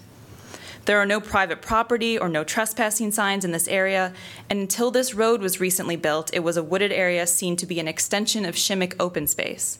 There 0.86 0.98
are 0.98 1.06
no 1.06 1.20
private 1.20 1.62
property 1.62 2.16
or 2.16 2.28
no 2.28 2.44
trespassing 2.44 3.10
signs 3.10 3.44
in 3.44 3.52
this 3.52 3.66
area, 3.66 4.12
and 4.48 4.60
until 4.60 4.90
this 4.90 5.14
road 5.14 5.40
was 5.40 5.60
recently 5.60 5.96
built, 5.96 6.30
it 6.32 6.40
was 6.44 6.56
a 6.56 6.62
wooded 6.62 6.92
area 6.92 7.26
seen 7.26 7.56
to 7.56 7.66
be 7.66 7.80
an 7.80 7.88
extension 7.88 8.44
of 8.44 8.54
Shimek 8.54 8.94
open 9.00 9.26
space. 9.26 9.78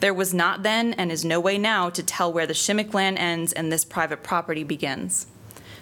There 0.00 0.14
was 0.14 0.34
not 0.34 0.62
then 0.62 0.92
and 0.94 1.12
is 1.12 1.24
no 1.24 1.40
way 1.40 1.58
now 1.58 1.90
to 1.90 2.02
tell 2.02 2.32
where 2.32 2.46
the 2.46 2.54
Shimek 2.54 2.92
land 2.92 3.18
ends 3.18 3.52
and 3.52 3.70
this 3.70 3.84
private 3.84 4.22
property 4.22 4.64
begins. 4.64 5.26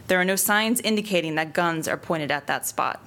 There 0.09 0.21
are 0.21 0.25
no 0.25 0.37
signs 0.37 0.81
indicating 0.81 1.37
that 1.37 1.55
guns 1.55 1.89
are 1.89 1.97
pointed 1.97 2.31
at 2.31 2.47
that 2.47 2.67
spot. 2.67 3.01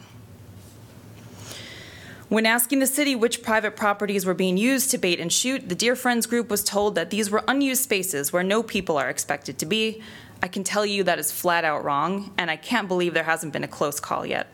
When 2.30 2.46
asking 2.46 2.80
the 2.80 2.88
city 2.88 3.16
which 3.16 3.42
private 3.42 3.78
properties 3.78 4.26
were 4.26 4.34
being 4.34 4.58
used 4.58 4.92
to 4.92 4.98
bait 4.98 5.22
and 5.22 5.32
shoot, 5.32 5.70
the 5.70 5.76
Deer 5.76 5.96
Friends 5.96 6.26
group 6.26 6.50
was 6.50 6.62
told 6.62 6.96
that 6.96 7.10
these 7.10 7.30
were 7.30 7.42
unused 7.48 7.84
spaces 7.84 8.34
where 8.34 8.44
no 8.44 8.62
people 8.62 8.98
are 8.98 9.10
expected 9.10 9.58
to 9.60 9.66
be. 9.66 10.02
I 10.44 10.50
can 10.50 10.66
tell 10.66 10.86
you 10.86 11.04
that 11.04 11.20
is 11.20 11.32
flat 11.32 11.64
out 11.64 11.86
wrong, 11.86 12.34
and 12.38 12.52
I 12.52 12.58
can't 12.58 12.90
believe 12.90 13.14
there 13.14 13.24
hasn't 13.24 13.54
been 13.54 13.64
a 13.64 13.68
close 13.68 14.02
call 14.02 14.26
yet. 14.26 14.48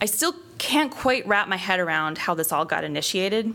I 0.00 0.06
still 0.06 0.34
can't 0.58 0.90
quite 0.90 1.24
wrap 1.24 1.46
my 1.46 1.56
head 1.56 1.78
around 1.78 2.18
how 2.18 2.34
this 2.34 2.50
all 2.50 2.64
got 2.64 2.82
initiated. 2.82 3.54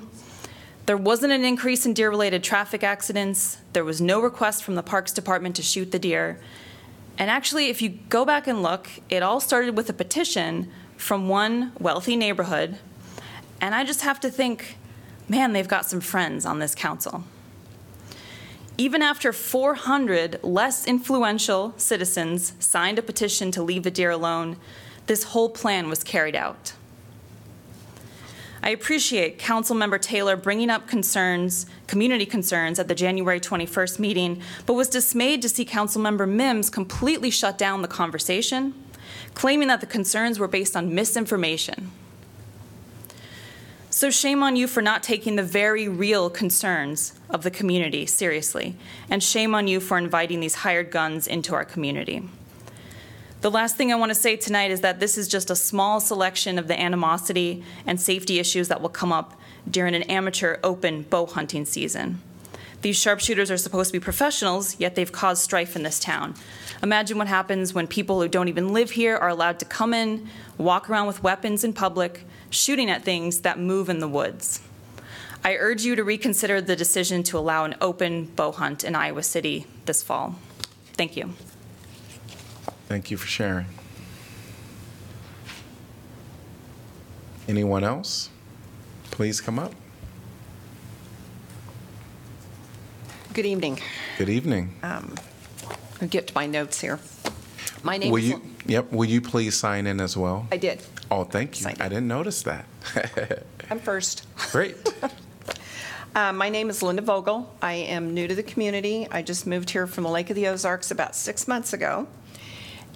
There 0.86 0.98
wasn't 0.98 1.34
an 1.34 1.44
increase 1.44 1.86
in 1.86 1.94
deer 1.94 2.10
related 2.10 2.44
traffic 2.46 2.82
accidents, 2.82 3.58
there 3.74 3.84
was 3.84 4.00
no 4.00 4.22
request 4.22 4.64
from 4.64 4.76
the 4.76 4.84
Parks 4.84 5.12
Department 5.12 5.58
to 5.58 5.62
shoot 5.62 5.92
the 5.92 6.00
deer. 6.00 6.40
And 7.18 7.30
actually, 7.30 7.66
if 7.66 7.82
you 7.82 7.90
go 7.90 8.24
back 8.24 8.48
and 8.48 8.64
look, 8.64 8.90
it 9.10 9.22
all 9.22 9.42
started 9.42 9.76
with 9.76 9.90
a 9.90 9.94
petition 9.94 10.72
from 11.00 11.30
one 11.30 11.72
wealthy 11.80 12.18
neighborhood, 12.18 12.78
and 13.62 13.74
I 13.74 13.86
just 13.86 14.02
have 14.02 14.20
to 14.20 14.30
think, 14.30 14.78
man, 15.30 15.54
they've 15.54 15.68
got 15.68 15.86
some 15.86 16.02
friends 16.02 16.46
on 16.46 16.60
this 16.60 16.76
council. 16.76 17.24
Even 18.78 19.02
after 19.02 19.32
400 19.32 20.44
less 20.44 20.86
influential 20.86 21.74
citizens 21.78 22.54
signed 22.60 23.00
a 23.00 23.02
petition 23.02 23.50
to 23.52 23.64
leave 23.64 23.84
the 23.84 23.92
deer 23.92 24.12
alone, 24.12 24.58
this 25.08 25.24
whole 25.24 25.50
plan 25.50 25.90
was 25.90 26.04
carried 26.04 26.36
out. 26.36 26.74
I 28.62 28.72
appreciate 28.72 29.40
Councilmember 29.40 30.02
Taylor 30.02 30.36
bringing 30.36 30.70
up 30.70 30.86
concerns, 30.86 31.66
community 31.88 32.26
concerns 32.26 32.78
at 32.78 32.90
the 32.90 32.96
January 32.96 33.40
21st 33.40 34.00
meeting, 34.00 34.42
but 34.66 34.74
was 34.74 34.90
dismayed 34.90 35.42
to 35.44 35.50
see 35.50 35.64
Councilmember 35.64 36.30
Mims 36.30 36.70
completely 36.70 37.30
shut 37.30 37.58
down 37.58 37.82
the 37.82 37.88
conversation 37.88 38.74
claiming 39.34 39.68
that 39.68 39.82
the 39.82 39.88
concerns 39.88 40.40
were 40.40 40.48
based 40.48 40.76
on 40.76 40.94
misinformation. 40.94 41.92
So, 43.92 44.12
shame 44.12 44.44
on 44.44 44.56
you 44.56 44.68
for 44.68 44.82
not 44.82 45.02
taking 45.02 45.36
the 45.36 45.44
very 45.44 45.88
real 45.88 46.30
concerns 46.30 47.14
of 47.30 47.44
the 47.44 47.52
community 47.52 48.06
seriously, 48.06 48.76
and 49.10 49.24
shame 49.24 49.56
on 49.56 49.68
you 49.68 49.80
for 49.80 49.98
inviting 49.98 50.40
these 50.40 50.56
hired 50.56 50.92
guns 50.92 51.28
into 51.28 51.56
our 51.56 51.66
community. 51.66 52.24
The 53.42 53.50
last 53.50 53.78
thing 53.78 53.92
I 53.92 53.96
want 53.96 54.10
to 54.10 54.16
say 54.16 54.36
tonight 54.36 54.70
is 54.70 54.82
that 54.82 55.00
this 55.00 55.18
is 55.18 55.28
just 55.28 55.50
a 55.50 55.56
small 55.56 56.00
selection 56.00 56.60
of 56.60 56.68
the 56.68 56.80
animosity 56.80 57.64
and 57.86 58.00
safety 58.00 58.38
issues 58.38 58.68
that 58.68 58.82
will 58.82 58.90
come 58.90 59.12
up 59.12 59.40
during 59.70 59.96
an 59.96 60.04
amateur 60.04 60.60
open 60.64 61.04
bow 61.04 61.26
hunting 61.26 61.66
season. 61.66 62.22
These 62.82 62.98
sharpshooters 62.98 63.52
are 63.52 63.58
supposed 63.58 63.90
to 63.90 64.00
be 64.00 64.04
professionals, 64.04 64.80
yet 64.80 64.96
they've 64.96 65.12
caused 65.12 65.42
strife 65.44 65.76
in 65.76 65.84
this 65.84 66.00
town. 66.00 66.36
Imagine 66.82 67.18
what 67.18 67.28
happens 67.28 67.74
when 67.74 67.88
people 67.88 68.22
who 68.22 68.30
don't 68.30 68.48
even 68.48 68.72
live 68.72 68.92
here 68.92 69.18
are 69.18 69.28
allowed 69.28 69.60
to 69.60 69.66
come 69.66 69.94
in, 69.94 70.30
walk 70.58 70.90
around 70.90 71.08
with 71.08 71.22
weapons 71.22 71.66
in 71.66 71.74
public, 71.74 72.24
shooting 72.50 72.90
at 72.90 73.04
things 73.04 73.42
that 73.42 73.60
move 73.60 73.90
in 73.90 74.00
the 74.00 74.08
woods. 74.08 74.62
I 75.44 75.56
urge 75.56 75.84
you 75.84 75.96
to 75.96 76.04
reconsider 76.04 76.62
the 76.62 76.76
decision 76.76 77.24
to 77.24 77.38
allow 77.38 77.66
an 77.66 77.76
open 77.82 78.26
bow 78.26 78.52
hunt 78.52 78.84
in 78.84 78.96
Iowa 78.96 79.24
City 79.24 79.66
this 79.86 80.02
fall. 80.02 80.36
Thank 80.94 81.18
you. 81.18 81.34
Thank 82.88 83.12
you 83.12 83.18
for 83.18 83.28
sharing. 83.28 83.66
Anyone 87.48 87.84
else? 87.84 88.30
Please 89.12 89.42
come 89.42 89.60
up. 89.60 89.74
Good 93.34 93.46
evening. 93.46 93.80
Good 94.18 94.30
evening. 94.30 94.74
Um, 94.84 95.16
I'll 96.02 96.08
get 96.08 96.28
to 96.28 96.34
my 96.36 96.46
notes 96.46 96.82
here. 96.82 97.00
My 97.84 97.98
name 97.98 98.12
Will 98.12 98.18
is. 98.20 98.30
you, 98.30 98.42
yep, 98.66 98.92
will 98.92 99.06
you 99.08 99.22
please 99.22 99.58
sign 99.58 99.88
in 99.88 100.02
as 100.02 100.18
well? 100.18 100.48
I 100.52 100.58
did. 100.58 100.82
Oh, 101.12 101.24
thank 101.24 101.62
you. 101.62 101.68
I 101.68 101.74
didn't 101.90 102.08
notice 102.08 102.42
that. 102.44 102.66
I'm 103.70 103.80
first. 103.80 104.28
Great. 104.52 104.76
Uh, 106.16 106.34
my 106.34 106.50
name 106.50 106.72
is 106.72 106.82
Linda 106.82 107.04
Vogel. 107.04 107.56
I 107.62 107.74
am 107.74 108.16
new 108.16 108.28
to 108.28 108.34
the 108.34 108.42
community. 108.42 109.08
I 109.12 109.22
just 109.22 109.46
moved 109.46 109.70
here 109.70 109.86
from 109.86 110.06
the 110.06 110.10
Lake 110.10 110.32
of 110.32 110.36
the 110.36 110.48
Ozarks 110.48 110.90
about 110.90 111.16
six 111.16 111.48
months 111.48 111.72
ago 111.72 112.08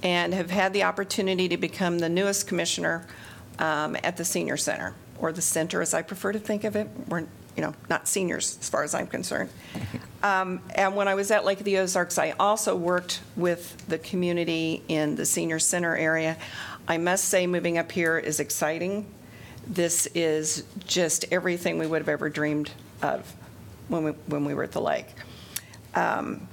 and 0.01 0.33
have 0.33 0.49
had 0.49 0.73
the 0.73 0.81
opportunity 0.83 1.47
to 1.47 1.55
become 1.55 1.99
the 1.99 2.09
newest 2.09 2.47
commissioner 2.47 3.05
um, 3.59 3.95
at 4.03 4.17
the 4.17 4.25
senior 4.25 4.57
center, 4.57 4.95
or 5.19 5.31
the 5.31 5.43
center 5.43 5.79
as 5.83 5.93
I 5.93 6.01
prefer 6.01 6.31
to 6.31 6.39
think 6.39 6.63
of 6.63 6.75
it. 6.75 6.89
We're, 7.07 7.19
you 7.55 7.61
know, 7.61 7.75
not 7.87 8.07
seniors 8.07 8.57
as 8.59 8.67
far 8.67 8.83
as 8.83 8.95
I'm 8.95 9.07
concerned. 9.07 9.51
Um, 10.23 10.61
and 10.73 10.95
when 10.95 11.07
I 11.09 11.15
was 11.15 11.31
at 11.31 11.43
Lake 11.43 11.59
of 11.59 11.65
the 11.65 11.77
Ozarks, 11.79 12.17
I 12.17 12.31
also 12.39 12.75
worked 12.75 13.19
with 13.35 13.85
the 13.87 13.99
community 13.99 14.81
in 14.87 15.15
the 15.15 15.25
senior 15.25 15.59
center 15.59 15.95
area. 15.95 16.37
I 16.87 16.97
must 16.97 17.25
say, 17.25 17.45
moving 17.45 17.77
up 17.77 17.91
here 17.91 18.17
is 18.17 18.39
exciting. 18.39 19.05
This 19.67 20.07
is 20.15 20.63
just 20.85 21.25
everything 21.31 21.77
we 21.77 21.87
would 21.87 22.01
have 22.01 22.09
ever 22.09 22.29
dreamed 22.29 22.71
of 23.01 23.35
when 23.89 24.03
we, 24.05 24.11
when 24.27 24.45
we 24.45 24.53
were 24.53 24.63
at 24.63 24.71
the 24.71 24.81
lake. 24.81 25.07
Um, 25.93 26.47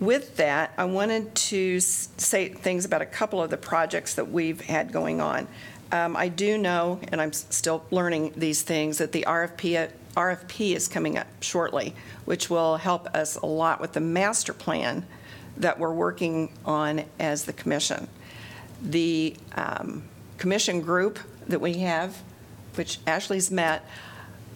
With 0.00 0.36
that, 0.36 0.72
I 0.76 0.84
wanted 0.84 1.34
to 1.34 1.80
say 1.80 2.48
things 2.48 2.84
about 2.84 3.02
a 3.02 3.06
couple 3.06 3.42
of 3.42 3.50
the 3.50 3.56
projects 3.56 4.14
that 4.16 4.30
we've 4.30 4.60
had 4.60 4.92
going 4.92 5.20
on. 5.20 5.46
Um, 5.92 6.16
I 6.16 6.28
do 6.28 6.58
know, 6.58 6.98
and 7.12 7.20
I'm 7.20 7.32
still 7.32 7.84
learning 7.90 8.32
these 8.36 8.62
things, 8.62 8.98
that 8.98 9.12
the 9.12 9.24
RFP, 9.28 9.90
RFP 10.16 10.74
is 10.74 10.88
coming 10.88 11.16
up 11.16 11.26
shortly, 11.40 11.94
which 12.24 12.50
will 12.50 12.76
help 12.76 13.06
us 13.14 13.36
a 13.36 13.46
lot 13.46 13.80
with 13.80 13.92
the 13.92 14.00
master 14.00 14.52
plan 14.52 15.06
that 15.56 15.78
we're 15.78 15.92
working 15.92 16.52
on 16.64 17.04
as 17.18 17.44
the 17.44 17.52
commission. 17.52 18.08
The 18.82 19.36
um, 19.54 20.04
commission 20.38 20.80
group 20.80 21.18
that 21.48 21.60
we 21.60 21.74
have, 21.78 22.20
which 22.74 22.98
Ashley's 23.06 23.50
met, 23.50 23.86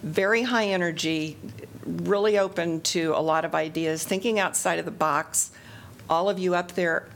very 0.03 0.43
high 0.43 0.67
energy, 0.67 1.37
really 1.85 2.37
open 2.37 2.81
to 2.81 3.13
a 3.15 3.21
lot 3.21 3.45
of 3.45 3.55
ideas, 3.55 4.03
thinking 4.03 4.39
outside 4.39 4.79
of 4.79 4.85
the 4.85 4.91
box. 4.91 5.51
All 6.09 6.29
of 6.29 6.37
you 6.37 6.55
up 6.55 6.73
there, 6.73 7.07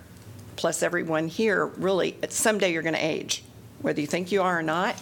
plus 0.55 0.81
everyone 0.81 1.27
here, 1.27 1.65
really, 1.65 2.17
someday 2.29 2.71
you're 2.73 2.81
going 2.81 2.95
to 2.95 3.05
age, 3.05 3.43
whether 3.81 4.01
you 4.01 4.07
think 4.07 4.31
you 4.31 4.41
are 4.41 4.59
or 4.59 4.63
not. 4.63 4.95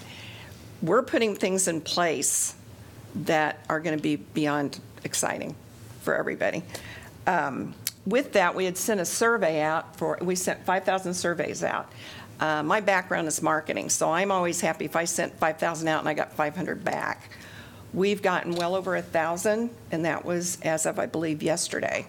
We're 0.82 1.04
putting 1.04 1.36
things 1.36 1.68
in 1.68 1.82
place 1.82 2.56
that 3.16 3.64
are 3.70 3.80
going 3.80 3.98
to 3.98 4.02
be 4.02 4.16
beyond 4.16 4.80
exciting 5.04 5.56
for 6.02 6.16
everybody. 6.16 6.64
Um, 7.28 7.74
With 8.06 8.34
that, 8.34 8.56
we 8.56 8.66
had 8.66 8.78
sent 8.78 9.00
a 9.00 9.06
survey 9.06 9.62
out 9.62 9.96
for, 9.96 10.18
we 10.22 10.36
sent 10.36 10.66
5,000 10.66 11.14
surveys 11.14 11.64
out. 11.64 11.92
Uh, 12.40 12.64
My 12.64 12.80
background 12.80 13.28
is 13.28 13.42
marketing, 13.42 13.90
so 13.90 14.12
I'm 14.12 14.32
always 14.32 14.62
happy 14.62 14.86
if 14.86 14.96
I 14.96 15.06
sent 15.06 15.38
5,000 15.38 15.88
out 15.88 16.00
and 16.00 16.10
I 16.10 16.14
got 16.14 16.34
500 16.34 16.84
back. 16.84 17.32
We've 17.94 18.22
gotten 18.22 18.56
well 18.56 18.76
over 18.76 18.96
a 18.96 19.02
1,000, 19.02 19.70
and 19.92 20.06
that 20.06 20.24
was 20.24 20.60
as 20.62 20.86
of, 20.86 21.00
I 21.00 21.08
believe, 21.08 21.42
yesterday. 21.42 22.06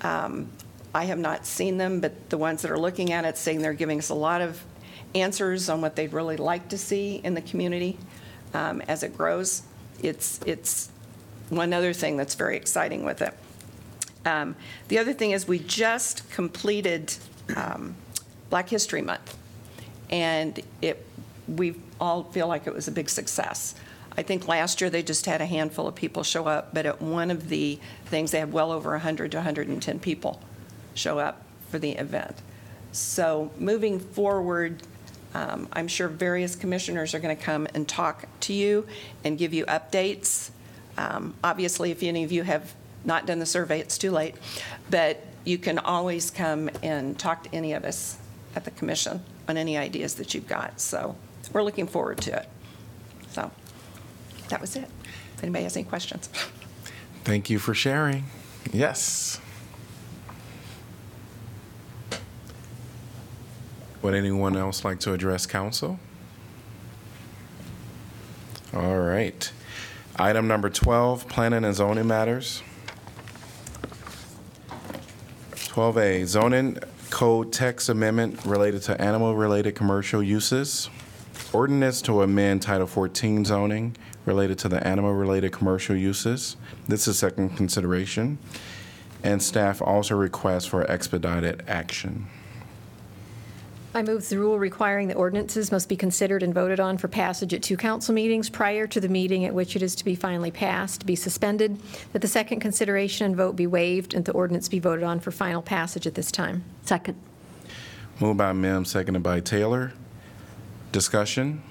Um, 0.00 0.50
I 0.94 1.04
have 1.04 1.18
not 1.18 1.44
seen 1.44 1.78
them, 1.78 2.00
but 2.00 2.30
the 2.30 2.38
ones 2.38 2.62
that 2.62 2.70
are 2.70 2.78
looking 2.78 3.12
at 3.12 3.24
it 3.24 3.36
saying 3.36 3.60
they're 3.60 3.74
giving 3.74 3.98
us 3.98 4.08
a 4.08 4.14
lot 4.14 4.40
of 4.40 4.62
answers 5.14 5.68
on 5.68 5.80
what 5.80 5.96
they'd 5.96 6.12
really 6.12 6.36
like 6.36 6.68
to 6.68 6.78
see 6.78 7.16
in 7.16 7.34
the 7.34 7.42
community 7.42 7.98
um, 8.54 8.80
as 8.82 9.02
it 9.02 9.16
grows. 9.16 9.62
It's, 10.02 10.40
it's 10.46 10.90
one 11.48 11.72
other 11.72 11.92
thing 11.92 12.16
that's 12.16 12.34
very 12.34 12.56
exciting 12.56 13.04
with 13.04 13.22
it. 13.22 13.34
Um, 14.24 14.56
The 14.88 14.98
other 14.98 15.12
thing 15.12 15.30
is, 15.30 15.46
we 15.46 15.58
just 15.60 16.28
completed 16.30 17.14
um, 17.54 17.94
Black 18.50 18.68
History 18.68 19.02
Month, 19.02 19.36
and 20.10 20.60
it, 20.82 21.04
we 21.46 21.76
all 22.00 22.24
feel 22.24 22.48
like 22.48 22.66
it 22.66 22.74
was 22.74 22.88
a 22.88 22.92
big 22.92 23.08
success. 23.08 23.74
I 24.16 24.22
think 24.22 24.48
last 24.48 24.80
year 24.80 24.90
they 24.90 25.02
just 25.02 25.26
had 25.26 25.40
a 25.40 25.46
handful 25.46 25.86
of 25.86 25.94
people 25.94 26.22
show 26.22 26.46
up, 26.46 26.72
but 26.72 26.86
at 26.86 27.02
one 27.02 27.30
of 27.30 27.48
the 27.48 27.78
things, 28.06 28.30
they 28.30 28.40
had 28.40 28.52
well 28.52 28.72
over 28.72 28.90
100 28.90 29.30
to 29.32 29.36
110 29.38 30.00
people 30.00 30.40
show 30.94 31.18
up 31.18 31.42
for 31.70 31.78
the 31.78 31.92
event. 31.92 32.40
So 32.92 33.50
moving 33.58 34.00
forward, 34.00 34.82
um, 35.36 35.68
I'm 35.70 35.86
sure 35.86 36.08
various 36.08 36.56
commissioners 36.56 37.14
are 37.14 37.18
going 37.18 37.36
to 37.36 37.42
come 37.42 37.68
and 37.74 37.86
talk 37.86 38.26
to 38.40 38.54
you 38.54 38.86
and 39.22 39.36
give 39.36 39.52
you 39.52 39.66
updates. 39.66 40.50
Um, 40.96 41.34
Obviously, 41.44 41.90
if 41.90 42.02
any 42.02 42.24
of 42.24 42.32
you 42.32 42.42
have 42.42 42.74
not 43.04 43.26
done 43.26 43.38
the 43.38 43.44
survey, 43.44 43.78
it's 43.80 43.98
too 43.98 44.10
late, 44.10 44.34
but 44.88 45.22
you 45.44 45.58
can 45.58 45.78
always 45.78 46.30
come 46.30 46.70
and 46.82 47.18
talk 47.18 47.44
to 47.44 47.54
any 47.54 47.74
of 47.74 47.84
us 47.84 48.16
at 48.54 48.64
the 48.64 48.70
commission 48.70 49.22
on 49.46 49.58
any 49.58 49.76
ideas 49.76 50.14
that 50.14 50.32
you've 50.32 50.48
got. 50.48 50.80
So 50.80 51.14
we're 51.52 51.62
looking 51.62 51.86
forward 51.86 52.16
to 52.22 52.38
it. 52.38 52.48
So 53.32 53.50
that 54.48 54.62
was 54.62 54.74
it. 54.74 54.88
If 55.34 55.42
anybody 55.42 55.64
has 55.64 55.76
any 55.76 55.84
questions. 55.84 56.28
Thank 57.24 57.50
you 57.50 57.58
for 57.58 57.74
sharing. 57.74 58.24
Yes. 58.72 59.38
Would 64.06 64.14
anyone 64.14 64.56
else 64.56 64.84
like 64.84 65.00
to 65.00 65.14
address 65.14 65.46
council? 65.46 65.98
All 68.72 69.00
right. 69.00 69.50
Item 70.14 70.46
number 70.46 70.70
12, 70.70 71.28
planning 71.28 71.64
and 71.64 71.74
zoning 71.74 72.06
matters. 72.06 72.62
12A, 75.50 76.24
zoning 76.26 76.78
code 77.10 77.52
text 77.52 77.88
amendment 77.88 78.38
related 78.44 78.82
to 78.82 79.00
animal-related 79.02 79.74
commercial 79.74 80.22
uses. 80.22 80.88
Ordinance 81.52 82.00
to 82.02 82.22
amend 82.22 82.62
Title 82.62 82.86
14 82.86 83.44
zoning 83.44 83.96
related 84.24 84.56
to 84.60 84.68
the 84.68 84.86
animal-related 84.86 85.50
commercial 85.50 85.96
uses. 85.96 86.56
This 86.86 87.08
is 87.08 87.18
second 87.18 87.56
consideration. 87.56 88.38
And 89.24 89.42
staff 89.42 89.82
also 89.82 90.14
requests 90.14 90.66
for 90.66 90.88
expedited 90.88 91.64
action. 91.66 92.28
I 93.96 94.02
move 94.02 94.28
the 94.28 94.38
rule 94.38 94.58
requiring 94.58 95.08
that 95.08 95.16
ordinances 95.16 95.72
must 95.72 95.88
be 95.88 95.96
considered 95.96 96.42
and 96.42 96.52
voted 96.52 96.78
on 96.78 96.98
for 96.98 97.08
passage 97.08 97.54
at 97.54 97.62
two 97.62 97.78
council 97.78 98.14
meetings 98.14 98.50
prior 98.50 98.86
to 98.86 99.00
the 99.00 99.08
meeting 99.08 99.46
at 99.46 99.54
which 99.54 99.74
it 99.74 99.80
is 99.80 99.94
to 99.94 100.04
be 100.04 100.14
finally 100.14 100.50
passed, 100.50 101.00
to 101.00 101.06
be 101.06 101.16
suspended, 101.16 101.80
that 102.12 102.20
the 102.20 102.28
second 102.28 102.60
consideration 102.60 103.24
and 103.24 103.36
vote 103.36 103.56
be 103.56 103.66
waived, 103.66 104.12
and 104.12 104.26
the 104.26 104.32
ordinance 104.32 104.68
be 104.68 104.78
voted 104.78 105.02
on 105.02 105.18
for 105.18 105.30
final 105.30 105.62
passage 105.62 106.06
at 106.06 106.14
this 106.14 106.30
time. 106.30 106.62
Second. 106.82 107.16
Moved 108.20 108.36
by 108.36 108.52
Mims, 108.52 108.90
seconded 108.90 109.22
by 109.22 109.40
Taylor. 109.40 109.94
Discussion? 110.92 111.62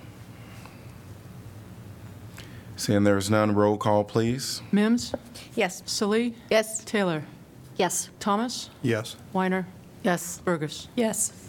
Seeing 2.76 3.04
there's 3.04 3.30
none, 3.30 3.54
roll 3.54 3.78
call, 3.78 4.04
please. 4.04 4.64
Mims? 4.72 5.14
Yes. 5.54 5.84
Salih? 5.86 6.34
Yes. 6.50 6.84
Taylor? 6.86 7.26
Yes. 7.78 8.10
Thomas? 8.20 8.72
Yes. 8.82 9.16
Weiner? 9.32 9.68
Yes. 10.02 10.42
Bergus? 10.44 10.88
Yes. 10.96 11.45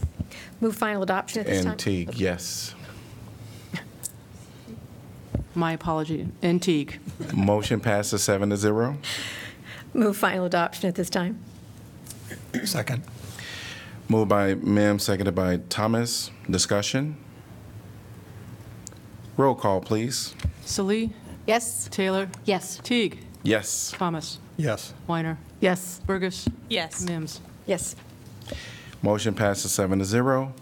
Move 0.60 0.76
final 0.76 1.02
adoption 1.02 1.40
at 1.40 1.46
this 1.46 1.62
time. 1.62 1.72
And 1.72 1.80
Teague, 1.80 2.14
yes. 2.14 2.74
My 5.54 5.72
apology. 5.72 6.28
And 6.42 6.62
Teague? 6.62 6.98
Motion 7.32 7.80
passes 7.80 8.22
seven 8.22 8.50
to 8.50 8.56
zero. 8.56 8.98
Move 9.94 10.16
final 10.16 10.44
adoption 10.44 10.88
at 10.88 10.94
this 10.94 11.08
time. 11.08 11.38
Second. 12.64 13.02
Moved 14.08 14.28
by 14.28 14.54
Mims, 14.54 15.02
seconded 15.04 15.34
by 15.34 15.56
Thomas. 15.68 16.30
Discussion? 16.48 17.16
Roll 19.36 19.54
call, 19.54 19.80
please. 19.80 20.34
Salih? 20.64 21.10
Yes. 21.46 21.88
Taylor? 21.90 22.28
Yes. 22.44 22.78
Teague? 22.82 23.18
Yes. 23.42 23.92
Thomas? 23.96 24.38
Yes. 24.56 24.92
Weiner? 25.06 25.38
Yes. 25.60 26.00
Bergus? 26.06 26.48
Yes. 26.68 27.02
Mims? 27.02 27.40
Yes. 27.66 27.96
Motion 29.06 29.34
passes 29.34 29.70
seven 29.70 30.00
to 30.00 30.04
zero. 30.04 30.52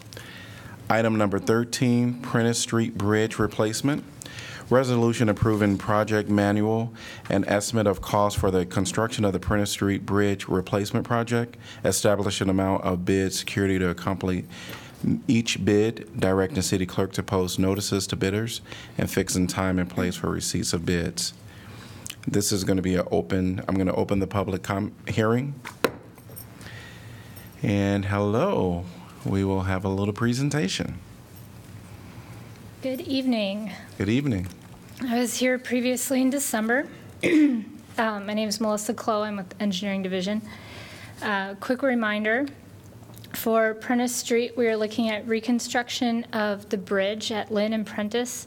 Item 0.91 1.17
number 1.17 1.39
13, 1.39 2.21
Prentiss 2.21 2.59
Street 2.59 2.99
Bridge 2.99 3.39
Replacement. 3.39 4.05
Resolution 4.69 5.31
approving 5.31 5.79
project 5.79 6.29
manual 6.29 6.93
and 7.31 7.49
estimate 7.49 7.87
of 7.87 8.03
cost 8.03 8.37
for 8.37 8.51
the 8.51 8.67
construction 8.67 9.25
of 9.25 9.33
the 9.33 9.41
Prentiss 9.41 9.71
Street 9.71 10.05
Bridge 10.05 10.47
Replacement 10.47 11.07
Project. 11.07 11.57
Establish 11.87 12.43
an 12.43 12.51
amount 12.51 12.85
of 12.85 13.07
bid 13.07 13.33
security 13.33 13.79
to 13.79 13.89
accompany 13.89 14.45
each 15.27 15.65
bid, 15.65 16.11
directing 16.21 16.61
city 16.61 16.85
clerk 16.85 17.13
to 17.13 17.23
post 17.23 17.59
notices 17.59 18.07
to 18.09 18.15
bidders, 18.15 18.61
and 18.99 19.11
fixing 19.11 19.47
time 19.47 19.79
and 19.79 19.89
place 19.89 20.17
for 20.17 20.29
receipts 20.29 20.75
of 20.75 20.85
bids. 20.85 21.33
This 22.29 22.53
is 22.53 22.63
going 22.63 22.77
to 22.77 22.83
be 22.83 22.97
an 22.97 23.09
open, 23.11 23.63
I'm 23.67 23.77
going 23.77 23.87
to 23.87 23.95
open 23.95 24.19
the 24.19 24.27
public 24.27 24.63
com- 24.63 24.93
hearing. 25.09 25.55
And 27.65 28.05
hello, 28.05 28.85
we 29.25 29.43
will 29.43 29.63
have 29.63 29.87
a 29.87 29.89
little 29.89 30.13
presentation. 30.13 30.99
Good 32.83 33.01
evening. 33.01 33.73
Good 33.97 34.11
evening. 34.11 34.49
I 35.01 35.19
was 35.19 35.39
here 35.39 35.59
previously 35.59 36.21
in 36.21 36.29
December. 36.29 36.87
um, 37.25 37.65
my 37.97 38.35
name 38.35 38.51
is 38.51 38.61
Melissa 38.61 38.93
Clow. 38.93 39.23
I'm 39.23 39.39
with 39.39 39.49
the 39.49 39.63
Engineering 39.63 40.03
Division. 40.03 40.43
Uh, 41.23 41.55
quick 41.55 41.81
reminder 41.81 42.45
for 43.33 43.73
Prentiss 43.73 44.15
Street, 44.15 44.59
we 44.59 44.67
are 44.67 44.77
looking 44.77 45.09
at 45.09 45.27
reconstruction 45.27 46.25
of 46.35 46.69
the 46.69 46.77
bridge 46.77 47.33
at 47.33 47.51
Lynn 47.51 47.73
and 47.73 47.87
Prentiss 47.87 48.47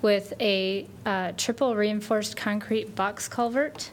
with 0.00 0.32
a 0.40 0.86
uh, 1.04 1.32
triple 1.36 1.76
reinforced 1.76 2.38
concrete 2.38 2.94
box 2.94 3.28
culvert. 3.28 3.90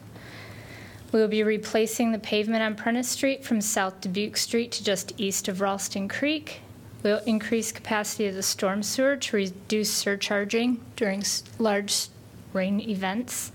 We 1.13 1.21
will 1.21 1.27
be 1.27 1.43
replacing 1.43 2.11
the 2.11 2.17
pavement 2.17 2.63
on 2.63 2.73
Prentiss 2.73 3.07
Street 3.07 3.45
from 3.45 3.61
South 3.61 4.01
Dubuque 4.01 4.35
Street 4.35 4.71
to 4.71 4.83
just 4.83 5.13
east 5.17 5.47
of 5.47 5.61
Ralston 5.61 6.07
Creek. 6.07 6.61
We'll 7.03 7.19
increase 7.19 7.71
capacity 7.71 8.25
of 8.25 8.33
the 8.33 8.41
storm 8.41 8.81
sewer 8.81 9.15
to 9.15 9.35
reduce 9.35 9.91
surcharging 9.91 10.83
during 10.95 11.23
large 11.59 12.07
rain 12.51 12.79
events. 12.81 13.51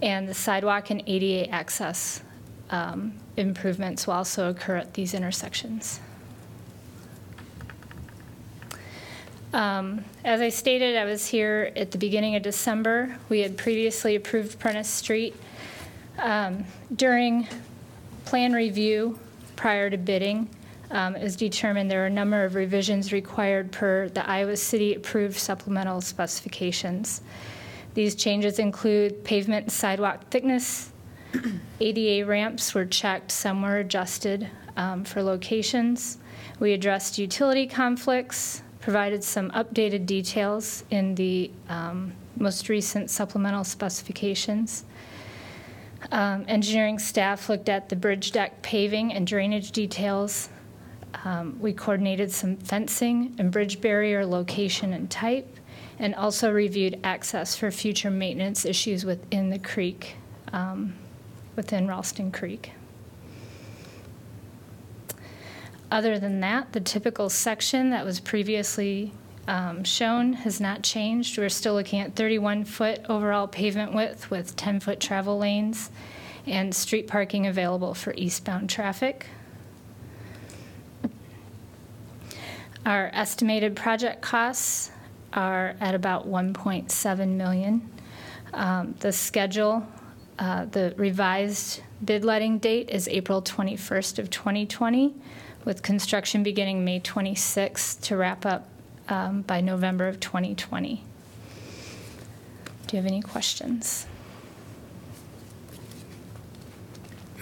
And 0.00 0.28
the 0.28 0.34
sidewalk 0.34 0.90
and 0.90 1.02
ADA 1.04 1.50
access 1.50 2.22
um, 2.70 3.14
improvements 3.36 4.06
will 4.06 4.14
also 4.14 4.48
occur 4.48 4.76
at 4.76 4.94
these 4.94 5.14
intersections. 5.14 5.98
Um, 9.52 10.04
As 10.24 10.40
I 10.40 10.50
stated, 10.50 10.96
I 10.96 11.06
was 11.06 11.26
here 11.26 11.72
at 11.74 11.90
the 11.90 11.98
beginning 11.98 12.36
of 12.36 12.42
December. 12.42 13.18
We 13.28 13.40
had 13.40 13.56
previously 13.56 14.14
approved 14.14 14.60
Prentiss 14.60 14.88
Street. 14.88 15.34
Um, 16.18 16.64
During 16.94 17.46
plan 18.24 18.52
review 18.52 19.18
prior 19.56 19.88
to 19.90 19.96
bidding, 19.96 20.48
um, 20.90 21.16
it 21.16 21.22
was 21.22 21.36
determined 21.36 21.90
there 21.90 22.02
are 22.02 22.06
a 22.06 22.10
number 22.10 22.44
of 22.44 22.54
revisions 22.54 23.12
required 23.12 23.70
per 23.72 24.08
the 24.08 24.28
Iowa 24.28 24.56
City 24.56 24.94
approved 24.94 25.38
supplemental 25.38 26.00
specifications. 26.00 27.20
These 27.94 28.14
changes 28.14 28.58
include 28.58 29.22
pavement 29.24 29.64
and 29.64 29.72
sidewalk 29.72 30.28
thickness, 30.30 30.90
ADA 31.80 32.26
ramps 32.26 32.74
were 32.74 32.86
checked, 32.86 33.30
some 33.30 33.62
were 33.62 33.78
adjusted 33.78 34.48
um, 34.76 35.04
for 35.04 35.22
locations. 35.22 36.18
We 36.58 36.72
addressed 36.72 37.18
utility 37.18 37.66
conflicts, 37.66 38.62
provided 38.80 39.22
some 39.22 39.50
updated 39.50 40.06
details 40.06 40.84
in 40.90 41.14
the 41.14 41.50
um, 41.68 42.12
most 42.36 42.68
recent 42.68 43.10
supplemental 43.10 43.64
specifications. 43.64 44.84
Um, 46.12 46.44
Engineering 46.48 46.98
staff 46.98 47.48
looked 47.48 47.68
at 47.68 47.88
the 47.88 47.96
bridge 47.96 48.32
deck 48.32 48.62
paving 48.62 49.12
and 49.12 49.26
drainage 49.26 49.72
details. 49.72 50.48
Um, 51.24 51.58
We 51.60 51.72
coordinated 51.72 52.30
some 52.30 52.56
fencing 52.56 53.34
and 53.38 53.50
bridge 53.50 53.80
barrier 53.80 54.24
location 54.24 54.92
and 54.92 55.10
type, 55.10 55.56
and 55.98 56.14
also 56.14 56.52
reviewed 56.52 57.00
access 57.02 57.56
for 57.56 57.70
future 57.70 58.10
maintenance 58.10 58.64
issues 58.64 59.04
within 59.04 59.50
the 59.50 59.58
creek, 59.58 60.16
um, 60.52 60.94
within 61.56 61.88
Ralston 61.88 62.30
Creek. 62.30 62.72
Other 65.90 66.18
than 66.18 66.40
that, 66.40 66.72
the 66.72 66.80
typical 66.80 67.30
section 67.30 67.90
that 67.90 68.04
was 68.04 68.20
previously 68.20 69.12
um, 69.48 69.82
shown 69.82 70.34
has 70.34 70.60
not 70.60 70.82
changed. 70.82 71.38
We're 71.38 71.48
still 71.48 71.72
looking 71.72 72.00
at 72.00 72.14
31-foot 72.14 73.06
overall 73.08 73.48
pavement 73.48 73.94
width 73.94 74.30
with 74.30 74.54
10-foot 74.56 75.00
travel 75.00 75.38
lanes 75.38 75.90
and 76.46 76.74
street 76.74 77.08
parking 77.08 77.46
available 77.46 77.94
for 77.94 78.12
eastbound 78.14 78.68
traffic. 78.68 79.26
Our 82.84 83.10
estimated 83.14 83.74
project 83.74 84.20
costs 84.20 84.90
are 85.32 85.74
at 85.80 85.94
about 85.94 86.28
1.7 86.28 87.28
million. 87.28 87.90
Um, 88.52 88.94
The 89.00 89.12
schedule, 89.12 89.86
uh, 90.38 90.66
the 90.66 90.94
revised 90.98 91.82
bid 92.04 92.22
letting 92.22 92.58
date 92.58 92.90
is 92.90 93.08
April 93.08 93.40
21st 93.40 94.18
of 94.18 94.28
2020, 94.28 95.14
with 95.64 95.82
construction 95.82 96.42
beginning 96.42 96.84
May 96.84 97.00
26th 97.00 98.00
to 98.02 98.16
wrap 98.16 98.44
up 98.44 98.68
um, 99.08 99.42
by 99.42 99.60
November 99.60 100.06
of 100.08 100.20
2020. 100.20 101.02
Do 102.86 102.96
you 102.96 103.02
have 103.02 103.10
any 103.10 103.20
questions? 103.20 104.06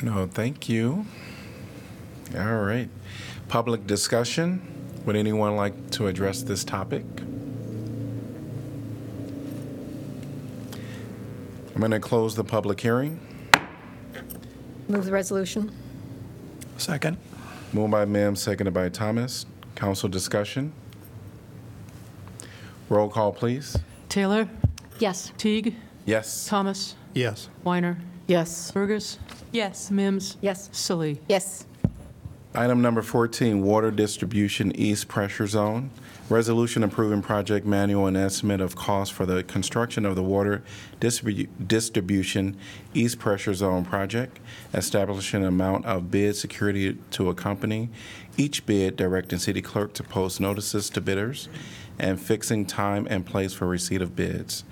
No, 0.02 0.26
thank 0.26 0.68
you. 0.68 1.06
All 2.36 2.62
right. 2.62 2.88
Public 3.48 3.86
discussion. 3.86 4.60
Would 5.04 5.16
anyone 5.16 5.56
like 5.56 5.90
to 5.92 6.08
address 6.08 6.42
this 6.42 6.64
topic? 6.64 7.04
I'm 11.74 11.80
going 11.80 11.92
to 11.92 12.00
close 12.00 12.34
the 12.34 12.44
public 12.44 12.80
hearing. 12.80 13.20
Move 14.88 15.04
the 15.04 15.12
resolution. 15.12 15.70
Second. 16.78 17.18
Moved 17.72 17.92
by 17.92 18.04
Mims, 18.04 18.42
seconded 18.42 18.74
by 18.74 18.88
Thomas. 18.88 19.46
Council 19.74 20.08
discussion. 20.08 20.72
Roll 22.88 23.08
call, 23.08 23.32
please. 23.32 23.76
Taylor? 24.08 24.48
Yes. 24.98 25.32
Teague? 25.36 25.74
Yes. 26.04 26.46
Thomas? 26.46 26.94
Yes. 27.14 27.48
Weiner? 27.64 27.98
Yes. 28.26 28.70
Bergus? 28.72 29.18
Yes. 29.52 29.90
Mims? 29.90 30.36
Yes. 30.40 30.68
Salih? 30.72 31.18
Yes. 31.28 31.66
Item 32.54 32.80
number 32.80 33.02
14, 33.02 33.62
Water 33.62 33.90
Distribution 33.90 34.74
East 34.76 35.08
Pressure 35.08 35.46
Zone. 35.46 35.90
Resolution 36.30 36.82
approving 36.82 37.22
project 37.22 37.66
manual 37.66 38.06
and 38.06 38.16
estimate 38.16 38.60
of 38.60 38.74
cost 38.74 39.12
for 39.12 39.26
the 39.26 39.44
construction 39.44 40.04
of 40.06 40.16
the 40.16 40.22
water 40.22 40.62
distribu- 40.98 41.48
distribution 41.66 42.56
East 42.94 43.18
Pressure 43.18 43.54
Zone 43.54 43.84
project, 43.84 44.40
establishing 44.74 45.42
an 45.42 45.48
amount 45.48 45.84
of 45.84 46.10
bid 46.10 46.34
security 46.34 46.96
to 47.12 47.28
accompany 47.28 47.90
each 48.38 48.66
bid, 48.66 48.96
directing 48.96 49.38
city 49.38 49.62
clerk 49.62 49.92
to 49.94 50.02
post 50.02 50.40
notices 50.40 50.90
to 50.90 51.00
bidders, 51.00 51.48
and 51.98 52.20
fixing 52.20 52.66
time 52.66 53.06
and 53.10 53.24
place 53.24 53.52
for 53.52 53.66
receipt 53.66 54.02
of 54.02 54.14
bids. 54.14 54.64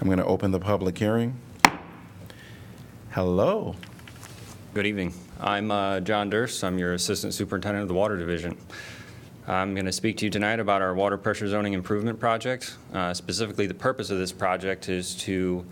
I'm 0.00 0.06
going 0.06 0.18
to 0.18 0.24
open 0.24 0.50
the 0.50 0.60
public 0.60 0.98
hearing. 0.98 1.38
Hello. 3.10 3.76
Good 4.74 4.86
evening. 4.86 5.12
I'm 5.38 5.70
uh, 5.70 6.00
John 6.00 6.30
Durst. 6.30 6.64
I'm 6.64 6.78
your 6.78 6.94
Assistant 6.94 7.34
Superintendent 7.34 7.82
of 7.82 7.88
the 7.88 7.94
Water 7.94 8.16
Division. 8.16 8.56
I'm 9.46 9.74
going 9.74 9.86
to 9.86 9.92
speak 9.92 10.16
to 10.18 10.24
you 10.24 10.30
tonight 10.30 10.60
about 10.60 10.82
our 10.82 10.94
water 10.94 11.18
pressure 11.18 11.48
zoning 11.48 11.72
improvement 11.72 12.18
project. 12.20 12.76
Uh, 12.94 13.12
Specifically, 13.12 13.66
the 13.66 13.74
purpose 13.74 14.10
of 14.10 14.18
this 14.18 14.32
project 14.32 14.88
is 14.88 15.14
to 15.16 15.64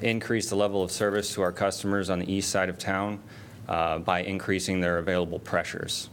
increase 0.00 0.48
the 0.48 0.56
level 0.56 0.82
of 0.82 0.90
service 0.90 1.34
to 1.34 1.42
our 1.42 1.52
customers 1.52 2.08
on 2.08 2.18
the 2.18 2.32
east 2.32 2.50
side 2.50 2.68
of 2.68 2.78
town 2.78 3.20
uh, 3.68 3.98
by 3.98 4.22
increasing 4.22 4.80
their 4.80 4.98
available 4.98 5.38
pressures. 5.38 6.08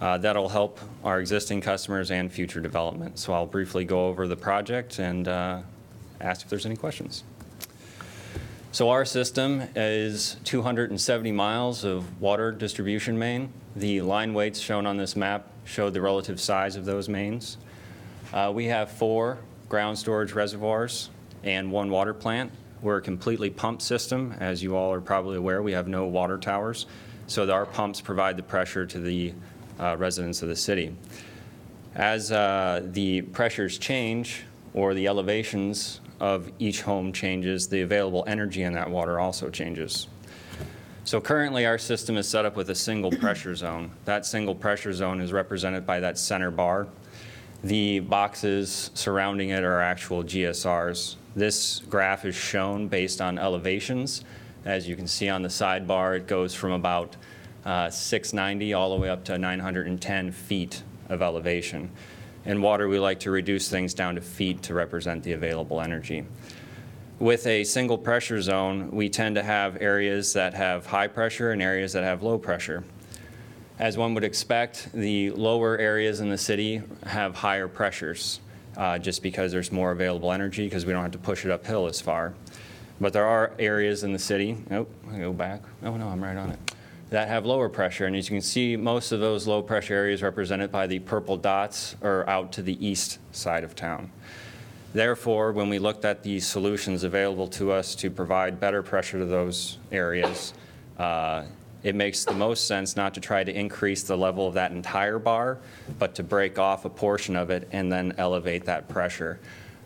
Uh, 0.00 0.16
That'll 0.18 0.48
help 0.48 0.78
our 1.02 1.20
existing 1.20 1.60
customers 1.60 2.10
and 2.10 2.32
future 2.32 2.60
development. 2.60 3.18
So 3.18 3.32
I'll 3.32 3.46
briefly 3.46 3.84
go 3.84 4.06
over 4.06 4.28
the 4.28 4.36
project 4.36 4.98
and 4.98 5.26
uh, 5.26 5.60
ask 6.20 6.42
if 6.42 6.50
there's 6.50 6.66
any 6.66 6.76
questions. 6.76 7.24
So 8.70 8.90
our 8.90 9.04
system 9.04 9.62
is 9.74 10.36
270 10.44 11.32
miles 11.32 11.84
of 11.84 12.20
water 12.20 12.52
distribution 12.52 13.18
main. 13.18 13.52
The 13.74 14.02
line 14.02 14.34
weights 14.34 14.60
shown 14.60 14.86
on 14.86 14.96
this 14.96 15.16
map 15.16 15.48
show 15.64 15.90
the 15.90 16.00
relative 16.00 16.40
size 16.40 16.76
of 16.76 16.84
those 16.84 17.08
mains. 17.08 17.56
Uh, 18.32 18.52
We 18.54 18.66
have 18.66 18.90
four 18.90 19.38
ground 19.68 19.98
storage 19.98 20.32
reservoirs 20.32 21.10
and 21.42 21.72
one 21.72 21.90
water 21.90 22.14
plant. 22.14 22.52
We're 22.80 22.98
a 22.98 23.02
completely 23.02 23.50
pumped 23.50 23.82
system. 23.82 24.34
As 24.38 24.62
you 24.62 24.76
all 24.76 24.92
are 24.92 25.00
probably 25.00 25.36
aware, 25.36 25.62
we 25.62 25.72
have 25.72 25.88
no 25.88 26.06
water 26.06 26.38
towers, 26.38 26.86
so 27.26 27.50
our 27.50 27.66
pumps 27.66 28.00
provide 28.00 28.36
the 28.36 28.42
pressure 28.42 28.86
to 28.86 29.00
the 29.00 29.34
uh, 29.78 29.96
residents 29.98 30.42
of 30.42 30.48
the 30.48 30.56
city. 30.56 30.94
As 31.94 32.30
uh, 32.30 32.82
the 32.84 33.22
pressures 33.22 33.78
change 33.78 34.44
or 34.74 34.94
the 34.94 35.06
elevations 35.06 36.00
of 36.20 36.50
each 36.58 36.82
home 36.82 37.12
changes, 37.12 37.68
the 37.68 37.82
available 37.82 38.24
energy 38.26 38.62
in 38.62 38.72
that 38.74 38.90
water 38.90 39.18
also 39.18 39.50
changes. 39.50 40.08
So 41.04 41.20
currently, 41.20 41.64
our 41.64 41.78
system 41.78 42.16
is 42.16 42.28
set 42.28 42.44
up 42.44 42.54
with 42.54 42.70
a 42.70 42.74
single 42.74 43.10
pressure 43.20 43.54
zone. 43.54 43.90
That 44.04 44.26
single 44.26 44.54
pressure 44.54 44.92
zone 44.92 45.20
is 45.20 45.32
represented 45.32 45.86
by 45.86 46.00
that 46.00 46.18
center 46.18 46.50
bar. 46.50 46.88
The 47.64 48.00
boxes 48.00 48.90
surrounding 48.94 49.48
it 49.50 49.64
are 49.64 49.80
actual 49.80 50.22
GSRs. 50.22 51.16
This 51.34 51.80
graph 51.88 52.24
is 52.24 52.34
shown 52.34 52.88
based 52.88 53.20
on 53.20 53.38
elevations. 53.38 54.22
As 54.64 54.88
you 54.88 54.96
can 54.96 55.06
see 55.06 55.28
on 55.28 55.42
the 55.42 55.48
sidebar, 55.48 56.16
it 56.16 56.26
goes 56.26 56.54
from 56.54 56.72
about 56.72 57.16
uh, 57.68 57.90
690 57.90 58.72
all 58.72 58.96
the 58.96 58.96
way 58.96 59.10
up 59.10 59.24
to 59.24 59.36
910 59.36 60.32
feet 60.32 60.82
of 61.10 61.20
elevation. 61.20 61.90
In 62.46 62.62
water, 62.62 62.88
we 62.88 62.98
like 62.98 63.20
to 63.20 63.30
reduce 63.30 63.68
things 63.68 63.92
down 63.92 64.14
to 64.14 64.22
feet 64.22 64.62
to 64.62 64.74
represent 64.74 65.22
the 65.22 65.32
available 65.32 65.82
energy. 65.82 66.24
With 67.18 67.46
a 67.46 67.64
single 67.64 67.98
pressure 67.98 68.40
zone, 68.40 68.90
we 68.90 69.10
tend 69.10 69.34
to 69.34 69.42
have 69.42 69.82
areas 69.82 70.32
that 70.32 70.54
have 70.54 70.86
high 70.86 71.08
pressure 71.08 71.50
and 71.50 71.60
areas 71.60 71.92
that 71.92 72.04
have 72.04 72.22
low 72.22 72.38
pressure. 72.38 72.84
As 73.78 73.98
one 73.98 74.14
would 74.14 74.24
expect, 74.24 74.88
the 74.94 75.30
lower 75.32 75.76
areas 75.76 76.20
in 76.20 76.30
the 76.30 76.38
city 76.38 76.80
have 77.04 77.34
higher 77.34 77.68
pressures, 77.68 78.40
uh, 78.78 78.96
just 78.96 79.22
because 79.22 79.52
there's 79.52 79.70
more 79.70 79.90
available 79.90 80.32
energy, 80.32 80.64
because 80.64 80.86
we 80.86 80.94
don't 80.94 81.02
have 81.02 81.12
to 81.12 81.18
push 81.18 81.44
it 81.44 81.50
uphill 81.50 81.86
as 81.86 82.00
far. 82.00 82.32
But 82.98 83.12
there 83.12 83.26
are 83.26 83.52
areas 83.58 84.04
in 84.04 84.14
the 84.14 84.18
city, 84.18 84.56
oh, 84.70 84.86
I 85.12 85.18
go 85.18 85.34
back, 85.34 85.60
oh 85.82 85.98
no, 85.98 86.08
I'm 86.08 86.24
right 86.24 86.36
on 86.36 86.50
it, 86.50 86.58
that 87.10 87.28
have 87.28 87.46
lower 87.46 87.68
pressure. 87.68 88.06
And 88.06 88.14
as 88.14 88.28
you 88.28 88.36
can 88.36 88.42
see, 88.42 88.76
most 88.76 89.12
of 89.12 89.20
those 89.20 89.46
low 89.46 89.62
pressure 89.62 89.94
areas 89.94 90.22
represented 90.22 90.70
by 90.70 90.86
the 90.86 90.98
purple 90.98 91.36
dots 91.36 91.96
are 92.02 92.28
out 92.28 92.52
to 92.52 92.62
the 92.62 92.84
east 92.86 93.18
side 93.32 93.64
of 93.64 93.74
town. 93.74 94.10
Therefore, 94.92 95.52
when 95.52 95.68
we 95.68 95.78
looked 95.78 96.04
at 96.04 96.22
the 96.22 96.40
solutions 96.40 97.04
available 97.04 97.48
to 97.48 97.72
us 97.72 97.94
to 97.96 98.10
provide 98.10 98.58
better 98.58 98.82
pressure 98.82 99.18
to 99.18 99.26
those 99.26 99.78
areas, 99.92 100.54
uh, 100.98 101.44
it 101.82 101.94
makes 101.94 102.24
the 102.24 102.32
most 102.32 102.66
sense 102.66 102.96
not 102.96 103.14
to 103.14 103.20
try 103.20 103.44
to 103.44 103.52
increase 103.52 104.02
the 104.02 104.16
level 104.16 104.46
of 104.46 104.54
that 104.54 104.72
entire 104.72 105.18
bar, 105.18 105.58
but 105.98 106.14
to 106.16 106.22
break 106.22 106.58
off 106.58 106.84
a 106.84 106.90
portion 106.90 107.36
of 107.36 107.50
it 107.50 107.68
and 107.72 107.92
then 107.92 108.14
elevate 108.18 108.64
that 108.64 108.88
pressure. 108.88 109.38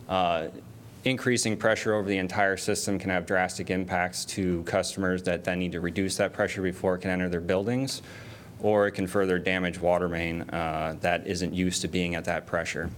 Uh, 0.09 0.49
Increasing 1.05 1.57
pressure 1.57 1.95
over 1.95 2.09
the 2.09 2.19
entire 2.19 2.57
system 2.57 2.97
can 2.97 3.11
have 3.11 3.27
drastic 3.27 3.71
impacts 3.71 4.25
to 4.27 4.63
customers 4.63 5.25
that 5.25 5.43
then 5.43 5.59
need 5.59 5.73
to 5.73 5.81
reduce 5.81 6.17
that 6.19 6.33
pressure 6.33 6.63
before 6.63 6.95
it 6.95 7.01
can 7.01 7.11
enter 7.11 7.29
their 7.29 7.41
buildings, 7.41 8.03
or 8.61 8.87
it 8.87 8.93
can 8.93 9.09
further 9.09 9.37
damage 9.41 9.81
water 9.81 10.09
main 10.09 10.43
uh, 10.51 10.95
that 11.01 11.27
isn't 11.27 11.53
used 11.53 11.83
to 11.83 11.89
being 11.89 12.15
at 12.15 12.25
that 12.27 12.47
pressure. 12.47 12.89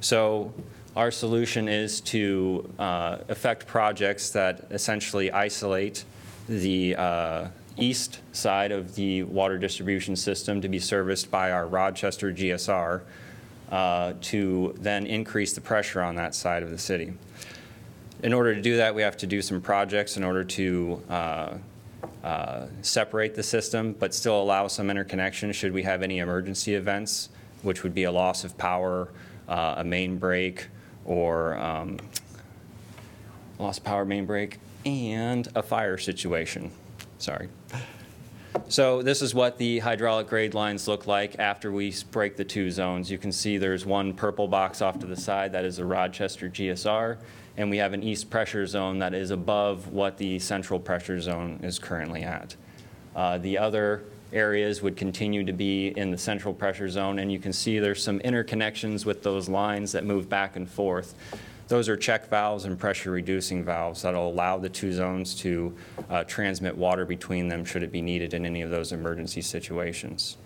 So 0.00 0.52
our 0.96 1.10
solution 1.10 1.66
is 1.66 2.02
to 2.02 2.70
uh, 2.78 3.18
effect 3.30 3.66
projects 3.66 4.28
that 4.30 4.66
essentially 4.70 5.32
isolate 5.32 6.04
the 6.46 6.94
uh, 6.94 7.48
east 7.78 8.20
side 8.32 8.70
of 8.70 8.96
the 8.96 9.22
water 9.22 9.56
distribution 9.56 10.14
system 10.14 10.60
to 10.60 10.68
be 10.68 10.78
serviced 10.78 11.30
by 11.30 11.52
our 11.52 11.66
Rochester 11.66 12.32
GSR 12.32 13.00
uh, 13.70 14.14
to 14.20 14.74
then 14.78 15.06
increase 15.06 15.52
the 15.52 15.60
pressure 15.60 16.00
on 16.00 16.16
that 16.16 16.34
side 16.34 16.62
of 16.62 16.70
the 16.70 16.78
city. 16.78 17.12
In 18.22 18.32
order 18.32 18.54
to 18.54 18.60
do 18.60 18.76
that, 18.78 18.94
we 18.94 19.02
have 19.02 19.16
to 19.18 19.26
do 19.26 19.40
some 19.42 19.60
projects 19.60 20.16
in 20.16 20.24
order 20.24 20.42
to 20.42 21.02
uh, 21.08 21.58
uh, 22.24 22.66
separate 22.82 23.34
the 23.34 23.42
system, 23.42 23.94
but 23.98 24.12
still 24.14 24.40
allow 24.42 24.66
some 24.66 24.90
interconnection 24.90 25.52
should 25.52 25.72
we 25.72 25.82
have 25.82 26.02
any 26.02 26.18
emergency 26.18 26.74
events, 26.74 27.28
which 27.62 27.82
would 27.82 27.94
be 27.94 28.04
a 28.04 28.12
loss 28.12 28.44
of 28.44 28.56
power, 28.58 29.08
uh, 29.48 29.74
a 29.78 29.84
main 29.84 30.18
break, 30.18 30.68
or 31.04 31.56
um, 31.58 31.98
loss 33.58 33.78
of 33.78 33.84
power 33.84 34.04
main 34.04 34.26
break, 34.26 34.58
and 34.84 35.48
a 35.54 35.62
fire 35.62 35.96
situation. 35.98 36.70
Sorry. 37.18 37.48
So 38.68 39.02
this 39.02 39.22
is 39.22 39.34
what 39.34 39.58
the 39.58 39.78
hydraulic 39.78 40.26
grade 40.28 40.54
lines 40.54 40.88
look 40.88 41.06
like 41.06 41.38
after 41.38 41.72
we 41.72 41.94
break 42.10 42.36
the 42.36 42.44
two 42.44 42.70
zones. 42.70 43.10
You 43.10 43.18
can 43.18 43.32
see 43.32 43.58
there's 43.58 43.86
one 43.86 44.12
purple 44.12 44.48
box 44.48 44.82
off 44.82 44.98
to 45.00 45.06
the 45.06 45.16
side, 45.16 45.52
that 45.52 45.64
is 45.64 45.78
a 45.78 45.84
Rochester 45.84 46.48
GSR, 46.48 47.18
and 47.56 47.70
we 47.70 47.76
have 47.78 47.92
an 47.92 48.02
east 48.02 48.30
pressure 48.30 48.66
zone 48.66 48.98
that 48.98 49.14
is 49.14 49.30
above 49.30 49.88
what 49.88 50.18
the 50.18 50.38
central 50.38 50.78
pressure 50.78 51.20
zone 51.20 51.60
is 51.62 51.78
currently 51.78 52.22
at. 52.22 52.56
Uh, 53.14 53.38
The 53.38 53.58
other 53.58 54.02
areas 54.32 54.82
would 54.82 54.96
continue 54.96 55.44
to 55.44 55.52
be 55.52 55.88
in 55.88 56.10
the 56.10 56.18
central 56.18 56.52
pressure 56.52 56.88
zone, 56.88 57.18
and 57.18 57.32
you 57.32 57.38
can 57.38 57.52
see 57.52 57.78
there's 57.78 58.02
some 58.02 58.18
interconnections 58.20 59.04
with 59.06 59.22
those 59.22 59.48
lines 59.48 59.92
that 59.92 60.04
move 60.04 60.28
back 60.28 60.56
and 60.56 60.68
forth. 60.68 61.14
Those 61.68 61.90
are 61.90 61.96
check 61.96 62.28
valves 62.28 62.64
and 62.64 62.78
pressure-reducing 62.78 63.62
valves 63.62 64.02
that'll 64.02 64.30
allow 64.30 64.56
the 64.56 64.70
two 64.70 64.90
zones 64.90 65.34
to 65.36 65.76
uh, 66.08 66.24
transmit 66.24 66.76
water 66.76 67.04
between 67.04 67.48
them 67.48 67.64
should 67.64 67.82
it 67.82 67.92
be 67.92 68.00
needed 68.00 68.32
in 68.32 68.46
any 68.46 68.62
of 68.62 68.70
those 68.70 68.92
emergency 68.92 69.42
situations. 69.42 70.38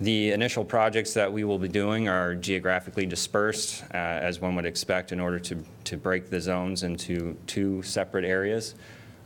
The 0.00 0.32
initial 0.32 0.64
projects 0.64 1.14
that 1.14 1.30
we 1.30 1.44
will 1.44 1.58
be 1.58 1.68
doing 1.68 2.08
are 2.08 2.34
geographically 2.34 3.06
dispersed, 3.06 3.82
uh, 3.94 3.96
as 3.96 4.40
one 4.40 4.54
would 4.56 4.66
expect, 4.66 5.12
in 5.12 5.20
order 5.20 5.38
to, 5.40 5.62
to 5.84 5.96
break 5.96 6.28
the 6.28 6.40
zones 6.40 6.82
into 6.82 7.36
two 7.46 7.82
separate 7.82 8.24
areas. 8.24 8.74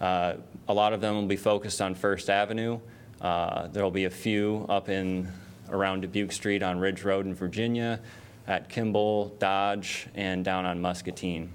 Uh, 0.01 0.35
A 0.69 0.75
lot 0.75 0.93
of 0.93 1.01
them 1.01 1.15
will 1.15 1.27
be 1.27 1.37
focused 1.37 1.81
on 1.81 1.95
First 1.95 2.31
Avenue. 2.31 2.79
Uh, 3.21 3.69
There'll 3.69 3.91
be 3.91 4.05
a 4.05 4.11
few 4.11 4.67
up 4.69 4.89
in, 4.89 5.29
around 5.71 6.03
Dubuque 6.03 6.33
Street 6.33 6.63
on 6.63 6.79
Ridge 6.79 7.03
Road 7.03 7.27
in 7.27 7.35
Virginia, 7.35 8.01
at 8.47 8.69
Kimball, 8.69 9.29
Dodge, 9.39 10.09
and 10.15 10.45
down 10.45 10.65
on 10.65 10.81
Muscatine. 10.81 11.51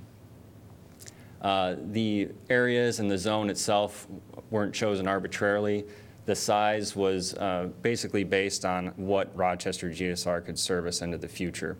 Uh, 1.41 1.75
The 1.91 2.29
areas 2.49 2.99
and 2.99 3.09
the 3.09 3.17
zone 3.17 3.49
itself 3.49 4.07
weren't 4.49 4.73
chosen 4.73 5.07
arbitrarily. 5.07 5.85
The 6.25 6.35
size 6.35 6.95
was 6.95 7.35
uh, 7.35 7.69
basically 7.81 8.23
based 8.23 8.65
on 8.65 8.87
what 8.95 9.35
Rochester 9.37 9.89
GSR 9.89 10.43
could 10.43 10.57
service 10.57 11.01
into 11.01 11.17
the 11.17 11.27
future. 11.27 11.77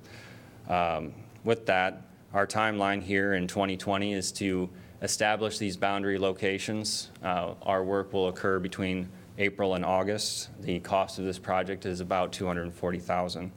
Um, 0.70 1.14
With 1.44 1.66
that, 1.66 2.02
our 2.34 2.46
timeline 2.46 3.02
here 3.02 3.34
in 3.36 3.48
2020 3.48 4.14
is 4.14 4.32
to 4.34 4.70
establish 5.02 5.58
these 5.58 5.78
boundary 5.78 6.18
locations. 6.18 7.12
Uh, 7.24 7.54
Our 7.64 7.84
work 7.84 8.14
will 8.14 8.28
occur 8.28 8.60
between 8.60 9.10
April 9.38 9.76
and 9.76 9.84
August. 9.84 10.50
The 10.62 10.80
cost 10.80 11.20
of 11.20 11.26
this 11.26 11.40
project 11.40 11.86
is 11.86 12.00
about 12.00 12.32
240,000. 12.32 13.52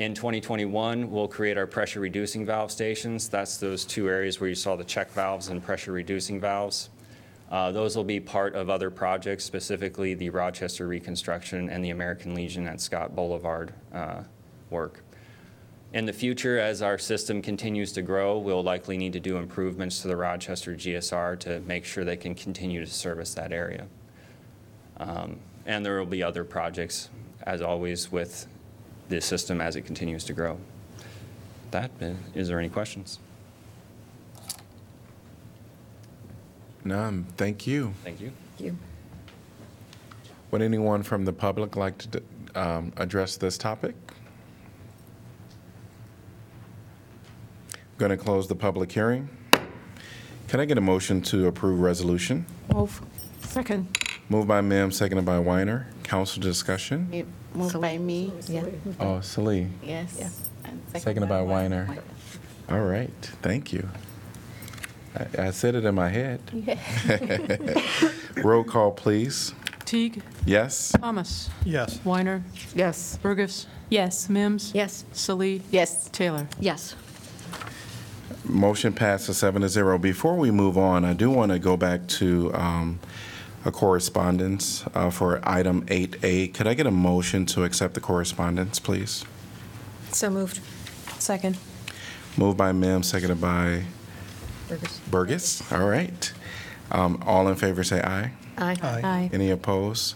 In 0.00 0.14
2021, 0.14 1.10
we'll 1.10 1.28
create 1.28 1.58
our 1.58 1.66
pressure 1.66 2.00
reducing 2.00 2.46
valve 2.46 2.70
stations. 2.70 3.28
That's 3.28 3.58
those 3.58 3.84
two 3.84 4.08
areas 4.08 4.40
where 4.40 4.48
you 4.48 4.54
saw 4.54 4.74
the 4.74 4.82
check 4.82 5.10
valves 5.10 5.48
and 5.48 5.62
pressure 5.62 5.92
reducing 5.92 6.40
valves. 6.40 6.88
Uh, 7.50 7.70
Those 7.70 7.96
will 7.96 8.04
be 8.04 8.18
part 8.18 8.54
of 8.54 8.70
other 8.70 8.90
projects, 8.90 9.44
specifically 9.44 10.14
the 10.14 10.30
Rochester 10.30 10.86
reconstruction 10.86 11.68
and 11.68 11.84
the 11.84 11.90
American 11.90 12.34
Legion 12.34 12.66
at 12.66 12.80
Scott 12.80 13.14
Boulevard 13.14 13.74
uh, 13.92 14.22
work. 14.70 15.02
In 15.92 16.06
the 16.06 16.14
future, 16.14 16.58
as 16.58 16.80
our 16.80 16.96
system 16.96 17.42
continues 17.42 17.92
to 17.92 18.00
grow, 18.00 18.38
we'll 18.38 18.62
likely 18.62 18.96
need 18.96 19.12
to 19.12 19.20
do 19.20 19.36
improvements 19.36 20.00
to 20.00 20.08
the 20.08 20.16
Rochester 20.16 20.74
GSR 20.74 21.38
to 21.40 21.60
make 21.66 21.84
sure 21.84 22.06
they 22.06 22.16
can 22.16 22.34
continue 22.34 22.82
to 22.82 22.90
service 22.90 23.34
that 23.34 23.52
area. 23.52 23.86
Um, 24.96 25.40
And 25.66 25.84
there 25.84 25.98
will 25.98 26.06
be 26.06 26.22
other 26.22 26.42
projects, 26.42 27.10
as 27.42 27.60
always, 27.60 28.10
with 28.10 28.46
the 29.10 29.20
system 29.20 29.60
as 29.60 29.76
it 29.76 29.82
continues 29.82 30.24
to 30.24 30.32
grow. 30.32 30.56
That, 31.72 31.90
uh, 32.00 32.12
is 32.34 32.48
there 32.48 32.58
any 32.58 32.68
questions? 32.68 33.18
None. 36.84 37.26
Thank 37.36 37.66
you. 37.66 37.92
Thank 38.02 38.20
you. 38.20 38.32
you. 38.58 38.76
Would 40.50 40.62
anyone 40.62 41.02
from 41.02 41.24
the 41.24 41.32
public 41.32 41.76
like 41.76 41.98
to 41.98 42.22
um, 42.54 42.92
address 42.96 43.36
this 43.36 43.58
topic? 43.58 43.94
Going 47.98 48.10
to 48.10 48.16
close 48.16 48.48
the 48.48 48.54
public 48.54 48.90
hearing. 48.90 49.28
Can 50.48 50.58
I 50.58 50.64
get 50.64 50.78
a 50.78 50.80
motion 50.80 51.20
to 51.22 51.46
approve 51.48 51.80
resolution? 51.80 52.46
Move. 52.72 53.02
Second. 53.42 53.96
Moved 54.28 54.48
by 54.48 54.60
Mim, 54.60 54.90
seconded 54.90 55.26
by 55.26 55.38
Weiner. 55.38 55.86
Council 56.10 56.42
discussion? 56.42 57.08
It 57.12 57.24
moved 57.54 57.80
by 57.80 57.96
me. 57.96 58.32
Yeah. 58.48 58.64
Oh, 58.98 59.20
Salih. 59.20 59.68
Yes. 59.80 60.40
And 60.64 60.82
Seconded 61.00 61.28
by 61.28 61.40
Weiner. 61.40 61.86
All 62.68 62.80
right, 62.80 63.12
thank 63.42 63.72
you. 63.72 63.88
I, 65.14 65.46
I 65.46 65.50
said 65.52 65.76
it 65.76 65.84
in 65.84 65.94
my 65.94 66.08
head. 66.08 66.40
Roll 68.44 68.64
call, 68.64 68.90
please. 68.90 69.54
Teague, 69.84 70.20
Yes? 70.44 70.90
Thomas, 71.00 71.48
Yes. 71.64 72.00
Weiner, 72.04 72.42
Yes. 72.74 73.16
Bergus. 73.22 73.66
Yes. 73.88 74.28
Mims. 74.28 74.72
Yes. 74.74 75.04
Salih. 75.12 75.62
Yes. 75.70 76.08
Taylor. 76.08 76.48
Yes. 76.58 76.96
Motion 78.44 78.92
passes 78.92 79.36
seven 79.38 79.62
to 79.62 79.68
zero. 79.68 79.96
Before 79.96 80.34
we 80.34 80.50
move 80.50 80.76
on, 80.76 81.04
I 81.04 81.12
do 81.12 81.30
want 81.30 81.52
to 81.52 81.60
go 81.60 81.76
back 81.76 82.08
to 82.18 82.52
um, 82.54 82.98
a 83.64 83.70
correspondence 83.70 84.84
uh, 84.94 85.10
for 85.10 85.40
item 85.48 85.84
8A. 85.86 86.54
Could 86.54 86.66
I 86.66 86.74
get 86.74 86.86
a 86.86 86.90
motion 86.90 87.46
to 87.46 87.64
accept 87.64 87.94
the 87.94 88.00
correspondence, 88.00 88.78
please? 88.78 89.24
So 90.12 90.30
moved. 90.30 90.60
Second. 91.18 91.56
Moved 92.36 92.56
by 92.56 92.72
Mim, 92.72 93.02
seconded 93.02 93.40
by 93.40 93.84
Bergus. 94.68 95.00
Bergus. 95.10 95.72
All 95.78 95.86
right. 95.88 96.32
Um, 96.90 97.22
All 97.26 97.48
in 97.48 97.56
favor, 97.56 97.84
say 97.84 98.00
aye. 98.00 98.32
Aye. 98.56 98.76
Aye. 98.82 99.30
Any 99.32 99.50
opposed? 99.50 100.14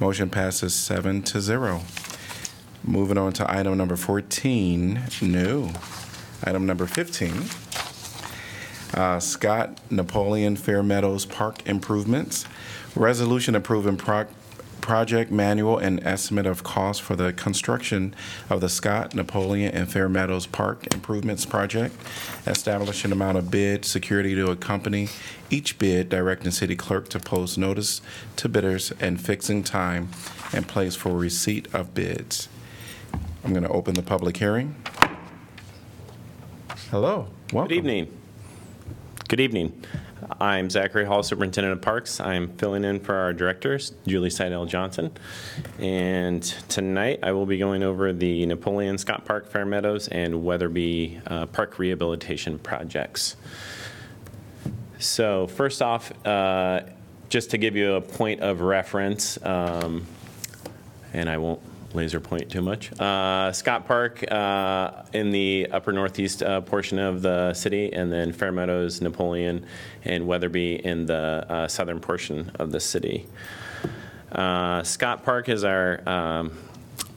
Motion 0.00 0.30
passes 0.30 0.74
seven 0.74 1.22
to 1.24 1.40
zero. 1.40 1.82
Moving 2.82 3.18
on 3.18 3.32
to 3.34 3.50
item 3.50 3.76
number 3.76 3.96
14, 3.96 5.00
new. 5.22 5.70
Item 6.42 6.64
number 6.64 6.86
15, 6.86 7.34
uh, 8.94 9.20
Scott 9.20 9.78
Napoleon 9.90 10.56
Fair 10.56 10.82
Meadows 10.82 11.26
Park 11.26 11.66
improvements. 11.68 12.46
Resolution 12.96 13.54
approving 13.54 13.96
pro- 13.96 14.26
project 14.80 15.30
manual 15.30 15.78
and 15.78 16.04
estimate 16.04 16.46
of 16.46 16.64
cost 16.64 17.02
for 17.02 17.14
the 17.14 17.32
construction 17.32 18.14
of 18.48 18.60
the 18.60 18.68
Scott 18.68 19.14
Napoleon 19.14 19.72
and 19.72 19.90
Fair 19.90 20.08
Meadows 20.08 20.46
Park 20.46 20.92
Improvements 20.92 21.46
Project, 21.46 21.94
establishing 22.46 23.12
amount 23.12 23.38
of 23.38 23.50
bid 23.50 23.84
security 23.84 24.34
to 24.34 24.50
accompany 24.50 25.08
each 25.50 25.78
bid, 25.78 26.08
directing 26.08 26.50
city 26.50 26.74
clerk 26.74 27.08
to 27.10 27.20
post 27.20 27.58
notice 27.58 28.00
to 28.36 28.48
bidders, 28.48 28.92
and 29.00 29.20
fixing 29.20 29.62
time 29.62 30.08
and 30.52 30.66
place 30.66 30.96
for 30.96 31.16
receipt 31.16 31.72
of 31.72 31.94
bids. 31.94 32.48
I'm 33.44 33.52
going 33.52 33.62
to 33.62 33.70
open 33.70 33.94
the 33.94 34.02
public 34.02 34.36
hearing. 34.38 34.74
Hello, 36.90 37.28
welcome. 37.52 37.68
Good 37.68 37.74
evening. 37.76 38.18
Good 39.28 39.40
evening. 39.40 39.84
I'm 40.38 40.70
Zachary 40.70 41.04
Hall, 41.04 41.22
Superintendent 41.22 41.72
of 41.72 41.80
Parks. 41.80 42.20
I'm 42.20 42.48
filling 42.56 42.84
in 42.84 43.00
for 43.00 43.14
our 43.14 43.32
directors, 43.32 43.92
Juli 44.06 44.28
Seydel 44.28 44.68
Johnson. 44.68 45.10
And 45.78 46.42
tonight, 46.68 47.20
I 47.22 47.32
will 47.32 47.46
be 47.46 47.58
going 47.58 47.82
over 47.82 48.12
the 48.12 48.46
Napoleon 48.46 48.98
Scott 48.98 49.24
Park, 49.24 49.50
Fair 49.50 49.64
Meadows, 49.64 50.08
and 50.08 50.44
Wetherby 50.44 51.20
uh, 51.26 51.46
Park 51.46 51.78
rehabilitation 51.78 52.58
projects. 52.58 53.36
So 54.98 55.46
first 55.46 55.82
off, 55.82 56.12
uh, 56.26 56.82
just 57.28 57.50
to 57.50 57.58
give 57.58 57.74
you 57.74 57.94
a 57.94 58.00
point 58.00 58.40
of 58.40 58.60
reference, 58.60 59.38
um, 59.44 60.06
and 61.12 61.28
I 61.28 61.38
won't 61.38 61.60
laser 61.92 62.20
point 62.20 62.50
too 62.50 62.62
much. 62.62 62.92
Uh, 63.00 63.52
Scott 63.52 63.86
Park 63.86 64.24
uh, 64.30 65.02
in 65.12 65.30
the 65.30 65.68
upper 65.72 65.92
northeast 65.92 66.42
uh, 66.42 66.60
portion 66.60 66.98
of 66.98 67.22
the 67.22 67.52
city, 67.54 67.92
and 67.92 68.12
then 68.12 68.32
Fair 68.32 68.52
Meadows, 68.52 69.00
Napoleon, 69.00 69.66
and 70.04 70.26
Wetherby 70.26 70.84
in 70.84 71.06
the 71.06 71.46
uh, 71.48 71.68
southern 71.68 72.00
portion 72.00 72.50
of 72.58 72.72
the 72.72 72.80
city. 72.80 73.26
Uh, 74.32 74.82
Scott 74.82 75.24
Park 75.24 75.48
is 75.48 75.64
our 75.64 76.08
um, 76.08 76.52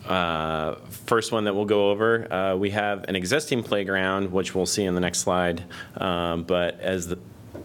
uh, 0.08 0.76
first 0.90 1.32
one 1.32 1.44
that 1.46 1.54
we'll 1.54 1.66
go 1.66 1.92
over, 1.92 2.32
uh, 2.34 2.56
we 2.56 2.72
have 2.72 3.06
an 3.08 3.16
existing 3.16 3.64
playground, 3.64 4.32
which 4.32 4.56
we'll 4.56 4.66
see 4.66 4.84
in 4.84 4.96
the 4.96 5.02
next 5.02 5.20
slide. 5.20 5.64
Um, 5.98 6.44
But 6.44 6.80
as 6.80 7.08
the, 7.08 7.20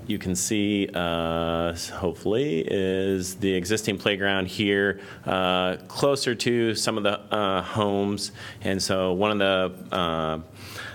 you 0.09 0.19
can 0.19 0.35
see, 0.35 0.89
uh, 0.95 1.75
hopefully, 1.93 2.65
is 2.67 3.35
the 3.37 3.53
existing 3.53 3.99
playground 3.99 4.49
here, 4.49 5.01
uh, 5.27 5.77
closer 5.87 6.35
to 6.35 6.75
some 6.75 6.97
of 6.97 7.05
the 7.05 7.21
uh, 7.35 7.63
homes. 7.63 8.33
And 8.63 8.83
so 8.83 9.13
one 9.13 9.31
of 9.31 9.39
the 9.39 9.95
uh, 9.95 10.41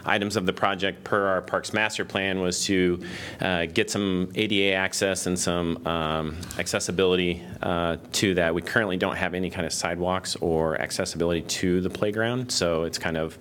items 0.05 0.35
of 0.35 0.45
the 0.45 0.53
project 0.53 1.03
per 1.03 1.27
our 1.27 1.41
Parks 1.41 1.73
Master 1.73 2.05
Plan 2.05 2.39
was 2.39 2.65
to 2.65 3.03
uh, 3.41 3.65
get 3.67 3.89
some 3.89 4.31
ADA 4.35 4.75
access 4.75 5.27
and 5.27 5.37
some 5.37 5.85
um, 5.87 6.37
accessibility 6.57 7.43
uh, 7.61 7.97
to 8.13 8.33
that. 8.35 8.53
We 8.53 8.61
currently 8.61 8.97
don't 8.97 9.15
have 9.15 9.33
any 9.33 9.49
kind 9.49 9.65
of 9.65 9.73
sidewalks 9.73 10.35
or 10.37 10.79
accessibility 10.81 11.41
to 11.41 11.81
the 11.81 11.89
playground, 11.89 12.51
so 12.51 12.83
it's 12.83 12.97
kind 12.97 13.17
of 13.17 13.37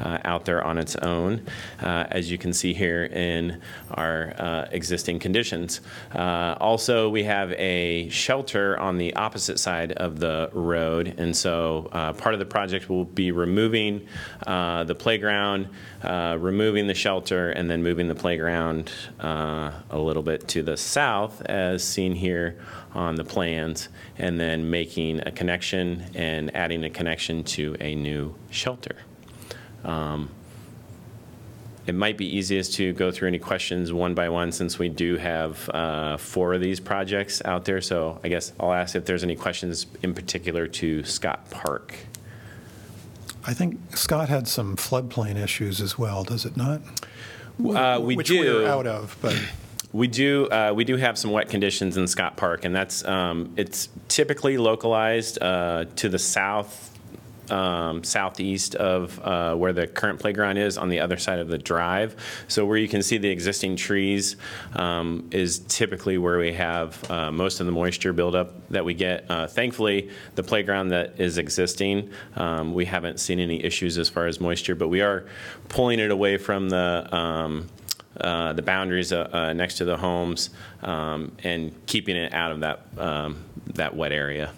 uh, 0.00 0.18
out 0.24 0.44
there 0.44 0.62
on 0.62 0.78
its 0.78 0.96
own, 0.96 1.46
uh, 1.82 2.06
as 2.10 2.30
you 2.30 2.38
can 2.38 2.52
see 2.52 2.74
here 2.74 3.04
in 3.04 3.60
our 3.92 4.34
uh, 4.38 4.66
existing 5.14 5.20
conditions. 5.20 5.80
Uh, 6.14 6.56
Also, 6.60 7.08
we 7.08 7.24
have 7.24 7.52
a 7.52 8.08
shelter 8.10 8.78
on 8.78 8.98
the 8.98 9.14
opposite 9.14 9.58
side 9.58 9.92
of 9.92 10.18
the 10.18 10.48
road, 10.52 11.14
and 11.18 11.36
so 11.36 11.88
uh, 11.92 12.12
part 12.12 12.34
of 12.34 12.38
the 12.38 12.46
project 12.46 12.88
will 12.88 13.04
be 13.04 13.32
removing 13.32 14.06
uh, 14.46 14.84
the 14.84 14.94
playground, 14.94 15.68
uh, 16.02 16.36
removing 16.40 16.86
the 16.86 16.94
shelter, 16.94 17.50
and 17.50 17.68
then 17.70 17.82
moving 17.82 18.08
the 18.08 18.14
playground 18.14 18.90
uh, 19.20 19.70
a 19.90 19.98
little 19.98 20.22
bit 20.22 20.48
to 20.48 20.62
the 20.62 20.76
south, 20.76 21.42
as 21.42 21.82
seen 21.82 22.14
here 22.14 22.56
on 22.94 23.16
the 23.16 23.24
plans, 23.24 23.88
and 24.18 24.38
then 24.38 24.70
making 24.70 25.20
a 25.26 25.30
connection 25.30 26.04
and 26.14 26.54
adding 26.54 26.84
a 26.84 26.90
connection 26.90 27.44
to 27.44 27.76
a 27.80 27.94
new 27.94 28.34
shelter. 28.50 28.96
Um, 29.84 30.30
It 31.86 31.94
might 31.94 32.16
be 32.16 32.36
easiest 32.36 32.74
to 32.74 32.92
go 32.94 33.10
through 33.10 33.28
any 33.28 33.38
questions 33.38 33.92
one 33.92 34.14
by 34.14 34.28
one, 34.28 34.52
since 34.52 34.78
we 34.78 34.88
do 34.88 35.16
have 35.16 35.68
uh, 35.70 36.16
four 36.16 36.54
of 36.54 36.60
these 36.60 36.80
projects 36.80 37.42
out 37.44 37.64
there. 37.66 37.80
So 37.80 38.20
I 38.24 38.28
guess 38.28 38.52
I'll 38.58 38.72
ask 38.72 38.96
if 38.96 39.04
there's 39.04 39.22
any 39.22 39.36
questions 39.36 39.86
in 40.02 40.14
particular 40.14 40.66
to 40.66 41.04
Scott 41.04 41.50
Park. 41.50 41.94
I 43.46 43.52
think 43.52 43.78
Scott 43.96 44.30
had 44.30 44.48
some 44.48 44.76
floodplain 44.76 45.36
issues 45.36 45.82
as 45.82 45.98
well, 45.98 46.24
does 46.24 46.46
it 46.46 46.56
not? 46.56 46.80
Uh, 47.62 48.00
we 48.00 48.16
Which 48.16 48.28
do. 48.28 48.40
we're 48.40 48.66
out 48.66 48.86
of, 48.86 49.16
but 49.20 49.38
We 49.94 50.08
do, 50.08 50.48
uh, 50.48 50.72
we 50.74 50.82
do 50.82 50.96
have 50.96 51.16
some 51.16 51.30
wet 51.30 51.48
conditions 51.48 51.96
in 51.96 52.08
Scott 52.08 52.36
Park, 52.36 52.64
and 52.64 52.74
that's, 52.74 53.04
um, 53.04 53.52
it's 53.56 53.88
typically 54.08 54.58
localized 54.58 55.40
uh, 55.40 55.84
to 55.94 56.08
the 56.08 56.18
south, 56.18 56.93
um, 57.50 58.04
southeast 58.04 58.74
of 58.74 59.18
uh, 59.20 59.54
where 59.54 59.72
the 59.72 59.86
current 59.86 60.20
playground 60.20 60.58
is, 60.58 60.78
on 60.78 60.88
the 60.88 61.00
other 61.00 61.16
side 61.16 61.38
of 61.38 61.48
the 61.48 61.58
drive. 61.58 62.16
So 62.48 62.64
where 62.66 62.78
you 62.78 62.88
can 62.88 63.02
see 63.02 63.18
the 63.18 63.28
existing 63.28 63.76
trees 63.76 64.36
um, 64.74 65.28
is 65.30 65.60
typically 65.60 66.18
where 66.18 66.38
we 66.38 66.52
have 66.52 67.10
uh, 67.10 67.30
most 67.30 67.60
of 67.60 67.66
the 67.66 67.72
moisture 67.72 68.12
buildup 68.12 68.68
that 68.68 68.84
we 68.84 68.94
get. 68.94 69.30
Uh, 69.30 69.46
Thankfully, 69.46 70.10
the 70.34 70.42
playground 70.42 70.88
that 70.88 71.20
is 71.20 71.38
existing, 71.38 72.10
um, 72.36 72.74
we 72.74 72.84
haven't 72.84 73.20
seen 73.20 73.38
any 73.40 73.62
issues 73.62 73.98
as 73.98 74.08
far 74.08 74.26
as 74.26 74.40
moisture, 74.40 74.74
but 74.74 74.88
we 74.88 75.00
are 75.00 75.26
pulling 75.68 76.00
it 76.00 76.10
away 76.10 76.36
from 76.36 76.68
the, 76.68 77.08
um, 77.14 77.68
uh, 78.20 78.52
the 78.52 78.62
boundaries 78.62 79.12
uh, 79.12 79.28
uh, 79.32 79.52
next 79.52 79.78
to 79.78 79.84
the 79.84 79.96
homes 79.96 80.50
um, 80.82 81.32
and 81.44 81.72
keeping 81.86 82.16
it 82.16 82.32
out 82.32 82.52
of 82.52 82.60
that, 82.60 82.86
um, 82.98 83.36
that 83.74 83.94
wet 83.96 84.12
area. 84.12 84.50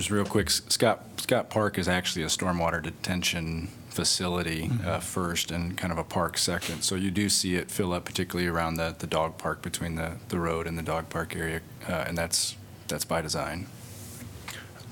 Just 0.00 0.10
real 0.10 0.24
quick, 0.24 0.48
Scott, 0.48 1.04
Scott 1.18 1.50
Park 1.50 1.76
is 1.76 1.86
actually 1.86 2.22
a 2.22 2.28
stormwater 2.28 2.82
detention 2.82 3.68
facility 3.90 4.70
uh, 4.82 4.98
first 4.98 5.50
and 5.50 5.76
kind 5.76 5.92
of 5.92 5.98
a 5.98 6.04
park 6.04 6.38
second. 6.38 6.80
So 6.80 6.94
you 6.94 7.10
do 7.10 7.28
see 7.28 7.56
it 7.56 7.70
fill 7.70 7.92
up, 7.92 8.06
particularly 8.06 8.48
around 8.48 8.76
the, 8.76 8.96
the 8.98 9.06
dog 9.06 9.36
park, 9.36 9.60
between 9.60 9.96
the, 9.96 10.12
the 10.30 10.40
road 10.40 10.66
and 10.66 10.78
the 10.78 10.82
dog 10.82 11.10
park 11.10 11.36
area, 11.36 11.60
uh, 11.86 12.06
and 12.08 12.16
that's, 12.16 12.56
that's 12.88 13.04
by 13.04 13.20
design. 13.20 13.66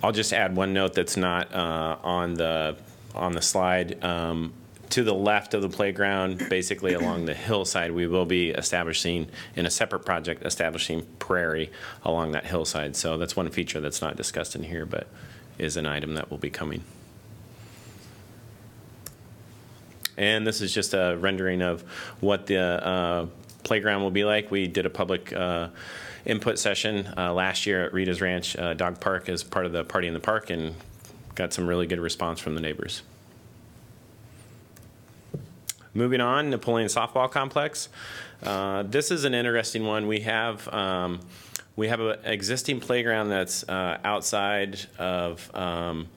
I'll 0.02 0.12
just 0.12 0.34
add 0.34 0.54
one 0.54 0.74
note 0.74 0.92
that's 0.92 1.16
not 1.16 1.54
uh, 1.54 1.96
on 2.02 2.34
the, 2.34 2.76
on 3.14 3.32
the 3.32 3.40
slide. 3.40 4.04
Um, 4.04 4.52
To 4.91 5.05
the 5.05 5.14
left 5.14 5.53
of 5.53 5.61
the 5.61 5.68
playground, 5.68 6.49
basically 6.49 6.95
along 6.95 7.26
the 7.26 7.34
hillside, 7.34 7.93
we 7.93 8.07
will 8.07 8.24
be 8.24 8.51
establishing, 8.51 9.28
in 9.55 9.66
a 9.66 9.70
separate 9.70 10.01
project, 10.01 10.45
establishing 10.47 11.07
prairie 11.18 11.70
along 12.05 12.32
that 12.32 12.47
hillside. 12.47 12.97
So 12.97 13.18
that's 13.18 13.36
one 13.36 13.51
feature 13.51 13.80
that's 13.80 14.01
not 14.01 14.16
discussed 14.16 14.57
in 14.57 14.62
here, 14.62 14.86
but 14.86 15.07
is 15.59 15.76
an 15.76 15.86
item 15.86 16.14
that 16.14 16.30
will 16.30 16.39
be 16.39 16.51
coming. 16.51 16.84
And 20.16 20.47
this 20.47 20.61
is 20.61 20.72
just 20.72 20.95
a 20.95 21.16
rendering 21.20 21.62
of 21.62 21.82
what 22.20 22.47
the 22.47 22.59
uh, 22.59 23.26
playground 23.62 24.03
will 24.03 24.11
be 24.11 24.24
like. 24.24 24.51
We 24.51 24.66
did 24.66 24.86
a 24.86 24.91
public 24.91 25.32
uh, 25.32 25.68
input 26.24 26.59
session 26.59 27.12
uh, 27.16 27.32
last 27.32 27.66
year 27.66 27.84
at 27.84 27.93
Rita's 27.93 28.20
Ranch 28.20 28.57
uh, 28.57 28.74
Dog 28.74 29.01
Park 29.01 29.28
as 29.28 29.45
part 29.45 29.66
of 29.66 29.72
the 29.72 29.84
Party 29.84 30.09
in 30.09 30.14
the 30.14 30.20
Park 30.20 30.51
and 30.51 30.74
got 31.34 31.53
some 31.53 31.66
really 31.66 31.86
good 31.86 32.01
response 32.01 32.41
from 32.41 32.55
the 32.55 32.61
neighbors. 32.61 33.03
Moving 35.95 36.20
on, 36.20 36.51
Napoleon 36.51 36.89
Softball 36.89 37.30
Complex. 37.30 37.89
Uh, 38.43 38.82
This 38.82 39.11
is 39.11 39.24
an 39.24 39.34
interesting 39.34 39.84
one. 39.86 40.07
We 40.07 40.20
have, 40.20 40.68
um, 40.72 41.20
we 41.76 41.89
have 41.89 42.01
an 42.01 42.18
existing 42.24 42.80
playground 42.80 43.28
that's 43.30 43.66
uh, 43.68 43.99
outside 44.05 44.78
of 44.99 45.51
um, 45.55 46.09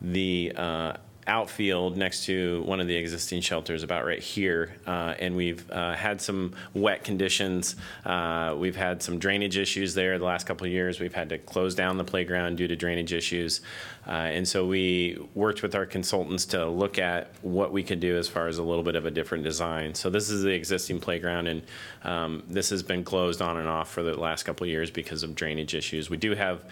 the 0.00 0.52
uh, 0.54 0.92
outfield 1.30 1.96
next 1.96 2.24
to 2.24 2.62
one 2.62 2.80
of 2.80 2.88
the 2.88 2.96
existing 2.96 3.40
shelters, 3.40 3.82
about 3.82 4.04
right 4.04 4.18
here. 4.18 4.74
Uh, 4.86 5.14
And 5.18 5.36
we've 5.36 5.62
uh, 5.70 5.94
had 5.94 6.20
some 6.20 6.54
wet 6.74 7.04
conditions. 7.04 7.76
Uh, 8.04 8.56
We've 8.58 8.76
had 8.76 9.02
some 9.02 9.18
drainage 9.18 9.56
issues 9.56 9.94
there 9.94 10.18
the 10.18 10.24
last 10.24 10.44
couple 10.46 10.66
of 10.66 10.72
years. 10.72 10.98
We've 10.98 11.14
had 11.14 11.28
to 11.28 11.38
close 11.38 11.74
down 11.74 11.96
the 11.96 12.04
playground 12.04 12.56
due 12.56 12.66
to 12.68 12.76
drainage 12.76 13.12
issues. 13.12 13.60
Uh, 14.06 14.36
And 14.36 14.46
so 14.46 14.66
we 14.66 15.18
worked 15.34 15.62
with 15.62 15.74
our 15.74 15.86
consultants 15.86 16.44
to 16.46 16.66
look 16.66 16.98
at 16.98 17.22
what 17.42 17.70
we 17.72 17.82
could 17.82 18.00
do 18.00 18.18
as 18.18 18.26
far 18.28 18.48
as 18.48 18.58
a 18.58 18.62
little 18.62 18.82
bit 18.82 18.96
of 18.96 19.06
a 19.06 19.10
different 19.10 19.44
design. 19.44 19.94
So 19.94 20.10
this 20.10 20.30
is 20.30 20.42
the 20.42 20.54
existing 20.62 20.98
playground, 21.00 21.46
and 21.46 21.62
um, 22.02 22.42
this 22.48 22.70
has 22.70 22.82
been 22.82 23.04
closed 23.04 23.40
on 23.40 23.56
and 23.56 23.68
off 23.68 23.88
for 23.94 24.02
the 24.02 24.18
last 24.18 24.42
couple 24.42 24.64
of 24.64 24.70
years 24.70 24.90
because 24.90 25.22
of 25.22 25.34
drainage 25.34 25.74
issues. 25.74 26.10
We 26.10 26.16
do 26.16 26.34
have 26.34 26.64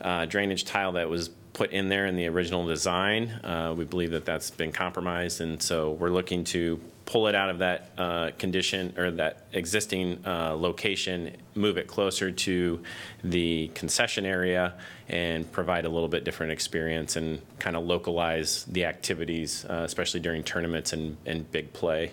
uh, 0.00 0.26
drainage 0.26 0.64
tile 0.64 0.92
that 0.92 1.08
was 1.08 1.30
put 1.54 1.70
in 1.70 1.88
there 1.88 2.04
in 2.06 2.16
the 2.16 2.26
original 2.26 2.66
design. 2.66 3.30
Uh, 3.42 3.72
We 3.76 3.84
believe 3.84 4.10
that 4.10 4.26
that's 4.26 4.50
been 4.50 4.72
compromised, 4.72 5.40
and 5.40 5.62
so 5.62 5.92
we're 5.92 6.10
looking 6.10 6.44
to 6.44 6.80
pull 7.06 7.28
it 7.28 7.34
out 7.34 7.50
of 7.50 7.58
that 7.58 7.90
uh, 7.96 8.30
condition, 8.38 8.92
or 8.98 9.10
that 9.12 9.44
existing 9.52 10.18
uh, 10.26 10.54
location, 10.54 11.36
move 11.54 11.78
it 11.78 11.86
closer 11.86 12.30
to 12.30 12.82
the 13.22 13.70
concession 13.74 14.26
area, 14.26 14.74
and 15.08 15.50
provide 15.52 15.84
a 15.84 15.88
little 15.88 16.08
bit 16.08 16.24
different 16.24 16.50
experience 16.50 17.16
and 17.16 17.40
kind 17.58 17.76
of 17.76 17.84
localize 17.84 18.64
the 18.64 18.84
activities, 18.84 19.64
uh, 19.66 19.82
especially 19.84 20.20
during 20.20 20.42
tournaments 20.42 20.92
and, 20.92 21.16
and 21.24 21.50
big 21.52 21.72
play. 21.72 22.12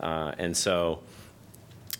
Uh, 0.00 0.32
And 0.38 0.56
so, 0.56 1.00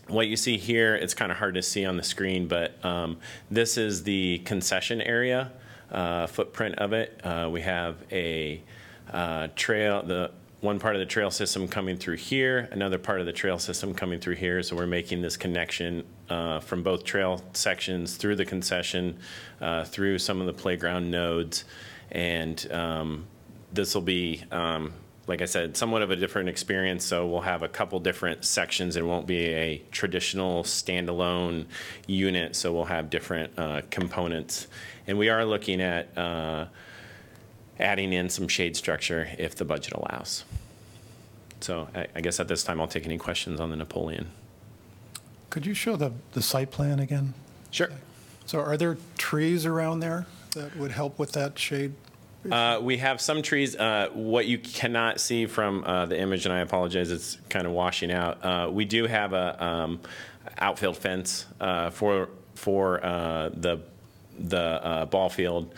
what 0.06 0.26
you 0.26 0.36
see 0.36 0.56
here, 0.56 0.94
it's 0.94 1.12
kind 1.12 1.30
of 1.30 1.36
hard 1.36 1.54
to 1.54 1.62
see 1.62 1.84
on 1.84 1.98
the 1.98 2.02
screen, 2.02 2.48
but 2.48 2.82
um, 2.82 3.18
this 3.50 3.76
is 3.76 4.04
the 4.04 4.38
concession 4.46 5.02
area 5.02 5.52
uh, 5.90 6.26
footprint 6.26 6.76
of 6.76 6.92
it. 6.92 7.20
Uh, 7.24 7.48
we 7.50 7.60
have 7.62 7.96
a 8.12 8.62
uh, 9.12 9.48
trail, 9.56 10.02
the 10.02 10.30
one 10.60 10.80
part 10.80 10.96
of 10.96 11.00
the 11.00 11.06
trail 11.06 11.30
system 11.30 11.68
coming 11.68 11.96
through 11.96 12.16
here, 12.16 12.68
another 12.72 12.98
part 12.98 13.20
of 13.20 13.26
the 13.26 13.32
trail 13.32 13.58
system 13.58 13.94
coming 13.94 14.18
through 14.18 14.34
here. 14.34 14.62
So 14.62 14.74
we're 14.74 14.86
making 14.86 15.22
this 15.22 15.36
connection 15.36 16.04
uh, 16.28 16.60
from 16.60 16.82
both 16.82 17.04
trail 17.04 17.42
sections 17.52 18.16
through 18.16 18.36
the 18.36 18.44
concession, 18.44 19.18
uh, 19.60 19.84
through 19.84 20.18
some 20.18 20.40
of 20.40 20.46
the 20.46 20.52
playground 20.52 21.10
nodes, 21.10 21.64
and 22.10 22.70
um, 22.72 23.26
this 23.72 23.94
will 23.94 24.02
be 24.02 24.42
um, 24.50 24.92
like 25.28 25.42
I 25.42 25.44
said, 25.44 25.76
somewhat 25.76 26.00
of 26.00 26.10
a 26.10 26.16
different 26.16 26.48
experience. 26.48 27.04
So 27.04 27.26
we'll 27.26 27.42
have 27.42 27.62
a 27.62 27.68
couple 27.68 28.00
different 28.00 28.46
sections. 28.46 28.96
It 28.96 29.04
won't 29.04 29.26
be 29.26 29.48
a 29.48 29.82
traditional 29.92 30.64
standalone 30.64 31.66
unit. 32.06 32.56
So 32.56 32.72
we'll 32.72 32.86
have 32.86 33.10
different 33.10 33.56
uh, 33.58 33.82
components. 33.90 34.68
And 35.08 35.18
we 35.18 35.30
are 35.30 35.44
looking 35.44 35.80
at 35.80 36.16
uh, 36.16 36.66
adding 37.80 38.12
in 38.12 38.28
some 38.28 38.46
shade 38.46 38.76
structure 38.76 39.28
if 39.38 39.56
the 39.56 39.64
budget 39.64 39.94
allows. 39.94 40.44
So 41.60 41.88
I, 41.94 42.06
I 42.14 42.20
guess 42.20 42.38
at 42.38 42.46
this 42.46 42.62
time, 42.62 42.80
I'll 42.80 42.86
take 42.86 43.06
any 43.06 43.18
questions 43.18 43.58
on 43.58 43.70
the 43.70 43.76
Napoleon. 43.76 44.28
could 45.50 45.66
you 45.66 45.74
show 45.74 45.96
the, 45.96 46.12
the 46.32 46.42
site 46.42 46.70
plan 46.70 47.00
again? 47.00 47.34
Sure. 47.70 47.90
So 48.46 48.60
are 48.60 48.76
there 48.76 48.96
trees 49.16 49.66
around 49.66 50.00
there 50.00 50.26
that 50.54 50.76
would 50.76 50.92
help 50.92 51.18
with 51.18 51.32
that 51.32 51.58
shade? 51.58 51.94
Uh, 52.50 52.78
we 52.80 52.98
have 52.98 53.20
some 53.20 53.42
trees. 53.42 53.76
Uh, 53.76 54.08
what 54.12 54.46
you 54.46 54.58
cannot 54.58 55.20
see 55.20 55.46
from 55.46 55.84
uh, 55.84 56.06
the 56.06 56.18
image, 56.18 56.46
and 56.46 56.52
I 56.52 56.60
apologize, 56.60 57.10
it's 57.10 57.36
kind 57.48 57.66
of 57.66 57.72
washing 57.72 58.12
out. 58.12 58.44
Uh, 58.44 58.70
we 58.70 58.84
do 58.84 59.06
have 59.06 59.32
a 59.32 59.62
um, 59.62 60.00
outfield 60.58 60.96
fence 60.96 61.46
uh, 61.60 61.90
for 61.90 62.28
for 62.54 63.04
uh, 63.04 63.50
the 63.52 63.80
the 64.38 64.84
uh, 64.84 65.04
ball 65.06 65.28
field 65.28 65.74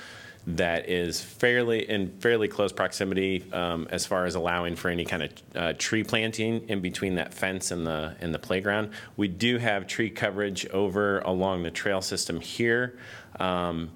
that 0.46 0.88
is 0.88 1.20
fairly, 1.20 1.88
in 1.88 2.10
fairly 2.18 2.48
close 2.48 2.72
proximity 2.72 3.44
um, 3.52 3.86
as 3.90 4.06
far 4.06 4.24
as 4.24 4.34
allowing 4.34 4.76
for 4.76 4.88
any 4.88 5.04
kind 5.04 5.22
of 5.22 5.30
uh, 5.54 5.72
tree 5.78 6.02
planting 6.02 6.68
in 6.68 6.80
between 6.80 7.16
that 7.16 7.34
fence 7.34 7.70
and 7.70 7.86
the, 7.86 8.16
and 8.20 8.34
the 8.34 8.38
playground. 8.38 8.90
We 9.16 9.28
do 9.28 9.58
have 9.58 9.86
tree 9.86 10.10
coverage 10.10 10.66
over 10.68 11.20
along 11.20 11.62
the 11.62 11.70
trail 11.70 12.02
system 12.02 12.40
here. 12.40 12.98
Um, 13.38 13.90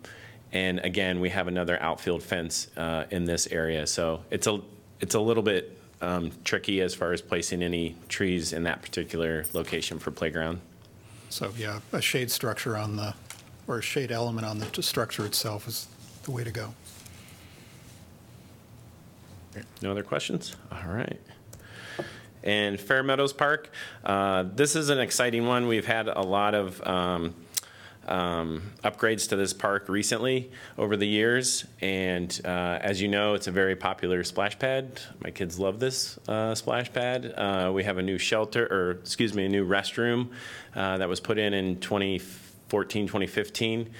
And 0.52 0.78
again, 0.84 1.18
we 1.18 1.30
have 1.30 1.48
another 1.48 1.82
outfield 1.82 2.22
fence 2.22 2.68
uh, 2.76 3.06
in 3.10 3.24
this 3.24 3.48
area. 3.50 3.86
So 3.88 4.22
it's 4.30 4.46
a, 4.46 4.60
it's 5.00 5.16
a 5.16 5.20
little 5.20 5.42
bit 5.42 5.76
um, 6.00 6.30
tricky 6.44 6.80
as 6.80 6.94
far 6.94 7.12
as 7.12 7.20
placing 7.20 7.60
any 7.60 7.96
trees 8.08 8.52
in 8.52 8.62
that 8.62 8.80
particular 8.80 9.46
location 9.52 9.98
for 9.98 10.12
playground. 10.12 10.60
So, 11.28 11.52
yeah, 11.58 11.80
a 11.92 12.00
shade 12.00 12.30
structure 12.30 12.76
on 12.76 12.94
the, 12.94 13.14
or 13.66 13.78
a 13.78 13.82
shade 13.82 14.12
element 14.12 14.46
on 14.46 14.58
the 14.58 14.82
structure 14.82 15.24
itself 15.24 15.66
is 15.68 15.88
the 16.24 16.30
way 16.30 16.44
to 16.44 16.50
go. 16.50 16.74
No 19.80 19.90
other 19.90 20.02
questions? 20.02 20.56
All 20.72 20.92
right. 20.92 21.20
And 22.42 22.78
Fair 22.78 23.02
Meadows 23.02 23.32
Park, 23.32 23.70
uh, 24.04 24.44
this 24.54 24.76
is 24.76 24.90
an 24.90 24.98
exciting 24.98 25.46
one. 25.46 25.66
We've 25.66 25.86
had 25.86 26.08
a 26.08 26.20
lot 26.20 26.54
of 26.54 26.86
um, 26.86 27.34
um, 28.06 28.62
upgrades 28.82 29.28
to 29.30 29.36
this 29.36 29.52
park 29.54 29.88
recently 29.88 30.50
over 30.76 30.96
the 30.96 31.06
years. 31.06 31.64
And 31.80 32.38
uh, 32.44 32.78
as 32.82 33.00
you 33.00 33.08
know, 33.08 33.34
it's 33.34 33.46
a 33.46 33.50
very 33.50 33.76
popular 33.76 34.24
splash 34.24 34.58
pad. 34.58 35.00
My 35.20 35.30
kids 35.30 35.58
love 35.58 35.80
this 35.80 36.18
uh, 36.28 36.54
splash 36.54 36.92
pad. 36.92 37.32
Uh, 37.34 37.70
we 37.72 37.84
have 37.84 37.96
a 37.96 38.02
new 38.02 38.18
shelter, 38.18 38.66
or 38.66 38.90
excuse 38.92 39.34
me, 39.34 39.46
a 39.46 39.48
new 39.48 39.66
restroom 39.66 40.28
uh, 40.74 40.98
that 40.98 41.08
was 41.08 41.20
put 41.20 41.38
in 41.38 41.54
in 41.54 41.76
2014, 42.82 43.06
2015. 43.06 43.90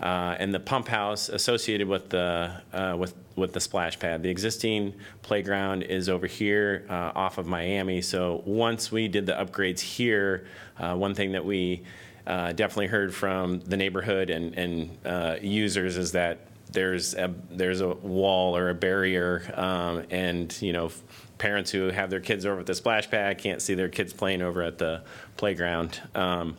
Uh, 0.00 0.36
and 0.38 0.52
the 0.52 0.60
pump 0.60 0.88
house 0.88 1.28
associated 1.28 1.86
with 1.86 2.08
the 2.08 2.50
uh, 2.72 2.96
with 2.98 3.14
with 3.36 3.52
the 3.52 3.60
splash 3.60 3.98
pad. 3.98 4.22
The 4.22 4.30
existing 4.30 4.94
playground 5.22 5.82
is 5.82 6.08
over 6.08 6.26
here 6.26 6.84
uh, 6.88 7.12
off 7.14 7.38
of 7.38 7.46
Miami. 7.46 8.02
So 8.02 8.42
once 8.44 8.90
we 8.90 9.06
did 9.08 9.26
the 9.26 9.32
upgrades 9.32 9.80
here, 9.80 10.46
uh, 10.78 10.96
one 10.96 11.14
thing 11.14 11.32
that 11.32 11.44
we 11.44 11.82
uh, 12.26 12.52
definitely 12.52 12.88
heard 12.88 13.14
from 13.14 13.60
the 13.60 13.76
neighborhood 13.76 14.30
and 14.30 14.54
and 14.54 14.96
uh, 15.04 15.36
users 15.40 15.96
is 15.96 16.12
that 16.12 16.46
there's 16.72 17.14
a 17.14 17.32
there's 17.50 17.80
a 17.80 17.88
wall 17.88 18.56
or 18.56 18.70
a 18.70 18.74
barrier, 18.74 19.52
um, 19.54 20.04
and 20.10 20.60
you 20.62 20.72
know. 20.72 20.90
Parents 21.38 21.72
who 21.72 21.88
have 21.88 22.08
their 22.08 22.20
kids 22.20 22.46
over 22.46 22.60
at 22.60 22.66
the 22.66 22.74
splash 22.74 23.10
pad 23.10 23.36
can't 23.36 23.60
see 23.60 23.74
their 23.74 23.88
kids 23.88 24.12
playing 24.12 24.42
over 24.42 24.62
at 24.62 24.78
the 24.78 25.02
playground. 25.36 26.00
Um, 26.14 26.56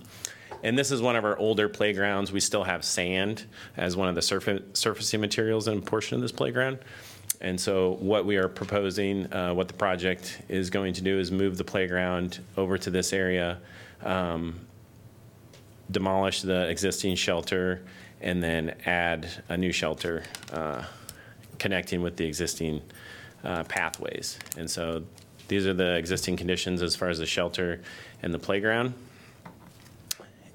and 0.64 0.78
this 0.78 0.92
is 0.92 1.02
one 1.02 1.16
of 1.16 1.26
our 1.26 1.38
older 1.38 1.68
playgrounds. 1.68 2.32
We 2.32 2.40
still 2.40 2.64
have 2.64 2.86
sand 2.86 3.46
as 3.76 3.98
one 3.98 4.08
of 4.08 4.16
the 4.16 4.22
surfa- 4.22 4.64
surfacing 4.76 5.20
materials 5.20 5.68
in 5.68 5.78
a 5.78 5.82
portion 5.82 6.16
of 6.16 6.22
this 6.22 6.32
playground. 6.32 6.80
And 7.42 7.60
so, 7.60 7.98
what 8.00 8.26
we 8.26 8.38
are 8.38 8.48
proposing, 8.48 9.32
uh, 9.34 9.54
what 9.54 9.68
the 9.68 9.74
project 9.74 10.42
is 10.48 10.70
going 10.70 10.94
to 10.94 11.02
do, 11.02 11.20
is 11.20 11.32
move 11.32 11.58
the 11.58 11.64
playground 11.66 12.40
over 12.56 12.78
to 12.78 12.90
this 12.90 13.12
area, 13.12 13.60
um, 14.02 14.66
demolish 15.92 16.42
the 16.42 16.70
existing 16.70 17.16
shelter, 17.16 17.82
and 18.22 18.42
then 18.42 18.74
add 18.86 19.28
a 19.50 19.58
new 19.58 19.74
shelter 19.74 20.24
uh, 20.54 20.84
connecting 21.60 22.02
with 22.02 22.16
the 22.16 22.26
existing 22.26 22.82
uh, 23.44 23.64
pathways. 23.66 24.40
And 24.58 24.72
so, 24.72 25.04
these 25.50 25.68
are 25.68 25.74
the 25.74 25.96
existing 25.98 26.38
conditions 26.38 26.82
as 26.82 26.96
far 26.96 27.10
as 27.10 27.20
the 27.20 27.26
shelter 27.26 27.82
and 28.22 28.34
the 28.34 28.40
playground. 28.40 28.94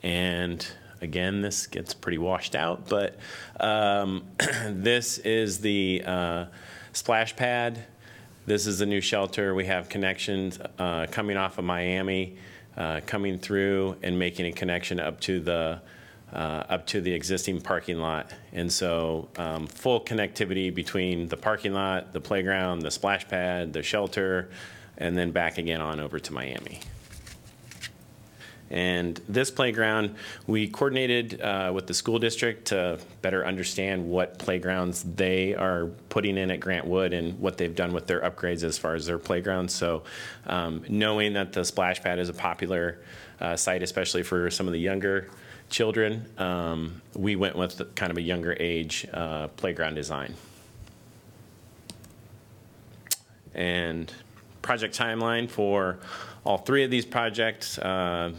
And 0.03 0.67
again, 1.01 1.41
this 1.41 1.67
gets 1.67 1.95
pretty 1.95 2.19
washed 2.19 2.55
out, 2.55 2.89
but 2.89 3.17
um, 3.61 4.25
this 4.69 5.19
is 5.19 5.61
the 5.61 6.03
uh, 6.05 6.45
splash 6.93 7.37
pad. 7.37 7.85
This 8.47 8.67
is 8.67 8.79
the 8.79 8.87
new 8.87 9.01
shelter. 9.01 9.55
We 9.55 9.67
have 9.67 9.89
connections 9.89 10.59
uh, 10.79 11.07
coming 11.11 11.37
off 11.37 11.59
of 11.59 11.65
Miami, 11.65 12.37
uh, 12.77 13.01
coming 13.05 13.39
through 13.39 13.97
and 14.03 14.19
making 14.19 14.47
a 14.47 14.53
connection 14.53 15.01
up 15.01 15.21
to 15.21 15.41
the 15.41 15.81
uh, 16.33 16.65
up 16.69 16.87
to 16.87 17.01
the 17.01 17.13
existing 17.13 17.61
parking 17.61 17.99
lot. 17.99 18.31
And 18.53 18.71
so, 18.71 19.29
um, 19.39 19.67
full 19.67 20.01
connectivity 20.01 20.75
between 20.75 21.29
the 21.29 21.37
parking 21.37 21.73
lot, 21.73 22.13
the 22.13 22.21
playground, 22.21 22.81
the 22.81 22.91
splash 22.91 23.27
pad, 23.27 23.73
the 23.73 23.83
shelter, 23.83 24.51
and 24.99 25.17
then 25.17 25.31
back 25.31 25.59
again 25.59 25.81
on 25.81 26.01
over 26.01 26.19
to 26.19 26.33
Miami. 26.33 26.81
And 28.71 29.21
this 29.29 29.51
playground, 29.51 30.17
we 30.47 30.69
coordinated 30.69 31.41
uh, 31.41 31.73
with 31.75 31.87
the 31.87 31.95
school 31.95 32.19
district 32.19 32.67
to 32.67 32.99
better 33.23 33.47
understand 33.47 34.09
what 34.09 34.39
playgrounds 34.39 35.03
they 35.03 35.55
are 35.55 35.87
putting 36.09 36.37
in 36.37 36.51
at 36.51 36.61
Grant 36.61 36.87
Wood 36.87 37.15
and 37.15 37.39
what 37.39 37.57
they've 37.57 37.75
done 37.75 37.93
with 37.93 38.07
their 38.07 38.21
upgrades 38.21 38.63
as 38.65 38.77
far 38.77 38.95
as 38.95 39.07
their 39.07 39.19
playgrounds. 39.19 39.75
So, 39.75 40.03
um, 40.47 40.85
knowing 40.89 41.33
that 41.35 41.53
the 41.53 41.65
splash 41.65 42.03
pad 42.03 42.19
is 42.19 42.29
a 42.29 42.35
popular 42.35 42.99
uh, 43.41 43.57
site, 43.57 43.83
especially 43.83 44.23
for 44.23 44.51
some 44.51 44.67
of 44.67 44.73
the 44.73 44.81
younger 44.81 45.31
children, 45.71 46.27
um, 46.39 47.01
we 47.15 47.37
went 47.37 47.57
with 47.57 47.95
kind 47.95 48.11
of 48.11 48.19
a 48.19 48.23
younger 48.23 48.57
age 48.59 49.07
uh, 49.13 49.49
playground 49.49 49.95
design. 49.95 50.35
And 53.55 54.13
project 54.63 54.97
timeline 54.97 55.49
for 55.49 55.99
all 56.45 56.59
three 56.59 56.85
of 56.85 56.91
these 56.91 57.05
projects. 57.05 57.79
Uh, 57.79 58.33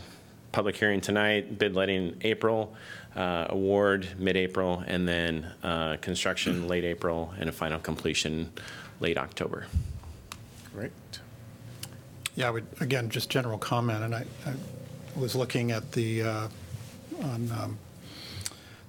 public 0.51 0.75
hearing 0.75 1.01
tonight, 1.01 1.57
bid 1.59 1.75
letting 1.75 2.17
April, 2.21 2.75
uh, 3.15 3.47
award 3.49 4.07
mid-April, 4.17 4.83
and 4.87 5.07
then 5.07 5.51
uh, 5.63 5.97
construction 6.01 6.67
late 6.67 6.83
April, 6.83 7.33
and 7.39 7.49
a 7.49 7.51
final 7.51 7.79
completion 7.79 8.51
late 8.99 9.17
October. 9.17 9.65
Great. 10.73 10.91
Yeah, 12.35 12.47
I 12.47 12.51
would, 12.51 12.67
again, 12.79 13.09
just 13.09 13.29
general 13.29 13.57
comment, 13.57 14.03
and 14.03 14.15
I, 14.15 14.25
I 14.45 14.53
was 15.19 15.35
looking 15.35 15.71
at 15.71 15.91
the, 15.91 16.23
uh, 16.23 16.47
on 17.21 17.51
um, 17.51 17.77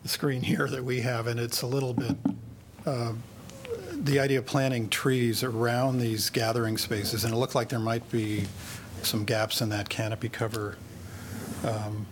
the 0.02 0.08
screen 0.08 0.42
here 0.42 0.68
that 0.68 0.84
we 0.84 1.00
have, 1.00 1.26
and 1.26 1.40
it's 1.40 1.62
a 1.62 1.66
little 1.66 1.94
bit, 1.94 2.16
uh, 2.86 3.12
the 3.92 4.20
idea 4.20 4.38
of 4.38 4.46
planting 4.46 4.88
trees 4.88 5.42
around 5.42 5.98
these 5.98 6.30
gathering 6.30 6.78
spaces, 6.78 7.24
and 7.24 7.34
it 7.34 7.36
looked 7.36 7.54
like 7.54 7.68
there 7.68 7.78
might 7.78 8.08
be 8.10 8.46
some 9.02 9.24
gaps 9.24 9.60
in 9.60 9.68
that 9.70 9.88
canopy 9.88 10.28
cover. 10.28 10.76
Um, 11.64 12.06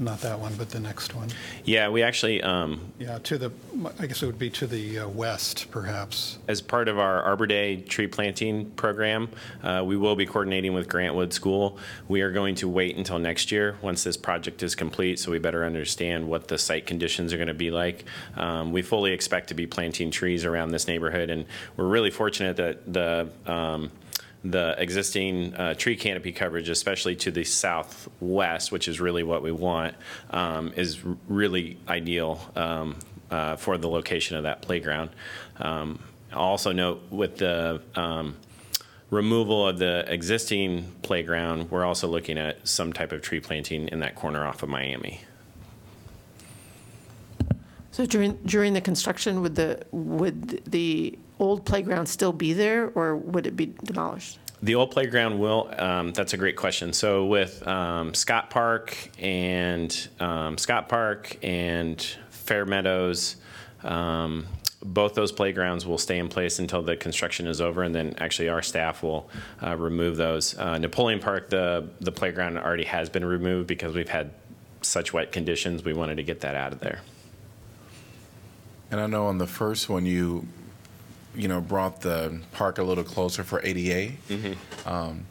Not 0.00 0.20
that 0.20 0.38
one, 0.38 0.54
but 0.54 0.70
the 0.70 0.78
next 0.78 1.16
one. 1.16 1.28
Yeah, 1.64 1.88
we 1.88 2.04
actually, 2.04 2.40
um, 2.40 2.92
Yeah, 3.00 3.18
to 3.24 3.36
the, 3.36 3.50
I 3.98 4.06
guess 4.06 4.22
it 4.22 4.26
would 4.26 4.38
be 4.38 4.48
to 4.50 4.66
the 4.68 5.00
uh, 5.00 5.08
west, 5.08 5.66
perhaps. 5.72 6.38
as 6.46 6.62
part 6.62 6.86
of 6.86 7.00
our 7.00 7.20
Arbor 7.20 7.48
Day 7.48 7.78
tree 7.80 8.06
planting 8.06 8.70
program, 8.76 9.28
uh, 9.64 9.82
we 9.84 9.96
will 9.96 10.14
be 10.14 10.24
coordinating 10.24 10.72
with 10.72 10.88
Grant 10.88 11.16
Wood 11.16 11.32
School. 11.32 11.78
We 12.06 12.20
are 12.20 12.30
going 12.30 12.54
to 12.56 12.68
wait 12.68 12.96
until 12.96 13.18
next 13.18 13.50
year, 13.50 13.76
once 13.82 14.04
this 14.04 14.16
project 14.16 14.62
is 14.62 14.76
complete, 14.76 15.18
so 15.18 15.32
we 15.32 15.40
better 15.40 15.64
understand 15.64 16.28
what 16.28 16.46
the 16.46 16.58
site 16.58 16.86
conditions 16.86 17.32
are 17.32 17.36
going 17.36 17.48
to 17.48 17.54
be 17.54 17.72
like. 17.72 18.04
Um, 18.36 18.70
We 18.70 18.82
fully 18.82 19.10
expect 19.10 19.48
to 19.48 19.54
be 19.54 19.66
planting 19.66 20.12
trees 20.12 20.44
around 20.44 20.70
this 20.70 20.86
neighborhood, 20.86 21.28
and 21.28 21.44
we're 21.76 21.88
really 21.88 22.10
fortunate 22.12 22.56
that 22.58 22.92
the 22.92 23.30
um, 23.46 23.90
the 24.44 24.74
existing 24.78 25.54
uh, 25.54 25.74
tree 25.74 25.96
canopy 25.96 26.32
coverage, 26.32 26.68
especially 26.68 27.16
to 27.16 27.30
the 27.30 27.44
southwest, 27.44 28.70
which 28.70 28.88
is 28.88 29.00
really 29.00 29.22
what 29.22 29.42
we 29.42 29.52
want, 29.52 29.94
um, 30.30 30.72
is 30.76 31.00
really 31.28 31.78
ideal 31.88 32.40
um, 32.54 32.96
uh, 33.30 33.56
for 33.56 33.78
the 33.78 33.88
location 33.88 34.36
of 34.36 34.44
that 34.44 34.62
playground. 34.62 35.10
Um, 35.58 35.98
also 36.32 36.72
note 36.72 37.02
with 37.10 37.38
the 37.38 37.80
um, 37.94 38.36
removal 39.10 39.66
of 39.66 39.78
the 39.78 40.04
existing 40.12 40.92
playground, 41.02 41.70
we're 41.70 41.84
also 41.84 42.06
looking 42.06 42.38
at 42.38 42.66
some 42.66 42.92
type 42.92 43.12
of 43.12 43.22
tree 43.22 43.40
planting 43.40 43.88
in 43.88 44.00
that 44.00 44.14
corner 44.14 44.44
off 44.44 44.62
of 44.62 44.68
Miami. 44.68 45.20
So 47.90 48.06
during, 48.06 48.34
during 48.44 48.74
the 48.74 48.80
construction, 48.80 49.40
would 49.40 49.56
the, 49.56 49.84
would 49.90 50.64
the 50.66 51.18
old 51.38 51.64
playground 51.64 52.06
still 52.06 52.32
be 52.32 52.52
there, 52.52 52.90
or 52.94 53.16
would 53.16 53.46
it 53.46 53.56
be 53.56 53.66
demolished? 53.84 54.38
The 54.62 54.74
old 54.74 54.90
playground 54.90 55.38
will, 55.38 55.72
um, 55.78 56.12
that's 56.12 56.32
a 56.32 56.36
great 56.36 56.56
question. 56.56 56.92
So 56.92 57.26
with 57.26 57.66
um, 57.66 58.12
Scott 58.12 58.50
Park 58.50 58.96
and 59.20 60.08
um, 60.18 60.58
Scott 60.58 60.88
Park 60.88 61.38
and 61.44 62.00
Fair 62.30 62.66
Meadows, 62.66 63.36
um, 63.84 64.46
both 64.82 65.14
those 65.14 65.30
playgrounds 65.32 65.86
will 65.86 65.98
stay 65.98 66.18
in 66.18 66.28
place 66.28 66.58
until 66.58 66.82
the 66.82 66.96
construction 66.96 67.46
is 67.46 67.60
over, 67.60 67.82
and 67.82 67.94
then 67.94 68.14
actually 68.18 68.48
our 68.48 68.62
staff 68.62 69.02
will 69.02 69.28
uh, 69.62 69.76
remove 69.76 70.16
those. 70.16 70.56
Uh, 70.58 70.78
Napoleon 70.78 71.20
Park, 71.20 71.50
the, 71.50 71.88
the 72.00 72.12
playground 72.12 72.58
already 72.58 72.84
has 72.84 73.08
been 73.08 73.24
removed 73.24 73.68
because 73.68 73.94
we've 73.94 74.08
had 74.08 74.30
such 74.82 75.12
wet 75.12 75.32
conditions. 75.32 75.84
We 75.84 75.92
wanted 75.92 76.16
to 76.16 76.22
get 76.22 76.40
that 76.40 76.54
out 76.54 76.72
of 76.72 76.80
there. 76.80 77.00
And 78.90 79.00
I 79.00 79.06
know 79.06 79.26
on 79.26 79.38
the 79.38 79.46
first 79.46 79.88
one, 79.88 80.06
you, 80.06 80.46
you 81.38 81.46
know, 81.46 81.60
brought 81.60 82.00
the 82.00 82.40
park 82.52 82.78
a 82.78 82.82
little 82.82 83.04
closer 83.04 83.44
for 83.44 83.64
ADA. 83.64 84.12
Um, 84.84 85.26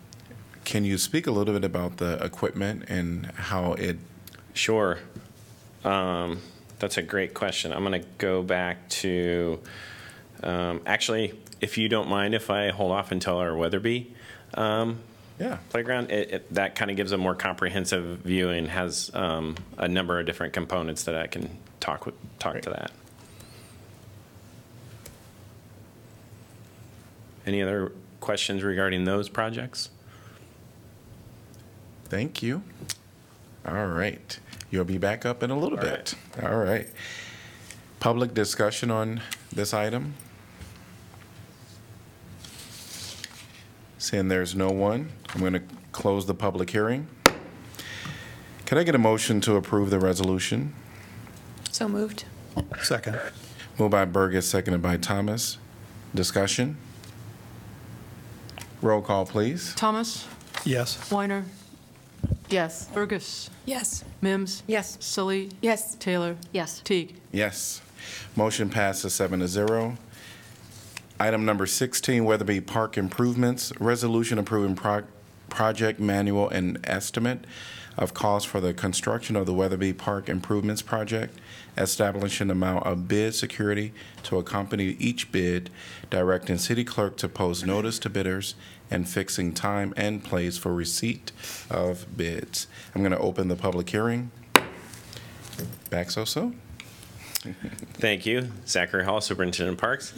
Can 0.64 0.86
you 0.86 0.98
speak 0.98 1.28
a 1.28 1.32
little 1.32 1.54
bit 1.54 1.66
about 1.66 1.98
the 1.98 2.24
equipment 2.24 2.86
and 2.88 3.26
how 3.36 3.74
it? 3.74 3.98
Sure. 4.54 5.00
Um, 5.84 6.40
that's 6.80 6.98
a 6.98 7.02
great 7.02 7.34
question. 7.34 7.74
I'm 7.74 7.84
going 7.84 8.02
to 8.02 8.08
go 8.18 8.42
back 8.42 8.88
to, 8.90 9.60
um, 10.44 10.82
actually, 10.86 11.34
if 11.62 11.78
you 11.78 11.90
don't 11.90 12.08
mind 12.08 12.34
if 12.34 12.50
I 12.50 12.70
hold 12.70 12.92
off 12.92 13.12
until 13.12 13.38
our 13.38 13.56
Wetherby 13.56 14.14
um, 14.54 15.00
yeah. 15.40 15.58
playground, 15.70 16.12
it, 16.12 16.32
it, 16.32 16.54
that 16.54 16.76
kind 16.76 16.90
of 16.90 16.98
gives 16.98 17.12
a 17.12 17.18
more 17.18 17.36
comprehensive 17.36 18.20
view 18.20 18.50
and 18.50 18.68
has 18.68 19.12
um, 19.14 19.56
a 19.78 19.88
number 19.88 20.20
of 20.20 20.26
different 20.26 20.54
components 20.54 21.04
that 21.04 21.16
I 21.16 21.28
can 21.28 21.58
talk 21.80 22.06
with, 22.06 22.16
talk 22.40 22.62
to 22.62 22.70
that. 22.70 22.92
Any 27.48 27.62
other 27.62 27.94
questions 28.20 28.62
regarding 28.62 29.06
those 29.06 29.30
projects? 29.30 29.90
Thank 32.04 32.44
you. 32.44 32.62
All 33.66 33.88
right. 33.88 34.38
You'll 34.70 34.84
be 34.84 34.98
back 34.98 35.26
up 35.26 35.42
in 35.42 35.50
a 35.50 35.58
little 35.58 35.78
bit. 35.78 36.14
All 36.44 36.58
right. 36.58 36.90
Public 38.02 38.34
discussion 38.34 38.92
on 38.92 39.22
this 39.52 39.74
item? 39.74 40.16
Seeing 43.98 44.28
there's 44.28 44.54
no 44.54 44.70
one, 44.70 45.10
I'm 45.34 45.40
going 45.40 45.54
to 45.54 45.64
close 45.94 46.26
the 46.26 46.34
public 46.34 46.70
hearing. 46.70 47.08
Can 48.66 48.78
I 48.78 48.84
get 48.84 48.94
a 48.94 49.00
motion 49.00 49.40
to 49.42 49.56
approve 49.56 49.90
the 49.90 50.00
resolution? 50.00 50.74
So 51.72 51.88
moved. 51.88 52.26
Second. 52.84 53.18
Moved 53.80 53.92
by 53.92 54.04
Bergus, 54.04 54.44
seconded 54.44 54.82
by 54.82 54.98
Thomas. 54.98 55.58
Discussion? 56.14 56.78
Roll 58.82 59.02
call, 59.02 59.26
please. 59.26 59.74
Thomas? 59.76 60.28
Yes. 60.64 61.12
Weiner? 61.12 61.46
Yes. 62.50 62.88
Bergus? 62.94 63.50
Yes. 63.66 64.04
Mims? 64.22 64.64
Yes. 64.68 64.98
Salih? 65.00 65.52
Yes. 65.62 65.96
Taylor? 65.96 66.36
Yes. 66.52 66.80
Teague? 66.82 67.16
Yes. 67.32 67.82
Motion 68.36 68.70
passes 68.70 69.14
seven 69.14 69.40
to 69.40 69.48
zero. 69.48 69.98
Item 71.20 71.46
number 71.46 71.66
16, 71.66 72.24
Wetherby 72.26 72.62
Park 72.62 72.96
Improvements, 72.98 73.74
resolution 73.80 74.38
approving 74.38 74.76
pro- 74.76 75.04
project 75.50 76.00
manual 76.00 76.48
and 76.50 76.78
estimate 76.84 77.46
of 77.98 78.14
cost 78.14 78.48
for 78.48 78.62
the 78.62 78.72
construction 78.76 79.36
of 79.36 79.48
the 79.48 79.54
Wetherby 79.54 79.94
Park 79.94 80.30
Improvements 80.30 80.84
Project, 80.84 81.36
establishing 81.78 82.48
an 82.48 82.52
amount 82.52 82.86
of 82.86 83.08
bid 83.08 83.36
security 83.36 83.94
to 84.24 84.38
accompany 84.38 84.96
each 85.00 85.32
bid, 85.32 85.70
directing 86.10 86.58
city 86.58 86.84
clerk 86.84 87.18
to 87.18 87.30
post 87.30 87.66
notice 87.66 88.00
to 88.00 88.10
bidders, 88.10 88.56
and 88.90 89.08
fixing 89.08 89.54
time 89.54 89.94
and 89.98 90.24
place 90.24 90.58
for 90.58 90.74
receipt 90.74 91.32
of 91.70 92.06
bids. 92.16 92.68
I'm 92.96 93.02
going 93.02 93.12
to 93.12 93.20
open 93.20 93.48
the 93.48 93.56
public 93.56 93.90
hearing. 93.90 94.32
Back 95.90 96.12
so-so? 96.12 96.54
Thank 97.94 98.26
you. 98.26 98.52
Zachary 98.66 99.06
Hall, 99.06 99.22
Superintendent 99.22 99.78
Parks. 99.78 100.14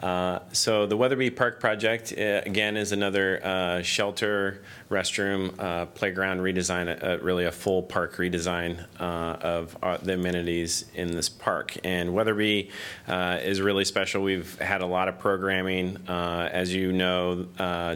Uh, 0.00 0.38
So 0.52 0.86
the 0.86 0.96
Wetherby 0.96 1.30
Park 1.30 1.60
project, 1.60 2.12
uh, 2.16 2.40
again, 2.46 2.76
is 2.76 2.92
another 2.92 3.44
uh, 3.44 3.82
shelter, 3.82 4.62
restroom, 4.90 5.54
uh, 5.58 5.86
playground 5.86 6.40
redesign, 6.40 7.02
uh, 7.02 7.18
really 7.22 7.44
a 7.44 7.52
full 7.52 7.82
park 7.82 8.16
redesign 8.16 8.84
uh, 8.98 9.36
of 9.40 9.76
the 10.02 10.14
amenities 10.14 10.86
in 10.94 11.12
this 11.12 11.28
park. 11.28 11.76
And 11.84 12.14
Wetherby 12.14 12.70
is 13.08 13.60
really 13.60 13.84
special. 13.84 14.22
We've 14.22 14.58
had 14.58 14.80
a 14.80 14.86
lot 14.86 15.08
of 15.08 15.18
programming. 15.18 15.98
As 16.08 16.74
you 16.74 16.92
know, 16.92 17.46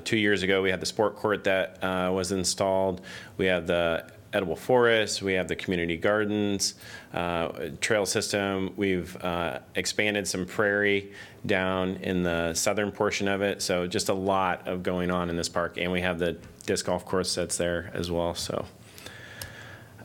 two 0.04 0.18
years 0.18 0.42
ago, 0.42 0.62
we 0.62 0.70
had 0.70 0.80
the 0.80 0.86
sport 0.86 1.16
court 1.16 1.44
that 1.44 1.82
was 2.12 2.32
installed. 2.32 3.00
We 3.38 3.46
have 3.46 3.66
the 3.66 4.04
edible 4.34 4.56
forest, 4.56 5.22
we 5.22 5.34
have 5.34 5.46
the 5.46 5.54
community 5.54 5.96
gardens, 5.96 6.74
uh, 7.14 7.70
trail 7.80 8.04
system. 8.04 8.72
We've 8.76 9.16
uh, 9.22 9.60
expanded 9.76 10.26
some 10.26 10.44
prairie 10.44 11.12
down 11.46 11.96
in 11.96 12.22
the 12.22 12.54
southern 12.54 12.90
portion 12.90 13.28
of 13.28 13.42
it. 13.42 13.60
So 13.62 13.86
just 13.86 14.08
a 14.08 14.14
lot 14.14 14.66
of 14.66 14.82
going 14.82 15.10
on 15.10 15.30
in 15.30 15.36
this 15.36 15.48
park. 15.48 15.76
And 15.76 15.92
we 15.92 16.00
have 16.00 16.18
the 16.18 16.36
disc 16.66 16.86
golf 16.86 17.04
course 17.04 17.34
that's 17.34 17.56
there 17.56 17.90
as 17.94 18.10
well. 18.10 18.34
So, 18.34 18.64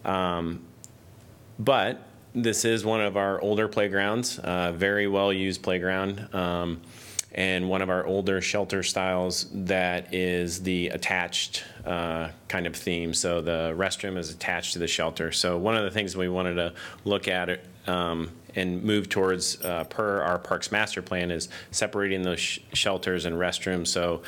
um, 0.06 0.62
but 1.58 2.02
this 2.36 2.66
is 2.66 2.86
one 2.86 3.02
of 3.02 3.18
our 3.18 3.42
older 3.42 3.68
playgrounds, 3.68 4.40
uh, 4.40 4.72
very 4.74 5.08
well 5.08 5.32
used 5.34 5.62
playground. 5.62 6.34
Um, 6.34 6.82
and 7.32 7.70
one 7.70 7.82
of 7.82 7.90
our 7.90 8.06
older 8.06 8.42
shelter 8.42 8.82
styles 8.82 9.48
that 9.54 10.14
is 10.14 10.64
the 10.64 10.88
attached 10.88 11.64
uh, 11.86 12.30
kind 12.48 12.66
of 12.66 12.76
theme. 12.76 13.14
So 13.14 13.40
the 13.42 13.74
restroom 13.78 14.18
is 14.18 14.32
attached 14.32 14.74
to 14.74 14.80
the 14.80 14.88
shelter. 14.88 15.32
So 15.32 15.58
one 15.58 15.76
of 15.76 15.84
the 15.84 15.92
things 15.92 16.18
we 16.18 16.28
wanted 16.28 16.56
to 16.56 16.74
look 17.06 17.28
at 17.28 17.62
um, 17.88 18.32
and 18.56 18.84
move 18.84 19.10
towards 19.10 19.64
uh, 19.64 19.84
per 19.86 20.22
our 20.22 20.40
parks 20.40 20.72
master 20.72 21.02
plan 21.02 21.32
is 21.32 21.50
separating 21.72 22.24
those 22.24 22.40
sh- 22.40 22.60
shelters 22.74 23.26
and 23.26 23.36
restrooms. 23.36 23.88
So 23.88 24.22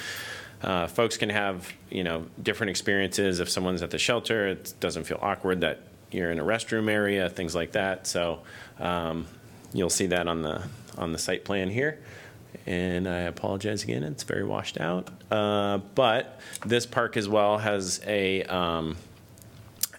uh, 0.64 0.88
folks 0.88 1.18
can 1.18 1.30
have 1.30 1.72
you 1.90 2.04
know 2.04 2.26
different 2.42 2.70
experiences. 2.70 3.40
If 3.40 3.50
someone's 3.50 3.82
at 3.82 3.92
the 3.92 3.98
shelter, 3.98 4.48
it 4.48 4.74
doesn't 4.80 5.06
feel 5.06 5.20
awkward 5.22 5.62
that 5.62 5.82
you're 6.12 6.32
in 6.32 6.40
a 6.40 6.44
restroom 6.44 6.90
area, 6.90 7.30
things 7.30 7.56
like 7.56 7.72
that. 7.72 8.06
So 8.06 8.42
um, 8.80 9.26
you'll 9.74 9.90
see 9.90 10.08
that 10.08 10.28
on 10.28 10.42
the 10.42 10.64
on 10.98 11.12
the 11.12 11.18
site 11.18 11.46
plan 11.46 11.70
here. 11.70 12.00
And 12.66 13.08
I 13.08 13.20
apologize 13.22 13.84
again; 13.84 14.04
it's 14.04 14.24
very 14.24 14.44
washed 14.44 14.80
out. 14.80 15.10
Uh, 15.32 15.80
but 15.96 16.40
this 16.66 16.86
park 16.86 17.18
as 17.18 17.28
well 17.28 17.58
has 17.58 18.02
a 18.06 18.44
um, 18.44 18.98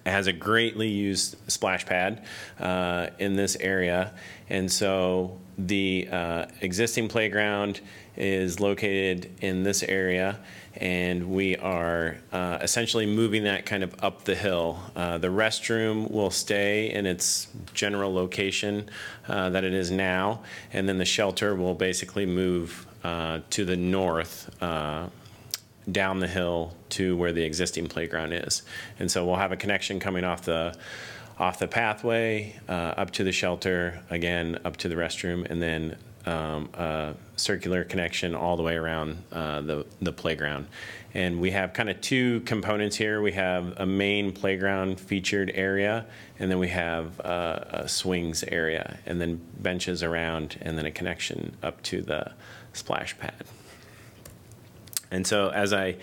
has 0.07 0.27
a 0.27 0.33
greatly 0.33 0.89
used 0.89 1.37
splash 1.51 1.87
pad 1.87 2.25
uh, 2.59 3.09
in 3.19 3.37
this 3.37 3.57
area, 3.57 4.13
and 4.49 4.71
so 4.71 5.39
the 5.59 6.09
uh, 6.11 6.47
existing 6.61 7.09
playground 7.09 7.81
is 8.17 8.61
located 8.61 9.31
in 9.41 9.63
this 9.63 9.83
area, 9.83 10.39
and 10.77 11.31
we 11.31 11.57
are 11.57 12.17
uh, 12.33 12.59
essentially 12.61 13.07
moving 13.07 13.45
that 13.45 13.65
kind 13.65 13.83
of 13.83 13.95
up 14.03 14.25
the 14.25 14.35
hill. 14.35 14.79
Uh, 14.97 15.19
the 15.19 15.29
restroom 15.29 16.11
will 16.11 16.31
stay 16.31 16.93
in 16.93 17.07
its 17.07 17.49
general 17.75 18.13
location 18.13 18.89
uh, 19.29 19.51
that 19.51 19.65
it 19.65 19.73
is 19.73 19.91
now, 19.91 20.43
and 20.73 20.89
then 20.89 20.99
the 20.99 21.05
shelter 21.05 21.55
will 21.55 21.75
basically 21.75 22.27
move 22.27 22.87
uh, 23.05 23.41
to 23.51 23.65
the 23.65 23.77
north 23.77 24.51
down 25.91 26.21
the 26.21 26.29
hill 26.29 26.73
to 26.93 27.17
where 27.17 27.33
the 27.33 27.43
existing 27.43 27.89
playground 27.89 28.33
is. 28.33 28.63
And 28.99 29.11
so 29.11 29.25
we'll 29.25 29.37
have 29.37 29.53
a 29.53 29.57
connection 29.57 30.01
coming 30.01 30.25
off 30.25 30.43
the 30.43 30.75
off 31.39 31.59
the 31.59 31.69
pathway 31.69 32.55
uh, 32.69 32.73
up 32.73 33.11
to 33.11 33.25
the 33.25 33.33
shelter, 33.33 34.01
again 34.11 34.59
up 34.65 34.77
to 34.77 34.89
the 34.89 34.95
restroom, 34.95 35.49
and 35.51 35.61
then 35.61 35.97
um, 36.25 36.69
a 36.75 37.15
circular 37.37 37.83
connection 37.83 38.35
all 38.35 38.57
the 38.57 38.63
way 38.63 38.77
around 38.77 39.23
uh, 39.33 39.61
the 39.61 39.87
the 40.01 40.13
playground. 40.13 40.67
And 41.15 41.41
we 41.41 41.51
have 41.51 41.75
kind 41.75 41.91
of 41.91 42.01
two 42.01 42.41
components 42.41 42.97
here. 42.97 43.21
We 43.21 43.33
have 43.33 43.79
a 43.79 43.85
main 43.85 44.33
playground 44.33 44.99
featured 44.99 45.51
area, 45.55 46.07
and 46.39 46.51
then 46.51 46.59
we 46.59 46.69
have 46.69 47.21
uh, 47.21 47.65
a 47.71 47.89
swings 47.89 48.45
area, 48.45 48.99
and 49.05 49.21
then 49.21 49.41
benches 49.59 50.03
around, 50.03 50.59
and 50.63 50.79
then 50.79 50.87
a 50.87 50.91
connection 50.91 51.57
up 51.63 51.83
to 51.85 52.03
the 52.03 52.33
splash 52.73 53.19
pad. 53.19 53.45
And 55.11 55.27
so, 55.27 55.51
as 55.51 55.75
I 55.75 55.97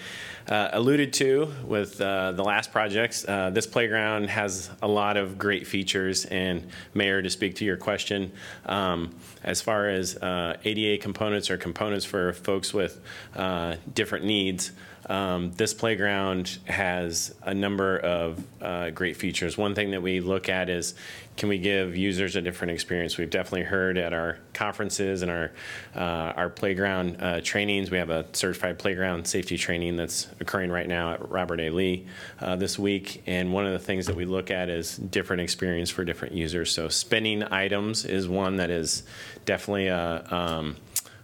uh, 0.49 0.69
alluded 0.73 1.13
to 1.13 1.53
with 1.63 2.01
uh, 2.01 2.31
the 2.31 2.43
last 2.43 2.71
projects, 2.71 3.23
uh, 3.27 3.51
this 3.51 3.67
playground 3.67 4.29
has 4.29 4.69
a 4.81 4.87
lot 4.87 5.15
of 5.15 5.37
great 5.37 5.67
features. 5.67 6.25
And, 6.25 6.67
Mayor, 6.93 7.21
to 7.21 7.29
speak 7.29 7.55
to 7.57 7.65
your 7.65 7.77
question, 7.77 8.31
um, 8.65 9.15
as 9.43 9.61
far 9.61 9.89
as 9.89 10.17
uh, 10.17 10.57
ADA 10.65 11.01
components 11.01 11.51
or 11.51 11.57
components 11.57 12.03
for 12.03 12.33
folks 12.33 12.73
with 12.73 12.99
uh, 13.35 13.75
different 13.93 14.25
needs, 14.25 14.71
um, 15.09 15.51
this 15.53 15.73
playground 15.73 16.59
has 16.65 17.33
a 17.41 17.53
number 17.53 17.97
of 17.97 18.45
uh, 18.61 18.91
great 18.91 19.17
features. 19.17 19.57
One 19.57 19.73
thing 19.73 19.91
that 19.91 20.03
we 20.03 20.19
look 20.19 20.49
at 20.49 20.69
is 20.69 20.93
can 21.35 21.49
we 21.49 21.57
give 21.57 21.95
users 21.95 22.35
a 22.35 22.41
different 22.41 22.71
experience? 22.71 23.17
We've 23.17 23.29
definitely 23.29 23.63
heard 23.63 23.97
at 23.97 24.13
our 24.13 24.37
conferences 24.53 25.23
and 25.23 25.31
our 25.31 25.51
uh, 25.95 26.33
our 26.35 26.49
playground 26.49 27.17
uh, 27.19 27.41
trainings. 27.41 27.89
We 27.89 27.97
have 27.97 28.11
a 28.11 28.25
certified 28.33 28.77
playground 28.77 29.25
safety 29.25 29.57
training 29.57 29.95
that's 29.95 30.27
occurring 30.39 30.69
right 30.69 30.87
now 30.87 31.13
at 31.13 31.27
Robert 31.29 31.59
A. 31.59 31.71
Lee 31.71 32.05
uh, 32.39 32.55
this 32.57 32.77
week. 32.77 33.23
And 33.25 33.51
one 33.51 33.65
of 33.65 33.71
the 33.71 33.79
things 33.79 34.05
that 34.05 34.15
we 34.15 34.25
look 34.25 34.51
at 34.51 34.69
is 34.69 34.97
different 34.97 35.41
experience 35.41 35.89
for 35.89 36.05
different 36.05 36.35
users. 36.35 36.71
So 36.71 36.87
spinning 36.87 37.41
items 37.43 38.05
is 38.05 38.27
one 38.27 38.57
that 38.57 38.69
is 38.69 39.03
definitely 39.45 39.89
uh, 39.89 40.35
um, 40.35 40.75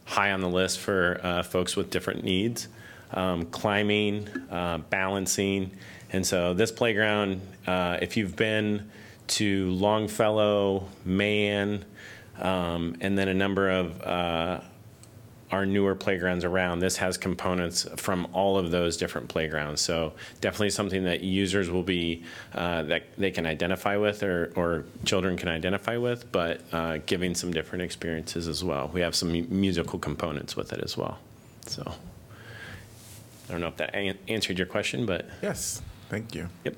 high 0.05 0.31
on 0.31 0.41
the 0.41 0.49
list 0.49 0.79
for 0.79 1.19
uh, 1.21 1.43
folks 1.43 1.75
with 1.75 1.91
different 1.91 2.23
needs 2.23 2.67
um, 3.15 3.45
climbing, 3.47 4.27
uh, 4.51 4.77
balancing. 4.77 5.71
And 6.11 6.25
so 6.25 6.53
this 6.53 6.71
playground, 6.71 7.41
uh, 7.65 7.97
if 8.01 8.15
you've 8.17 8.35
been 8.35 8.89
to 9.27 9.71
Longfellow, 9.71 10.87
Mann, 11.03 11.83
um, 12.39 12.95
and 13.01 13.17
then 13.17 13.27
a 13.27 13.33
number 13.33 13.69
of 13.69 14.01
uh, 14.01 14.59
our 15.51 15.65
newer 15.65 15.95
playgrounds 15.95 16.43
around. 16.43 16.79
This 16.79 16.97
has 16.97 17.17
components 17.17 17.87
from 17.97 18.27
all 18.33 18.57
of 18.57 18.71
those 18.71 18.97
different 18.97 19.29
playgrounds. 19.29 19.79
So 19.79 20.13
definitely 20.41 20.71
something 20.71 21.03
that 21.03 21.21
users 21.21 21.69
will 21.69 21.83
be, 21.83 22.23
uh, 22.53 22.83
that 22.83 23.03
they 23.17 23.31
can 23.31 23.45
identify 23.45 23.95
with 23.95 24.23
or, 24.23 24.51
or 24.55 24.85
children 25.05 25.37
can 25.37 25.47
identify 25.47 25.97
with, 25.97 26.31
but 26.31 26.61
uh, 26.73 26.97
giving 27.05 27.35
some 27.35 27.51
different 27.51 27.83
experiences 27.83 28.47
as 28.47 28.63
well. 28.63 28.89
We 28.93 29.01
have 29.01 29.15
some 29.15 29.47
musical 29.49 29.99
components 29.99 30.55
with 30.55 30.73
it 30.73 30.81
as 30.83 30.97
well. 30.97 31.19
So 31.67 31.93
I 33.47 33.51
don't 33.51 33.61
know 33.61 33.67
if 33.67 33.77
that 33.77 33.93
an- 33.93 34.17
answered 34.27 34.57
your 34.57 34.67
question, 34.67 35.05
but. 35.05 35.27
Yes, 35.41 35.81
thank 36.09 36.33
you. 36.35 36.49
Yep. 36.63 36.75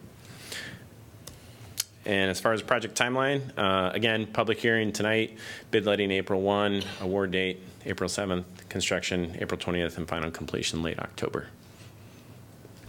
And 2.05 2.31
as 2.31 2.39
far 2.39 2.53
as 2.53 2.61
project 2.61 2.97
timeline, 2.97 3.41
uh, 3.57 3.91
again, 3.93 4.27
public 4.27 4.59
hearing 4.59 4.93
tonight, 4.93 5.37
bid 5.71 5.85
letting 5.85 6.09
April 6.11 6.41
1, 6.41 6.81
award 7.01 7.31
date 7.31 7.61
April 7.85 8.09
7th, 8.09 8.45
construction 8.69 9.35
April 9.39 9.59
20th, 9.59 9.97
and 9.97 10.07
final 10.07 10.31
completion 10.31 10.81
late 10.81 10.99
October. 10.99 11.47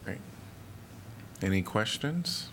Great. 0.05 0.18
Any 1.43 1.62
questions? 1.62 2.51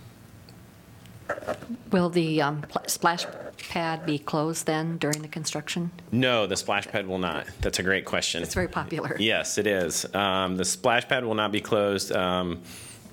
Will 1.92 2.10
the 2.10 2.42
um, 2.42 2.62
pl- 2.62 2.84
splash 2.88 3.26
pad 3.70 4.06
be 4.06 4.20
closed 4.20 4.66
then 4.66 4.98
during 4.98 5.22
the 5.22 5.28
construction? 5.28 5.92
No, 6.12 6.46
the 6.46 6.56
splash 6.58 6.88
pad 6.88 7.08
will 7.08 7.18
not. 7.18 7.48
That's 7.62 7.80
a 7.80 7.84
great 7.84 8.06
question. 8.06 8.44
It's 8.44 8.54
very 8.54 8.68
popular. 8.68 9.16
Yes, 9.20 9.58
it 9.58 9.66
is. 9.66 10.06
Um, 10.14 10.58
the 10.58 10.66
splash 10.66 11.08
pad 11.08 11.24
will 11.26 11.36
not 11.36 11.52
be 11.52 11.62
closed. 11.62 12.12
Um, 12.12 12.62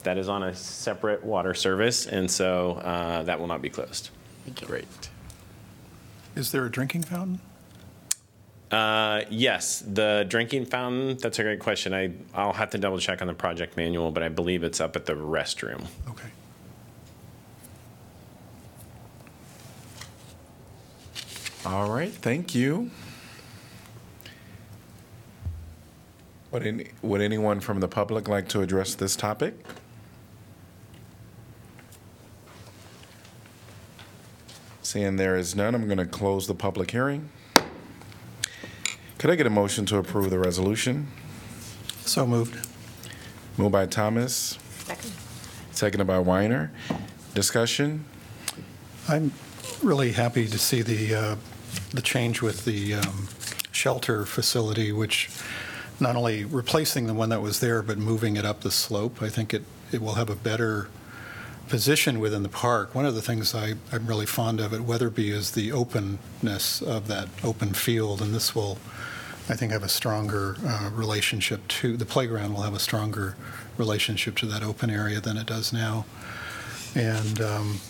that 0.02 0.18
is 0.18 0.28
on 0.28 0.42
a 0.42 0.54
separate 0.54 1.24
water 1.24 1.54
service, 1.54 2.06
and 2.06 2.30
so 2.30 2.72
uh, 2.72 3.22
that 3.22 3.38
will 3.38 3.46
not 3.46 3.62
be 3.62 3.70
closed. 3.70 4.10
Great. 4.66 5.10
Is 6.34 6.50
there 6.50 6.66
a 6.66 6.70
drinking 6.70 7.02
fountain? 7.02 7.40
Uh, 8.72 9.22
yes, 9.30 9.84
the 9.86 10.24
drinking 10.28 10.64
fountain. 10.64 11.18
That's 11.18 11.38
a 11.38 11.42
great 11.42 11.60
question. 11.60 11.92
I 11.92 12.12
I'll 12.34 12.54
have 12.54 12.70
to 12.70 12.78
double 12.78 12.98
check 12.98 13.20
on 13.20 13.28
the 13.28 13.34
project 13.34 13.76
manual, 13.76 14.10
but 14.10 14.22
I 14.22 14.28
believe 14.28 14.64
it's 14.64 14.80
up 14.80 14.96
at 14.96 15.04
the 15.06 15.12
restroom. 15.12 15.84
Okay. 16.08 16.28
All 21.64 21.90
right, 21.90 22.12
thank 22.12 22.54
you. 22.54 22.90
Would 26.50 26.66
any, 26.66 26.88
would 27.02 27.20
anyone 27.20 27.60
from 27.60 27.80
the 27.80 27.88
public 27.88 28.28
like 28.28 28.48
to 28.48 28.60
address 28.60 28.94
this 28.94 29.16
topic? 29.16 29.54
Seeing 34.82 35.16
there 35.16 35.36
is 35.36 35.54
none, 35.54 35.74
I'm 35.74 35.86
going 35.86 35.98
to 35.98 36.04
close 36.04 36.46
the 36.46 36.54
public 36.54 36.90
hearing. 36.90 37.30
Could 39.18 39.30
I 39.30 39.36
get 39.36 39.46
a 39.46 39.50
motion 39.50 39.86
to 39.86 39.96
approve 39.98 40.30
the 40.30 40.38
resolution? 40.38 41.06
So 42.00 42.26
moved. 42.26 42.68
Moved 43.56 43.72
by 43.72 43.86
Thomas, 43.86 44.58
Second. 44.84 45.12
seconded 45.70 46.06
by 46.06 46.18
Weiner. 46.18 46.72
Discussion? 47.34 48.04
I'm 49.08 49.32
really 49.82 50.12
happy 50.12 50.46
to 50.48 50.58
see 50.58 50.82
the, 50.82 51.14
uh, 51.14 51.36
the 51.90 52.02
change 52.02 52.42
with 52.42 52.64
the 52.64 52.94
um, 52.94 53.28
shelter 53.70 54.24
facility, 54.24 54.92
which 54.92 55.30
not 56.00 56.16
only 56.16 56.44
replacing 56.44 57.06
the 57.06 57.14
one 57.14 57.28
that 57.28 57.40
was 57.40 57.60
there, 57.60 57.82
but 57.82 57.98
moving 57.98 58.36
it 58.36 58.44
up 58.44 58.60
the 58.60 58.70
slope. 58.70 59.22
I 59.22 59.28
think 59.28 59.54
it, 59.54 59.62
it 59.92 60.00
will 60.00 60.14
have 60.14 60.30
a 60.30 60.36
better 60.36 60.88
position 61.68 62.18
within 62.20 62.42
the 62.42 62.48
park. 62.48 62.94
One 62.94 63.06
of 63.06 63.14
the 63.14 63.22
things 63.22 63.54
I, 63.54 63.74
I'm 63.92 64.06
really 64.06 64.26
fond 64.26 64.60
of 64.60 64.74
at 64.74 64.80
Wetherby 64.80 65.30
is 65.30 65.52
the 65.52 65.72
openness 65.72 66.82
of 66.82 67.08
that 67.08 67.28
open 67.42 67.72
field, 67.72 68.20
and 68.20 68.34
this 68.34 68.54
will, 68.54 68.78
I 69.48 69.54
think, 69.54 69.72
have 69.72 69.82
a 69.82 69.88
stronger 69.88 70.56
uh, 70.66 70.90
relationship 70.92 71.66
to, 71.68 71.96
the 71.96 72.04
playground 72.04 72.52
will 72.54 72.62
have 72.62 72.74
a 72.74 72.80
stronger 72.80 73.36
relationship 73.78 74.36
to 74.38 74.46
that 74.46 74.62
open 74.62 74.90
area 74.90 75.20
than 75.20 75.36
it 75.36 75.46
does 75.46 75.72
now. 75.72 76.04
And, 76.94 77.40
um, 77.40 77.80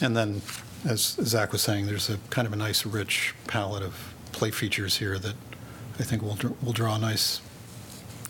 and 0.00 0.16
then, 0.16 0.42
as 0.84 1.16
Zach 1.22 1.52
was 1.52 1.62
saying, 1.62 1.86
there's 1.86 2.10
a 2.10 2.18
kind 2.30 2.46
of 2.46 2.52
a 2.52 2.56
nice, 2.56 2.84
rich 2.84 3.34
palette 3.46 3.82
of 3.82 4.14
play 4.32 4.50
features 4.50 4.96
here 4.96 5.18
that 5.18 5.34
I 5.98 6.02
think 6.02 6.22
will, 6.22 6.34
dr- 6.34 6.62
will 6.62 6.72
draw 6.72 6.96
a 6.96 6.98
nice, 6.98 7.40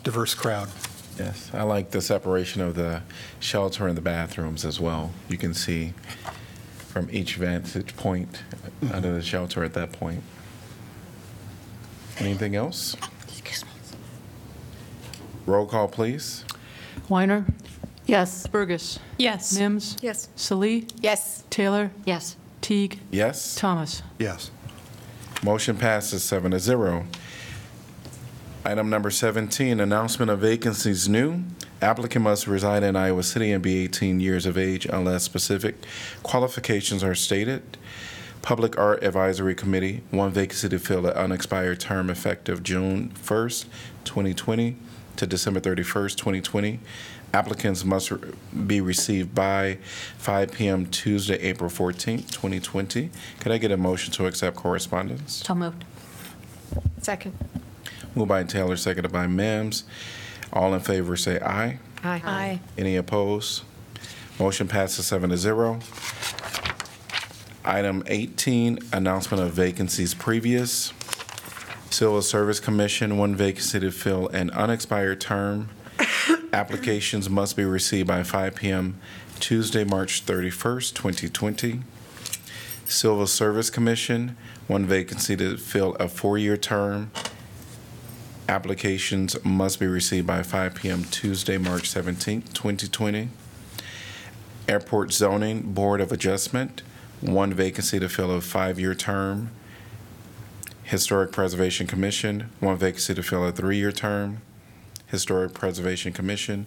diverse 0.03 0.35
crowd. 0.35 0.69
Yes, 1.17 1.51
I 1.53 1.63
like 1.63 1.91
the 1.91 2.01
separation 2.01 2.61
of 2.61 2.75
the 2.75 3.03
shelter 3.39 3.87
and 3.87 3.95
the 3.95 4.01
bathrooms 4.01 4.65
as 4.65 4.79
well. 4.79 5.11
You 5.29 5.37
can 5.37 5.53
see 5.53 5.93
from 6.77 7.07
each 7.11 7.35
vantage 7.35 7.95
point 7.95 8.43
uh, 8.83 8.95
under 8.95 9.11
the 9.11 9.19
mm-hmm. 9.19 9.21
shelter 9.21 9.63
at 9.63 9.73
that 9.73 9.91
point. 9.91 10.23
Anything 12.17 12.55
else? 12.55 12.95
Roll 15.45 15.65
call, 15.65 15.87
please. 15.87 16.45
Weiner? 17.09 17.45
Yes. 18.05 18.47
Bergus? 18.47 18.99
Yes. 19.17 19.57
Mims? 19.57 19.97
Yes. 20.01 20.29
Salih? 20.35 20.87
Yes. 21.01 21.43
Taylor? 21.49 21.91
Yes. 22.05 22.37
Teague? 22.63 22.99
Yes? 23.11 23.55
Thomas? 23.55 24.01
Yes. 24.17 24.49
Motion 25.43 25.75
passes 25.77 26.23
seven 26.23 26.51
to 26.51 26.59
zero. 26.59 27.05
Item 28.63 28.89
number 28.89 29.11
17, 29.11 29.81
announcement 29.81 30.31
of 30.31 30.39
vacancies 30.39 31.09
new. 31.09 31.43
Applicant 31.81 32.23
must 32.23 32.47
reside 32.47 32.81
in 32.81 32.95
Iowa 32.95 33.23
City 33.23 33.51
and 33.51 33.61
be 33.61 33.83
18 33.83 34.21
years 34.21 34.45
of 34.45 34.57
age 34.57 34.85
unless 34.85 35.23
specific 35.23 35.75
qualifications 36.23 37.03
are 37.03 37.13
stated. 37.13 37.77
Public 38.41 38.77
Art 38.79 39.03
Advisory 39.03 39.55
Committee, 39.55 40.01
one 40.11 40.31
vacancy 40.31 40.69
to 40.69 40.79
fill 40.79 41.05
an 41.05 41.13
unexpired 41.13 41.81
term 41.81 42.09
effective 42.09 42.63
June 42.63 43.11
1st, 43.21 43.65
2020 44.05 44.77
to 45.17 45.27
December 45.27 45.59
31st, 45.59 46.15
2020. 46.15 46.79
Applicants 47.33 47.83
must 47.83 48.11
re- 48.11 48.19
be 48.67 48.79
received 48.79 49.33
by 49.33 49.79
5 50.19 50.51
PM 50.51 50.85
Tuesday, 50.85 51.35
April 51.39 51.67
14th, 51.69 52.29
2020. 52.31 53.09
Could 53.39 53.51
I 53.51 53.57
get 53.57 53.71
a 53.71 53.77
motion 53.77 54.13
to 54.13 54.27
accept 54.27 54.55
correspondence? 54.55 55.43
So 55.45 55.55
moved. 55.55 55.83
Second. 57.01 57.33
Moved 58.13 58.29
by 58.29 58.43
Taylor, 58.43 58.77
seconded 58.77 59.11
by 59.11 59.25
Mims. 59.25 59.83
All 60.51 60.75
in 60.75 60.81
favor 60.81 61.17
say 61.17 61.39
aye. 61.39 61.79
Aye. 62.03 62.21
Aye. 62.23 62.59
Any 62.77 62.95
opposed? 62.97 63.63
Motion 64.39 64.67
passes 64.67 65.07
seven 65.07 65.31
to 65.31 65.37
zero. 65.37 65.79
Item 67.65 68.03
18, 68.05 68.77
announcement 68.91 69.41
of 69.41 69.53
vacancies 69.53 70.13
previous. 70.13 70.93
Civil 71.89 72.21
Service 72.21 72.59
Commission, 72.59 73.17
one 73.17 73.35
vacancy 73.35 73.79
to 73.79 73.89
fill 73.89 74.27
an 74.29 74.51
unexpired 74.51 75.19
term. 75.21 75.69
Applications 76.53 77.31
must 77.31 77.57
be 77.57 77.65
received 77.65 78.07
by 78.07 78.21
5 78.21 78.53
PM 78.53 78.99
Tuesday, 79.39 79.83
March 79.83 80.23
31st, 80.23 80.93
2020. 80.93 81.79
Civil 82.85 83.25
Service 83.25 83.71
Commission, 83.71 84.37
one 84.67 84.85
vacancy 84.85 85.35
to 85.35 85.57
fill 85.57 85.95
a 85.95 86.07
four-year 86.07 86.55
term. 86.55 87.09
Applications 88.47 89.43
must 89.43 89.79
be 89.79 89.87
received 89.87 90.27
by 90.27 90.43
5 90.43 90.75
PM 90.75 91.03
Tuesday, 91.05 91.57
March 91.57 91.91
17th, 91.91 92.53
2020. 92.53 93.29
Airport 94.69 95.11
Zoning 95.11 95.73
Board 95.73 96.01
of 96.01 96.11
Adjustment, 96.11 96.83
one 97.19 97.51
vacancy 97.51 97.99
to 97.99 98.07
fill 98.07 98.29
a 98.29 98.41
five-year 98.41 98.93
term. 98.93 99.49
Historic 100.83 101.31
Preservation 101.31 101.87
Commission, 101.87 102.51
one 102.59 102.77
vacancy 102.77 103.15
to 103.15 103.23
fill 103.23 103.43
a 103.43 103.51
three-year 103.51 103.91
term. 103.91 104.41
Historic 105.13 105.53
Preservation 105.53 106.11
Commission, 106.11 106.65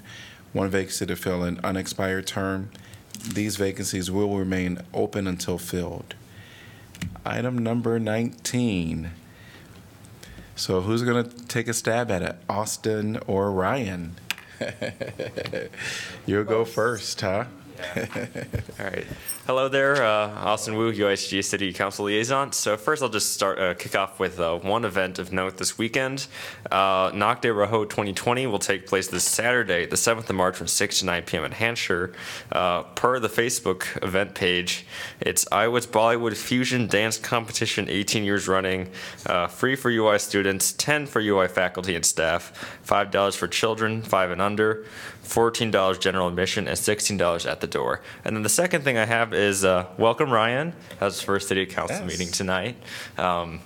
one 0.52 0.70
vacancy 0.70 1.04
to 1.04 1.16
fill 1.16 1.42
an 1.42 1.58
unexpired 1.64 2.28
term. 2.28 2.70
These 3.34 3.56
vacancies 3.56 4.08
will 4.08 4.38
remain 4.38 4.82
open 4.94 5.26
until 5.26 5.58
filled. 5.58 6.14
Item 7.24 7.58
number 7.58 7.98
19. 7.98 9.10
So 10.54 10.80
who's 10.82 11.02
going 11.02 11.24
to 11.24 11.46
take 11.48 11.66
a 11.66 11.74
stab 11.74 12.08
at 12.08 12.22
it? 12.22 12.36
Austin 12.48 13.18
or 13.26 13.50
Ryan? 13.50 14.14
You'll 16.26 16.44
go 16.44 16.64
first, 16.64 17.20
huh? 17.20 17.46
All 18.78 18.86
right. 18.86 19.06
Hello 19.46 19.68
there, 19.68 20.02
uh, 20.02 20.28
Austin 20.28 20.74
Wu, 20.76 20.92
UISG 20.92 21.44
City 21.44 21.72
Council 21.72 22.06
Liaison. 22.06 22.52
So 22.52 22.76
first, 22.76 23.02
I'll 23.02 23.08
just 23.08 23.32
start 23.32 23.58
uh, 23.58 23.74
kick 23.74 23.94
off 23.94 24.18
with 24.18 24.40
uh, 24.40 24.58
one 24.58 24.84
event 24.84 25.18
of 25.18 25.32
note 25.32 25.56
this 25.56 25.78
weekend. 25.78 26.26
Uh, 26.70 27.12
Knock 27.14 27.42
Day 27.42 27.50
Rojo 27.50 27.84
2020 27.84 28.46
will 28.46 28.58
take 28.58 28.86
place 28.86 29.08
this 29.08 29.24
Saturday, 29.24 29.86
the 29.86 29.96
7th 29.96 30.28
of 30.28 30.34
March, 30.34 30.56
from 30.56 30.66
6 30.66 30.98
to 31.00 31.06
9 31.06 31.22
p.m. 31.22 31.44
at 31.44 31.52
Hancher. 31.52 32.12
Uh, 32.50 32.82
per 32.82 33.20
the 33.20 33.28
Facebook 33.28 34.02
event 34.02 34.34
page, 34.34 34.84
it's 35.20 35.46
Iowa's 35.52 35.86
Bollywood 35.86 36.36
Fusion 36.36 36.86
Dance 36.86 37.18
Competition, 37.18 37.88
18 37.88 38.24
years 38.24 38.48
running, 38.48 38.88
uh, 39.26 39.46
free 39.46 39.76
for 39.76 39.90
UI 39.90 40.18
students, 40.18 40.72
10 40.72 41.06
for 41.06 41.20
UI 41.20 41.46
faculty 41.46 41.94
and 41.94 42.04
staff, 42.04 42.80
$5 42.86 43.36
for 43.36 43.46
children, 43.46 44.02
5 44.02 44.30
and 44.30 44.42
under. 44.42 44.84
$14 45.26 46.00
general 46.00 46.28
admission 46.28 46.68
and 46.68 46.76
$16 46.76 47.50
at 47.50 47.60
the 47.60 47.65
door. 47.66 48.02
And 48.24 48.34
then 48.36 48.42
the 48.42 48.48
second 48.48 48.82
thing 48.82 48.96
I 48.98 49.04
have 49.06 49.32
is 49.34 49.64
uh, 49.64 49.86
welcome 49.98 50.30
Ryan. 50.32 50.72
That 50.98 51.06
was 51.06 51.20
first 51.20 51.48
city 51.48 51.66
council 51.66 51.98
Yes. 52.00 52.10
meeting 52.10 52.32
tonight. 52.32 52.76
Um, 53.18 53.60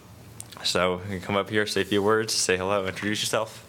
So 0.62 1.00
you 1.08 1.18
can 1.18 1.20
come 1.20 1.36
up 1.36 1.48
here, 1.48 1.66
say 1.66 1.80
a 1.80 1.84
few 1.86 2.02
words, 2.02 2.34
say 2.34 2.56
hello, 2.58 2.86
introduce 2.86 3.22
yourself. 3.22 3.64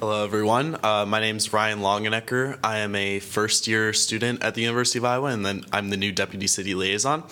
Hello, 0.00 0.22
everyone. 0.22 0.76
Uh, 0.84 1.04
my 1.04 1.18
name 1.18 1.38
is 1.38 1.52
Ryan 1.52 1.80
Longenecker. 1.80 2.60
I 2.62 2.78
am 2.78 2.94
a 2.94 3.18
first 3.18 3.66
year 3.66 3.92
student 3.92 4.44
at 4.44 4.54
the 4.54 4.60
University 4.60 5.00
of 5.00 5.04
Iowa, 5.04 5.30
and 5.30 5.44
then 5.44 5.64
I'm 5.72 5.90
the 5.90 5.96
new 5.96 6.12
Deputy 6.12 6.46
City 6.46 6.72
Liaison. 6.76 7.24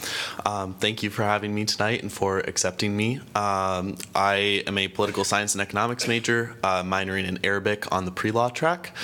Um, 0.44 0.74
thank 0.74 1.04
you 1.04 1.10
for 1.10 1.22
having 1.22 1.54
me 1.54 1.64
tonight 1.64 2.02
and 2.02 2.12
for 2.12 2.40
accepting 2.40 2.96
me. 2.96 3.20
Um, 3.36 3.94
I 4.16 4.64
am 4.66 4.78
a 4.78 4.88
political 4.88 5.22
science 5.22 5.54
and 5.54 5.62
economics 5.62 6.08
major, 6.08 6.56
uh, 6.64 6.82
minoring 6.82 7.28
in 7.28 7.38
Arabic 7.44 7.86
on 7.92 8.04
the 8.04 8.10
pre 8.10 8.32
law 8.32 8.48
track. 8.48 8.96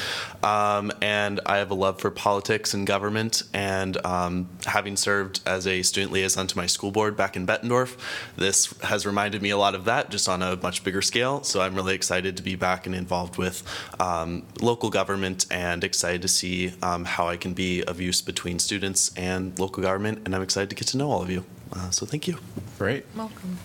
Um, 0.43 0.91
and 1.01 1.39
I 1.47 1.59
have 1.59 1.71
a 1.71 1.75
love 1.75 2.01
for 2.01 2.11
politics 2.11 2.75
and 2.75 2.85
government. 2.85 3.45
And 3.55 4.05
um, 4.05 4.49
having 4.67 4.97
served 4.97 5.39
as 5.47 5.69
a 5.69 5.83
student 5.83 6.11
liaison 6.11 6.49
to 6.49 6.57
my 6.57 6.67
school 6.67 6.91
board 6.91 7.17
back 7.17 7.37
in 7.37 7.47
Bettendorf, 7.47 7.97
this 8.35 8.77
has 8.81 9.07
reminded 9.07 9.41
me 9.41 9.51
a 9.51 9.57
lot 9.57 9.77
of 9.77 9.85
that, 9.85 10.11
just 10.11 10.29
on 10.29 10.43
a 10.43 10.57
much 10.57 10.83
bigger 10.83 11.01
scale. 11.01 11.45
So 11.45 11.61
I'm 11.61 11.77
really 11.77 11.95
excited 11.95 12.37
to 12.39 12.43
be 12.43 12.57
back 12.57 12.87
and 12.87 12.95
involved 12.97 13.39
with 13.39 13.52
um, 14.01 14.45
local 14.61 14.91
government 14.91 15.47
and 15.51 15.85
excited 15.85 16.23
to 16.23 16.29
see 16.29 16.73
um, 16.83 17.05
how 17.05 17.29
I 17.29 17.37
can 17.37 17.53
be 17.55 17.83
of 17.85 18.01
use 18.01 18.23
between 18.23 18.59
students 18.59 19.11
and 19.17 19.59
local 19.59 19.83
government. 19.83 20.23
And 20.25 20.35
I'm 20.35 20.43
excited 20.43 20.71
to 20.71 20.77
get 20.77 20.89
to 20.89 20.97
know 20.97 21.11
all 21.11 21.23
of 21.23 21.31
you. 21.31 21.45
Uh, 21.73 21.91
so 21.91 22.07
thank 22.07 22.29
you. 22.29 22.39
Great. 22.79 23.05
Welcome. 23.17 23.59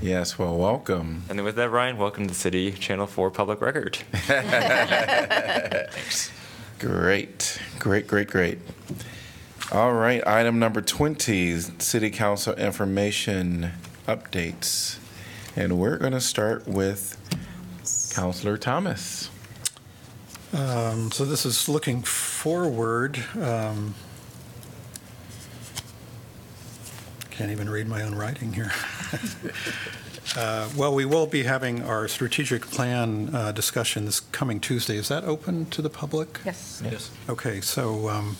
Yes, 0.00 0.38
well, 0.38 0.56
welcome. 0.56 1.22
And 1.28 1.38
then 1.38 1.44
with 1.46 1.56
that, 1.56 1.70
Ryan, 1.70 1.96
welcome 1.96 2.24
to 2.24 2.28
the 2.28 2.38
City 2.38 2.72
Channel 2.72 3.06
4 3.06 3.30
Public 3.30 3.60
Record. 3.60 3.96
Thanks. 5.86 6.30
Great, 6.78 7.58
great, 7.78 8.06
great, 8.06 8.28
great. 8.28 8.58
All 9.72 9.94
right, 9.94 10.26
item 10.26 10.58
number 10.58 10.82
20, 10.82 11.58
City 11.78 12.10
Council 12.10 12.52
information 12.54 13.72
updates. 14.06 14.98
And 15.56 15.78
we're 15.78 15.96
going 15.96 16.12
to 16.12 16.20
start 16.20 16.68
with 16.68 17.16
Councilor 18.18 18.56
Thomas. 18.56 19.28
Um, 20.52 21.10
So 21.10 21.24
this 21.24 21.44
is 21.44 21.68
looking 21.68 22.02
forward. 22.02 23.18
um, 23.40 23.94
Can't 27.30 27.50
even 27.50 27.68
read 27.68 27.88
my 27.88 28.02
own 28.02 28.14
writing 28.14 28.52
here. 28.52 28.72
Uh, 30.38 30.68
Well, 30.74 30.94
we 30.94 31.04
will 31.04 31.26
be 31.26 31.42
having 31.44 31.82
our 31.82 32.08
strategic 32.08 32.62
plan 32.62 33.32
uh, 33.34 33.52
discussion 33.52 34.06
this 34.06 34.20
coming 34.20 34.58
Tuesday. 34.58 34.96
Is 34.96 35.08
that 35.08 35.22
open 35.24 35.66
to 35.66 35.82
the 35.82 35.90
public? 35.90 36.40
Yes. 36.46 36.80
Yes. 36.82 37.10
Okay, 37.28 37.60
so 37.60 38.08
um, 38.08 38.36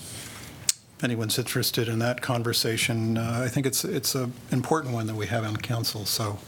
if 0.97 1.05
anyone's 1.05 1.39
interested 1.39 1.87
in 1.87 1.99
that 1.99 2.23
conversation, 2.23 3.19
uh, 3.19 3.43
I 3.45 3.49
think 3.49 3.67
it's, 3.67 3.85
it's 3.85 4.15
an 4.15 4.33
important 4.51 4.95
one 4.95 5.07
that 5.09 5.15
we 5.15 5.27
have 5.27 5.45
on 5.45 5.59
council, 5.59 6.07
so 6.07 6.39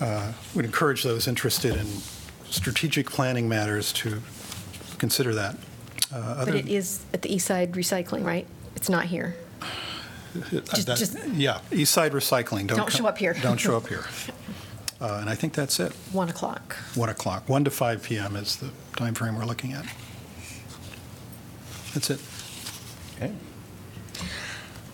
uh, 0.00 0.32
would 0.54 0.64
encourage 0.64 1.02
those 1.02 1.26
interested 1.28 1.76
in 1.76 1.86
strategic 2.50 3.10
planning 3.10 3.48
matters 3.48 3.92
to 3.92 4.20
consider 4.98 5.34
that. 5.34 5.54
Uh, 6.12 6.34
But 6.36 6.38
other- 6.48 6.54
it 6.56 6.68
is 6.68 7.00
at 7.12 7.22
the 7.22 7.32
East 7.34 7.46
Side 7.46 7.72
Recycling, 7.72 8.24
right? 8.24 8.46
It's 8.76 8.88
not 8.88 9.06
here. 9.06 9.36
Just- 10.50 10.86
that- 10.86 10.98
just- 10.98 11.18
Yeah, 11.34 11.60
East 11.72 11.92
Side 11.92 12.12
Recycling. 12.12 12.66
Don't 12.68 12.78
come- 12.78 12.88
show 12.90 13.06
up 13.06 13.18
here. 13.18 13.34
Don't 13.42 13.58
show 13.58 13.76
up 13.76 13.88
here. 13.92 14.04
Uh, 15.00 15.18
And 15.20 15.30
I 15.30 15.34
think 15.34 15.52
that's 15.52 15.78
it, 15.80 15.92
1 16.12 16.28
o'clock. 16.28 16.76
1 16.94 17.08
o'clock. 17.08 17.48
1 17.48 17.64
to 17.64 17.70
5 17.70 18.02
PM 18.02 18.34
is 18.36 18.56
the 18.56 18.70
time 18.96 19.14
frame 19.14 19.36
we're 19.36 19.44
looking 19.44 19.72
at. 19.72 19.84
That's 21.94 22.10
it. 22.10 22.20
Okay. 23.16 23.32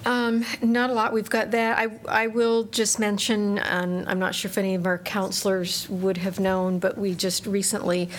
Um, 0.06 0.44
Not 0.60 0.90
a 0.90 0.92
lot. 0.92 1.12
We've 1.12 1.30
got 1.30 1.50
that. 1.52 1.78
I, 1.78 1.88
I 2.08 2.26
will 2.26 2.64
just 2.64 2.98
mention, 2.98 3.58
and 3.58 4.08
I'm 4.08 4.18
not 4.18 4.34
sure 4.34 4.48
if 4.50 4.58
any 4.58 4.74
of 4.74 4.86
our 4.86 4.98
counselors 4.98 5.88
would 5.88 6.18
have 6.18 6.38
known, 6.38 6.78
but 6.78 6.98
we 6.98 7.14
just 7.14 7.46
recently 7.46 8.10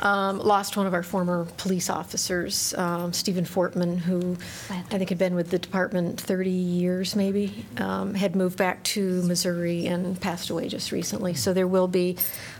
um, 0.00 0.38
lost 0.38 0.76
one 0.76 0.86
of 0.86 0.94
our 0.94 1.02
former 1.02 1.46
police 1.56 1.88
officers, 1.88 2.74
um, 2.74 3.12
Stephen 3.12 3.44
Fortman, 3.44 3.98
who 3.98 4.36
I 4.68 4.82
think 4.82 5.08
had 5.08 5.18
been 5.18 5.34
with 5.34 5.50
the 5.50 5.58
department 5.58 6.20
30 6.20 6.50
years, 6.50 7.16
maybe, 7.16 7.64
um, 7.78 8.14
had 8.14 8.36
moved 8.36 8.58
back 8.58 8.82
to 8.84 9.22
Missouri 9.22 9.86
and 9.86 10.20
passed 10.20 10.50
away 10.50 10.68
just 10.68 10.92
recently. 10.92 11.34
So 11.34 11.52
there 11.54 11.66
will 11.66 11.88
be, 11.88 12.16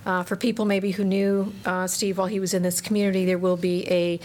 uh, 0.06 0.22
for 0.22 0.36
people 0.36 0.64
maybe 0.64 0.92
who 0.92 1.04
knew 1.04 1.52
uh, 1.66 1.86
Steve 1.86 2.18
while 2.18 2.26
he 2.26 2.40
was 2.40 2.54
in 2.54 2.62
this 2.62 2.80
community, 2.80 3.26
there 3.26 3.38
will 3.38 3.56
be 3.58 3.86
a 3.90 4.18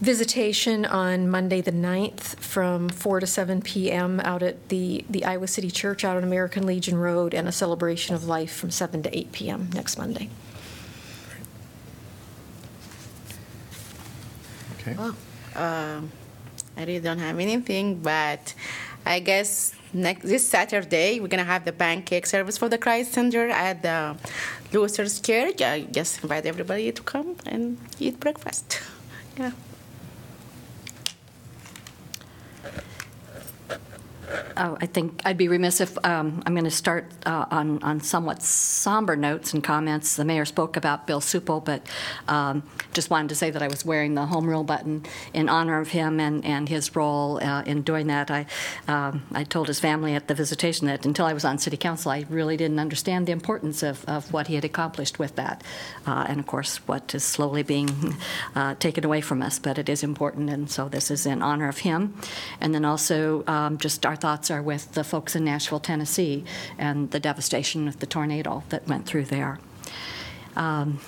visitation 0.00 0.84
on 0.84 1.28
Monday, 1.28 1.60
the 1.60 1.72
9th, 1.72 2.36
from 2.38 2.88
4 2.88 3.20
to 3.20 3.26
7 3.26 3.62
p.m. 3.62 4.20
out 4.20 4.42
at 4.42 4.68
the, 4.68 5.04
the 5.10 5.24
Iowa 5.24 5.48
City 5.48 5.70
Church 5.70 6.04
out 6.04 6.16
on 6.16 6.22
American 6.22 6.66
Legion 6.66 6.96
Road, 6.96 7.34
and 7.34 7.48
a 7.48 7.52
celebration 7.52 8.14
of 8.14 8.24
life 8.24 8.54
from 8.54 8.70
7 8.70 9.02
to 9.02 9.16
8 9.18 9.32
p.m. 9.32 9.70
next 9.74 9.98
Monday. 9.98 10.30
Okay. 14.82 14.96
Well, 14.98 15.16
um, 15.54 16.10
I 16.76 16.80
really 16.84 17.00
don't 17.00 17.18
have 17.18 17.38
anything, 17.38 18.00
but 18.02 18.54
I 19.06 19.20
guess 19.20 19.74
next 19.92 20.22
this 20.24 20.48
Saturday 20.48 21.20
we're 21.20 21.28
gonna 21.28 21.44
have 21.44 21.64
the 21.64 21.72
pancake 21.72 22.26
service 22.26 22.58
for 22.58 22.68
the 22.68 22.78
Christ 22.78 23.12
Center 23.12 23.48
at 23.48 23.82
the 23.82 24.16
Luther's 24.72 25.20
Church. 25.20 25.62
I 25.62 25.82
just 25.82 26.22
invite 26.22 26.46
everybody 26.46 26.90
to 26.90 27.02
come 27.02 27.36
and 27.46 27.78
eat 28.00 28.18
breakfast. 28.18 28.80
Yeah. 29.38 29.52
Oh, 34.56 34.76
I 34.80 34.86
think 34.86 35.22
I'd 35.24 35.38
be 35.38 35.48
remiss 35.48 35.80
if, 35.80 35.96
um, 36.04 36.42
I'm 36.46 36.54
going 36.54 36.64
to 36.64 36.70
start 36.70 37.06
uh, 37.26 37.46
on 37.50 37.82
on 37.82 38.00
somewhat 38.00 38.42
somber 38.42 39.16
notes 39.16 39.52
and 39.52 39.62
comments. 39.62 40.16
The 40.16 40.24
mayor 40.24 40.44
spoke 40.44 40.76
about 40.76 41.06
Bill 41.06 41.20
Sueppel, 41.20 41.64
but 41.64 41.86
um, 42.28 42.62
just 42.92 43.10
wanted 43.10 43.28
to 43.28 43.34
say 43.34 43.50
that 43.50 43.62
I 43.62 43.68
was 43.68 43.84
wearing 43.84 44.14
the 44.14 44.26
home 44.26 44.46
rule 44.46 44.64
button 44.64 45.04
in 45.32 45.48
honor 45.48 45.80
of 45.80 45.88
him 45.88 46.20
and 46.20 46.44
and 46.44 46.68
his 46.68 46.94
role 46.94 47.42
uh, 47.42 47.62
in 47.62 47.82
doing 47.82 48.06
that. 48.08 48.30
I 48.30 48.46
um, 48.88 49.22
I 49.32 49.44
told 49.44 49.68
his 49.68 49.80
family 49.80 50.14
at 50.14 50.28
the 50.28 50.34
visitation 50.34 50.86
that 50.86 51.04
until 51.04 51.26
I 51.26 51.32
was 51.32 51.44
on 51.44 51.58
city 51.58 51.76
council, 51.76 52.10
I 52.10 52.24
really 52.28 52.56
didn't 52.56 52.78
understand 52.78 53.26
the 53.26 53.32
importance 53.32 53.82
of 53.82 54.04
of 54.06 54.32
what 54.32 54.46
he 54.48 54.54
had 54.54 54.64
accomplished 54.64 55.18
with 55.18 55.36
that, 55.36 55.62
uh, 56.06 56.26
and 56.28 56.40
of 56.40 56.46
course, 56.46 56.76
what 56.88 57.14
is 57.14 57.24
slowly 57.24 57.62
being 57.62 58.16
uh, 58.54 58.74
taken 58.76 59.04
away 59.04 59.20
from 59.20 59.42
us. 59.42 59.58
But 59.58 59.78
it 59.78 59.88
is 59.88 60.02
important, 60.02 60.50
and 60.50 60.70
so 60.70 60.88
this 60.88 61.10
is 61.10 61.26
in 61.26 61.42
honor 61.42 61.68
of 61.68 61.78
him. 61.78 62.14
And 62.60 62.74
then 62.74 62.84
also, 62.84 63.44
um, 63.46 63.78
just 63.78 64.06
our 64.06 64.16
thoughts 64.22 64.52
are 64.52 64.62
with 64.62 64.92
the 64.92 65.02
folks 65.02 65.34
in 65.34 65.44
Nashville, 65.44 65.80
Tennessee, 65.80 66.44
and 66.78 67.10
the 67.10 67.18
devastation 67.18 67.88
of 67.88 67.98
the 67.98 68.06
tornado 68.06 68.62
that 68.68 68.86
went 68.86 69.04
through 69.04 69.24
there. 69.24 69.58
Um, 70.54 71.00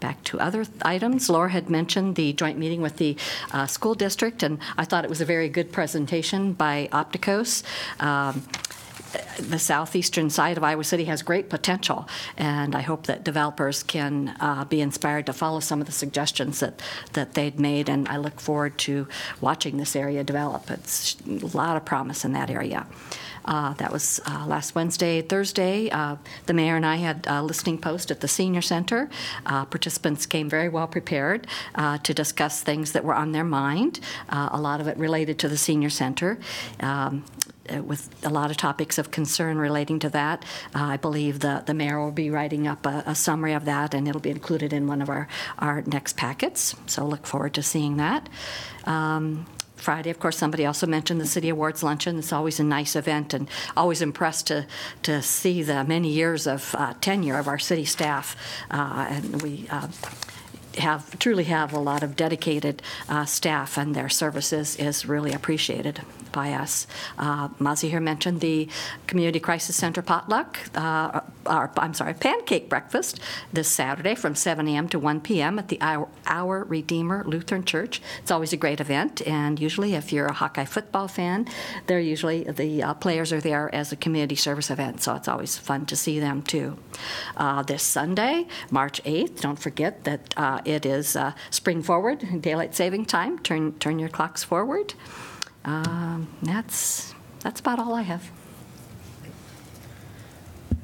Back 0.00 0.22
to 0.24 0.38
other 0.38 0.66
items. 0.82 1.30
Laura 1.30 1.48
had 1.48 1.70
mentioned 1.70 2.16
the 2.16 2.34
joint 2.34 2.58
meeting 2.58 2.82
with 2.82 2.98
the 2.98 3.16
uh, 3.52 3.64
school 3.64 3.94
district, 3.94 4.42
and 4.42 4.58
I 4.76 4.84
thought 4.84 5.02
it 5.02 5.08
was 5.08 5.22
a 5.22 5.24
very 5.24 5.48
good 5.48 5.72
presentation 5.72 6.52
by 6.52 6.90
Opticos. 6.92 7.62
Um, 8.00 8.42
the 9.38 9.58
southeastern 9.58 10.30
side 10.30 10.56
of 10.56 10.64
Iowa 10.64 10.84
City 10.84 11.04
has 11.04 11.22
great 11.22 11.48
potential, 11.48 12.08
and 12.36 12.74
I 12.74 12.80
hope 12.80 13.06
that 13.06 13.24
developers 13.24 13.82
can 13.82 14.36
uh, 14.40 14.64
be 14.64 14.80
inspired 14.80 15.26
to 15.26 15.32
follow 15.32 15.60
some 15.60 15.80
of 15.80 15.86
the 15.86 15.92
suggestions 15.92 16.60
that, 16.60 16.82
that 17.12 17.34
they'd 17.34 17.58
made, 17.58 17.88
and 17.88 18.08
I 18.08 18.16
look 18.16 18.40
forward 18.40 18.78
to 18.78 19.06
watching 19.40 19.76
this 19.76 19.96
area 19.96 20.24
develop. 20.24 20.70
It's 20.70 21.16
a 21.26 21.56
lot 21.56 21.76
of 21.76 21.84
promise 21.84 22.24
in 22.24 22.32
that 22.32 22.50
area. 22.50 22.86
Uh, 23.44 23.74
that 23.74 23.92
was 23.92 24.20
uh, 24.26 24.44
last 24.46 24.74
Wednesday, 24.74 25.22
Thursday. 25.22 25.90
Uh, 25.90 26.16
the 26.46 26.54
mayor 26.54 26.76
and 26.76 26.86
I 26.86 26.96
had 26.96 27.26
a 27.28 27.42
listening 27.42 27.78
post 27.78 28.10
at 28.10 28.20
the 28.20 28.28
senior 28.28 28.62
center. 28.62 29.10
Uh, 29.46 29.64
participants 29.64 30.26
came 30.26 30.48
very 30.48 30.68
well 30.68 30.86
prepared 30.86 31.46
uh, 31.74 31.98
to 31.98 32.14
discuss 32.14 32.62
things 32.62 32.92
that 32.92 33.04
were 33.04 33.14
on 33.14 33.32
their 33.32 33.44
mind. 33.44 34.00
Uh, 34.28 34.48
a 34.52 34.60
lot 34.60 34.80
of 34.80 34.88
it 34.88 34.96
related 34.96 35.38
to 35.40 35.48
the 35.48 35.56
senior 35.56 35.90
center. 35.90 36.38
Um, 36.80 37.24
with 37.82 38.10
a 38.22 38.28
lot 38.28 38.50
of 38.50 38.56
topics 38.56 38.98
of 38.98 39.10
concern 39.10 39.56
relating 39.56 39.98
to 39.98 40.10
that. 40.10 40.44
Uh, 40.74 40.84
I 40.84 40.96
believe 40.98 41.40
the, 41.40 41.62
the 41.64 41.72
mayor 41.72 41.98
will 41.98 42.12
be 42.12 42.28
writing 42.30 42.66
up 42.66 42.84
a, 42.84 43.02
a 43.06 43.14
summary 43.14 43.54
of 43.54 43.64
that, 43.64 43.94
and 43.94 44.06
it'll 44.06 44.20
be 44.20 44.30
included 44.30 44.72
in 44.72 44.86
one 44.86 45.00
of 45.00 45.08
our, 45.08 45.28
our 45.58 45.82
next 45.86 46.16
packets. 46.16 46.74
So 46.86 47.06
look 47.06 47.26
forward 47.26 47.54
to 47.54 47.62
seeing 47.62 47.96
that. 47.96 48.28
Um, 48.84 49.46
Friday, 49.76 50.10
of 50.10 50.18
course, 50.18 50.38
somebody 50.38 50.64
also 50.64 50.86
mentioned 50.86 51.20
the 51.20 51.26
City 51.26 51.48
Awards 51.48 51.82
Luncheon. 51.82 52.18
It's 52.18 52.32
always 52.32 52.60
a 52.60 52.64
nice 52.64 52.96
event 52.96 53.34
and 53.34 53.48
always 53.76 54.00
impressed 54.00 54.46
to, 54.46 54.66
to 55.02 55.20
see 55.20 55.62
the 55.62 55.84
many 55.84 56.08
years 56.08 56.46
of 56.46 56.74
uh, 56.78 56.94
tenure 57.00 57.38
of 57.38 57.48
our 57.48 57.58
city 57.58 57.84
staff. 57.84 58.36
Uh, 58.70 59.06
and 59.10 59.42
we 59.42 59.66
uh, 59.70 59.88
have, 60.78 61.18
truly 61.18 61.44
have 61.44 61.72
a 61.72 61.78
lot 61.78 62.02
of 62.02 62.16
dedicated 62.16 62.82
uh, 63.08 63.24
staff, 63.24 63.76
and 63.76 63.94
their 63.94 64.08
services 64.08 64.76
is 64.76 65.06
really 65.06 65.32
appreciated 65.32 66.00
by 66.34 66.52
us. 66.52 66.86
Uh, 67.16 67.48
Mazahir 67.60 68.02
mentioned 68.02 68.40
the 68.40 68.68
Community 69.06 69.40
Crisis 69.40 69.76
Center 69.76 70.02
potluck, 70.02 70.58
uh, 70.74 71.20
or, 71.46 71.70
I'm 71.78 71.94
sorry, 71.94 72.12
pancake 72.14 72.68
breakfast 72.68 73.20
this 73.52 73.68
Saturday 73.68 74.14
from 74.14 74.34
7 74.34 74.66
a.m. 74.68 74.88
to 74.88 74.98
1 74.98 75.20
p.m. 75.20 75.58
at 75.58 75.68
the 75.68 75.78
Our, 75.80 76.08
Our 76.26 76.64
Redeemer 76.64 77.24
Lutheran 77.24 77.64
Church. 77.64 78.02
It's 78.20 78.30
always 78.30 78.52
a 78.52 78.56
great 78.56 78.80
event, 78.80 79.26
and 79.26 79.58
usually, 79.60 79.94
if 79.94 80.12
you're 80.12 80.26
a 80.26 80.32
Hawkeye 80.32 80.64
football 80.64 81.08
fan, 81.08 81.46
they're 81.86 82.00
usually 82.00 82.44
the 82.44 82.82
uh, 82.82 82.94
players 82.94 83.32
are 83.32 83.40
there 83.40 83.72
as 83.74 83.92
a 83.92 83.96
community 83.96 84.34
service 84.34 84.70
event, 84.70 85.00
so 85.02 85.14
it's 85.14 85.28
always 85.28 85.56
fun 85.56 85.86
to 85.86 85.96
see 85.96 86.18
them 86.18 86.42
too. 86.42 86.76
Uh, 87.36 87.62
this 87.62 87.82
Sunday, 87.82 88.46
March 88.70 89.02
8th, 89.04 89.40
don't 89.40 89.58
forget 89.58 90.04
that 90.04 90.34
uh, 90.36 90.60
it 90.64 90.86
is 90.86 91.16
uh, 91.16 91.32
spring 91.50 91.82
forward, 91.82 92.40
daylight 92.40 92.74
saving 92.74 93.06
time. 93.06 93.38
Turn 93.38 93.72
turn 93.78 93.98
your 93.98 94.08
clocks 94.08 94.44
forward. 94.44 94.94
Um, 95.64 96.28
that's 96.42 97.14
that's 97.40 97.60
about 97.60 97.78
all 97.78 97.94
I 97.94 98.02
have. 98.02 98.30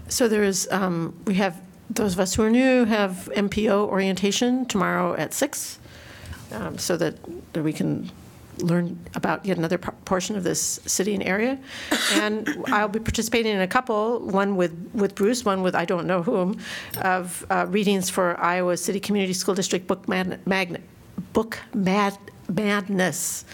So 0.09 0.27
there 0.27 0.43
is, 0.43 0.69
um, 0.73 1.17
we 1.25 1.35
have, 1.35 1.61
those 1.89 2.15
of 2.15 2.21
us 2.21 2.35
who 2.35 2.43
are 2.43 2.51
new 2.51 2.85
have 2.85 3.31
MPO 3.35 3.87
orientation 3.89 4.67
tomorrow 4.67 5.15
at 5.15 5.33
six, 5.33 5.79
um, 6.53 6.79
so 6.79 6.97
that 6.97 7.17
that 7.53 7.63
we 7.63 7.73
can 7.73 8.11
learn 8.63 8.99
about 9.15 9.45
yet 9.45 9.57
another 9.59 9.79
por- 9.79 9.95
portion 10.05 10.37
of 10.37 10.45
this 10.45 10.81
city 10.87 11.15
and 11.15 11.23
area. 11.23 11.59
And 12.15 12.49
I'll 12.69 12.89
be 12.89 12.99
participating 13.01 13.53
in 13.55 13.61
a 13.61 13.69
couple, 13.69 14.21
one 14.21 14.57
with, 14.57 14.73
with 14.95 15.15
Bruce, 15.15 15.45
one 15.45 15.63
with 15.63 15.75
I 15.75 15.85
don't 15.85 16.07
know 16.07 16.23
whom, 16.23 16.59
of 17.03 17.45
uh, 17.51 17.67
readings 17.69 18.11
for 18.11 18.39
Iowa 18.41 18.77
City 18.77 19.01
Community 19.01 19.33
School 19.33 19.55
District 19.55 19.87
Book 19.87 20.09
Magnet, 20.09 20.83
Book 21.33 21.59
Mad- 21.75 22.19
Madness 22.49 23.45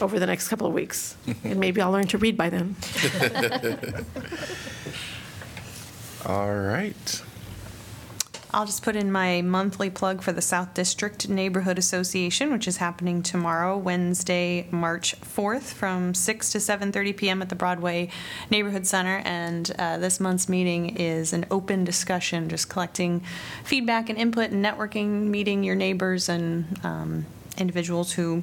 over 0.00 0.18
the 0.18 0.26
next 0.26 0.48
couple 0.48 0.66
of 0.66 0.72
weeks. 0.72 1.16
And 1.44 1.58
maybe 1.60 1.80
I'll 1.80 1.90
learn 1.92 2.06
to 2.08 2.18
read 2.18 2.36
by 2.36 2.50
then. 2.50 2.76
All 6.26 6.54
right. 6.54 7.22
I'll 8.56 8.64
just 8.64 8.82
put 8.82 8.96
in 8.96 9.12
my 9.12 9.42
monthly 9.42 9.90
plug 9.90 10.22
for 10.22 10.32
the 10.32 10.40
South 10.40 10.72
District 10.72 11.28
Neighborhood 11.28 11.78
Association, 11.78 12.50
which 12.50 12.66
is 12.66 12.78
happening 12.78 13.22
tomorrow, 13.22 13.76
Wednesday, 13.76 14.66
March 14.70 15.14
4th, 15.20 15.74
from 15.74 16.14
6 16.14 16.52
to 16.52 16.58
7:30 16.58 17.14
p.m. 17.18 17.42
at 17.42 17.50
the 17.50 17.54
Broadway 17.54 18.08
Neighborhood 18.48 18.86
Center. 18.86 19.20
And 19.26 19.70
uh, 19.78 19.98
this 19.98 20.20
month's 20.20 20.48
meeting 20.48 20.96
is 20.96 21.34
an 21.34 21.44
open 21.50 21.84
discussion, 21.84 22.48
just 22.48 22.70
collecting 22.70 23.20
feedback 23.62 24.08
and 24.08 24.18
input 24.18 24.52
and 24.52 24.64
networking, 24.64 25.24
meeting 25.24 25.62
your 25.62 25.76
neighbors 25.76 26.30
and 26.30 26.80
um, 26.82 27.26
individuals 27.58 28.12
who 28.12 28.42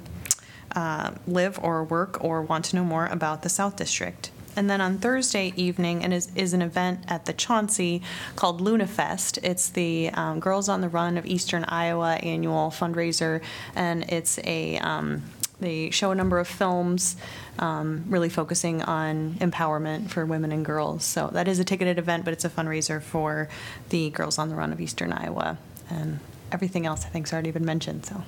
uh, 0.75 1.09
live 1.25 1.57
or 1.59 1.83
work 1.83 2.23
or 2.23 2.43
want 2.43 2.65
to 2.65 2.75
know 2.75 2.85
more 2.85 3.07
about 3.07 3.41
the 3.41 3.49
South 3.49 3.77
District. 3.77 4.29
And 4.55 4.69
then 4.69 4.81
on 4.81 4.97
Thursday 4.97 5.53
evening, 5.55 6.03
and 6.03 6.13
is, 6.13 6.29
is 6.35 6.53
an 6.53 6.61
event 6.61 6.99
at 7.07 7.25
the 7.25 7.33
Chauncey 7.33 8.01
called 8.35 8.61
Luna 8.61 8.87
Fest. 8.87 9.39
It's 9.43 9.69
the 9.69 10.09
um, 10.13 10.39
Girls 10.39 10.69
on 10.69 10.81
the 10.81 10.89
Run 10.89 11.17
of 11.17 11.25
Eastern 11.25 11.63
Iowa 11.65 12.13
annual 12.15 12.69
fundraiser, 12.69 13.41
and 13.75 14.03
it's 14.11 14.39
a 14.43 14.77
um, 14.77 15.23
they 15.59 15.91
show 15.91 16.11
a 16.11 16.15
number 16.15 16.39
of 16.39 16.47
films, 16.47 17.15
um, 17.57 18.03
really 18.09 18.29
focusing 18.29 18.81
on 18.81 19.35
empowerment 19.35 20.09
for 20.09 20.25
women 20.25 20.51
and 20.51 20.65
girls. 20.65 21.05
So 21.05 21.29
that 21.33 21.47
is 21.47 21.57
a 21.59 21.63
ticketed 21.63 21.97
event, 21.97 22.25
but 22.25 22.33
it's 22.33 22.43
a 22.43 22.49
fundraiser 22.49 23.01
for 23.01 23.47
the 23.89 24.09
Girls 24.09 24.37
on 24.37 24.49
the 24.49 24.55
Run 24.55 24.73
of 24.73 24.81
Eastern 24.81 25.13
Iowa, 25.13 25.57
and 25.89 26.19
everything 26.51 26.85
else 26.85 27.05
I 27.05 27.09
think 27.09 27.27
has 27.27 27.33
already 27.33 27.51
been 27.51 27.65
mentioned. 27.65 28.05
So. 28.05 28.23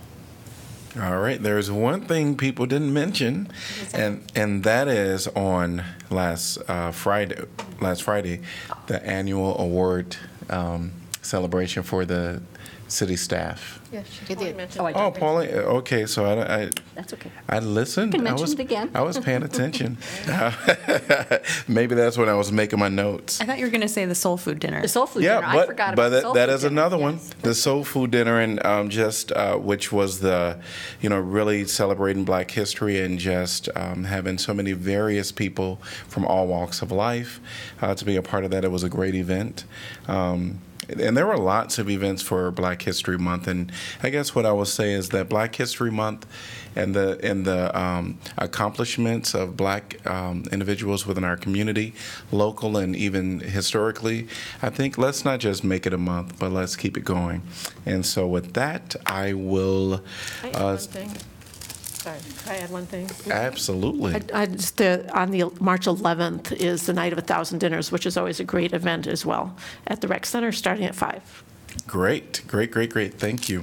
All 1.01 1.17
right, 1.17 1.41
there's 1.41 1.69
one 1.69 2.01
thing 2.05 2.38
people 2.38 2.65
didn't 2.65 2.93
mention, 2.93 3.49
and 3.93 4.23
and 4.34 4.63
that 4.63 4.88
is 4.88 5.27
on 5.27 5.84
last 6.09 6.57
uh, 6.69 6.91
Friday. 6.91 7.35
Last 7.81 8.03
Friday, 8.03 8.41
the 8.88 9.05
annual 9.05 9.59
award 9.59 10.15
um, 10.49 10.93
celebration 11.22 11.84
for 11.84 12.05
the 12.05 12.41
city 12.87 13.15
staff. 13.15 13.79
Yes, 13.91 14.05
You 14.27 14.35
did. 14.35 14.59
Oh, 14.77 14.91
Oh, 14.93 15.11
Pauline. 15.11 15.49
Okay, 15.49 16.05
so 16.05 16.25
I, 16.25 16.63
I 16.63 16.69
That's 16.95 17.13
okay. 17.13 17.31
I 17.47 17.59
listened. 17.59 18.13
You 18.13 18.19
can 18.19 18.27
I 18.27 18.33
was, 18.33 18.53
it 18.53 18.59
again. 18.59 18.91
I 18.93 19.01
was 19.01 19.17
paying 19.19 19.43
attention. 19.43 19.97
Maybe 21.67 21.95
that's 21.95 22.17
when 22.17 22.29
I 22.29 22.33
was 22.33 22.51
making 22.51 22.79
my 22.79 22.89
notes. 22.89 23.41
I 23.41 23.45
thought 23.45 23.57
you 23.57 23.65
were 23.65 23.71
going 23.71 23.81
to 23.81 23.87
say 23.87 24.05
the 24.05 24.15
soul 24.15 24.37
food 24.37 24.59
dinner. 24.59 24.81
The 24.81 24.87
soul 24.87 25.05
food 25.07 25.23
yeah, 25.23 25.41
dinner. 25.41 25.53
but, 25.53 25.63
I 25.63 25.65
forgot 25.65 25.95
but 25.95 26.07
about 26.07 26.09
the 26.09 26.15
that, 26.15 26.21
soul 26.21 26.33
that 26.33 26.49
food 26.49 26.55
is 26.55 26.61
dinner. 26.61 26.73
another 26.73 26.97
one. 26.97 27.19
The 27.41 27.55
soul 27.55 27.83
food 27.83 28.11
dinner, 28.11 28.39
and 28.39 28.65
um, 28.65 28.89
just 28.89 29.31
uh, 29.31 29.57
which 29.57 29.91
was 29.91 30.19
the, 30.19 30.59
you 31.01 31.09
know, 31.09 31.19
really 31.19 31.65
celebrating 31.65 32.25
Black 32.25 32.51
history 32.51 32.99
and 32.99 33.17
just 33.17 33.69
um, 33.75 34.03
having 34.03 34.37
so 34.37 34.53
many 34.53 34.73
various 34.73 35.31
people 35.31 35.77
from 36.07 36.25
all 36.25 36.47
walks 36.47 36.81
of 36.81 36.91
life 36.91 37.39
uh, 37.81 37.95
to 37.95 38.05
be 38.05 38.15
a 38.15 38.21
part 38.21 38.43
of 38.43 38.51
that. 38.51 38.63
It 38.63 38.71
was 38.71 38.83
a 38.83 38.89
great 38.89 39.15
event. 39.15 39.63
Um, 40.07 40.59
and 40.89 41.15
there 41.15 41.25
were 41.25 41.37
lots 41.37 41.77
of 41.79 41.89
events 41.89 42.21
for 42.21 42.51
Black 42.51 42.81
History 42.81 43.17
Month, 43.17 43.47
and 43.47 43.71
I 44.03 44.09
guess 44.09 44.35
what 44.35 44.45
I 44.45 44.51
will 44.51 44.65
say 44.65 44.93
is 44.93 45.09
that 45.09 45.29
Black 45.29 45.55
History 45.55 45.91
Month 45.91 46.25
and 46.75 46.93
the 46.93 47.19
and 47.23 47.45
the 47.45 47.77
um, 47.77 48.19
accomplishments 48.37 49.33
of 49.33 49.55
Black 49.55 50.05
um, 50.05 50.43
individuals 50.51 51.05
within 51.05 51.23
our 51.23 51.37
community, 51.37 51.93
local 52.31 52.77
and 52.77 52.95
even 52.95 53.39
historically, 53.39 54.27
I 54.61 54.69
think 54.69 54.97
let's 54.97 55.25
not 55.25 55.39
just 55.39 55.63
make 55.63 55.85
it 55.85 55.93
a 55.93 55.97
month, 55.97 56.37
but 56.39 56.51
let's 56.51 56.75
keep 56.75 56.97
it 56.97 57.05
going. 57.05 57.41
And 57.85 58.05
so 58.05 58.27
with 58.27 58.53
that, 58.53 58.95
I 59.05 59.33
will. 59.33 60.01
I 60.43 60.49
Uh? 60.49 60.77
Sorry, 62.06 62.19
can 62.44 62.52
I 62.52 62.57
add 62.60 62.69
one 62.69 62.86
thing? 62.86 63.10
absolutely. 63.32 64.14
I- 64.14 64.41
I 64.41 64.45
just, 64.45 64.80
On 64.80 65.32
the, 65.32 65.45
March 65.60 65.88
11th 65.88 66.52
is 66.52 66.86
the 66.86 66.94
Night 66.94 67.11
of 67.11 67.18
a 67.18 67.23
Thousand 67.23 67.57
Dinners, 67.57 67.91
which 67.91 68.06
is 68.06 68.15
always 68.15 68.40
a 68.40 68.44
great 68.44 68.73
event 68.73 69.07
as 69.07 69.26
well, 69.26 69.57
at 69.88 70.02
the 70.02 70.07
rec 70.07 70.27
center, 70.27 70.52
starting 70.52 70.86
at 70.86 70.94
5. 70.94 71.44
Great, 71.88 72.41
great, 72.47 72.72
great, 72.72 72.91
great. 72.91 73.14
Thank 73.14 73.47
you. 73.47 73.61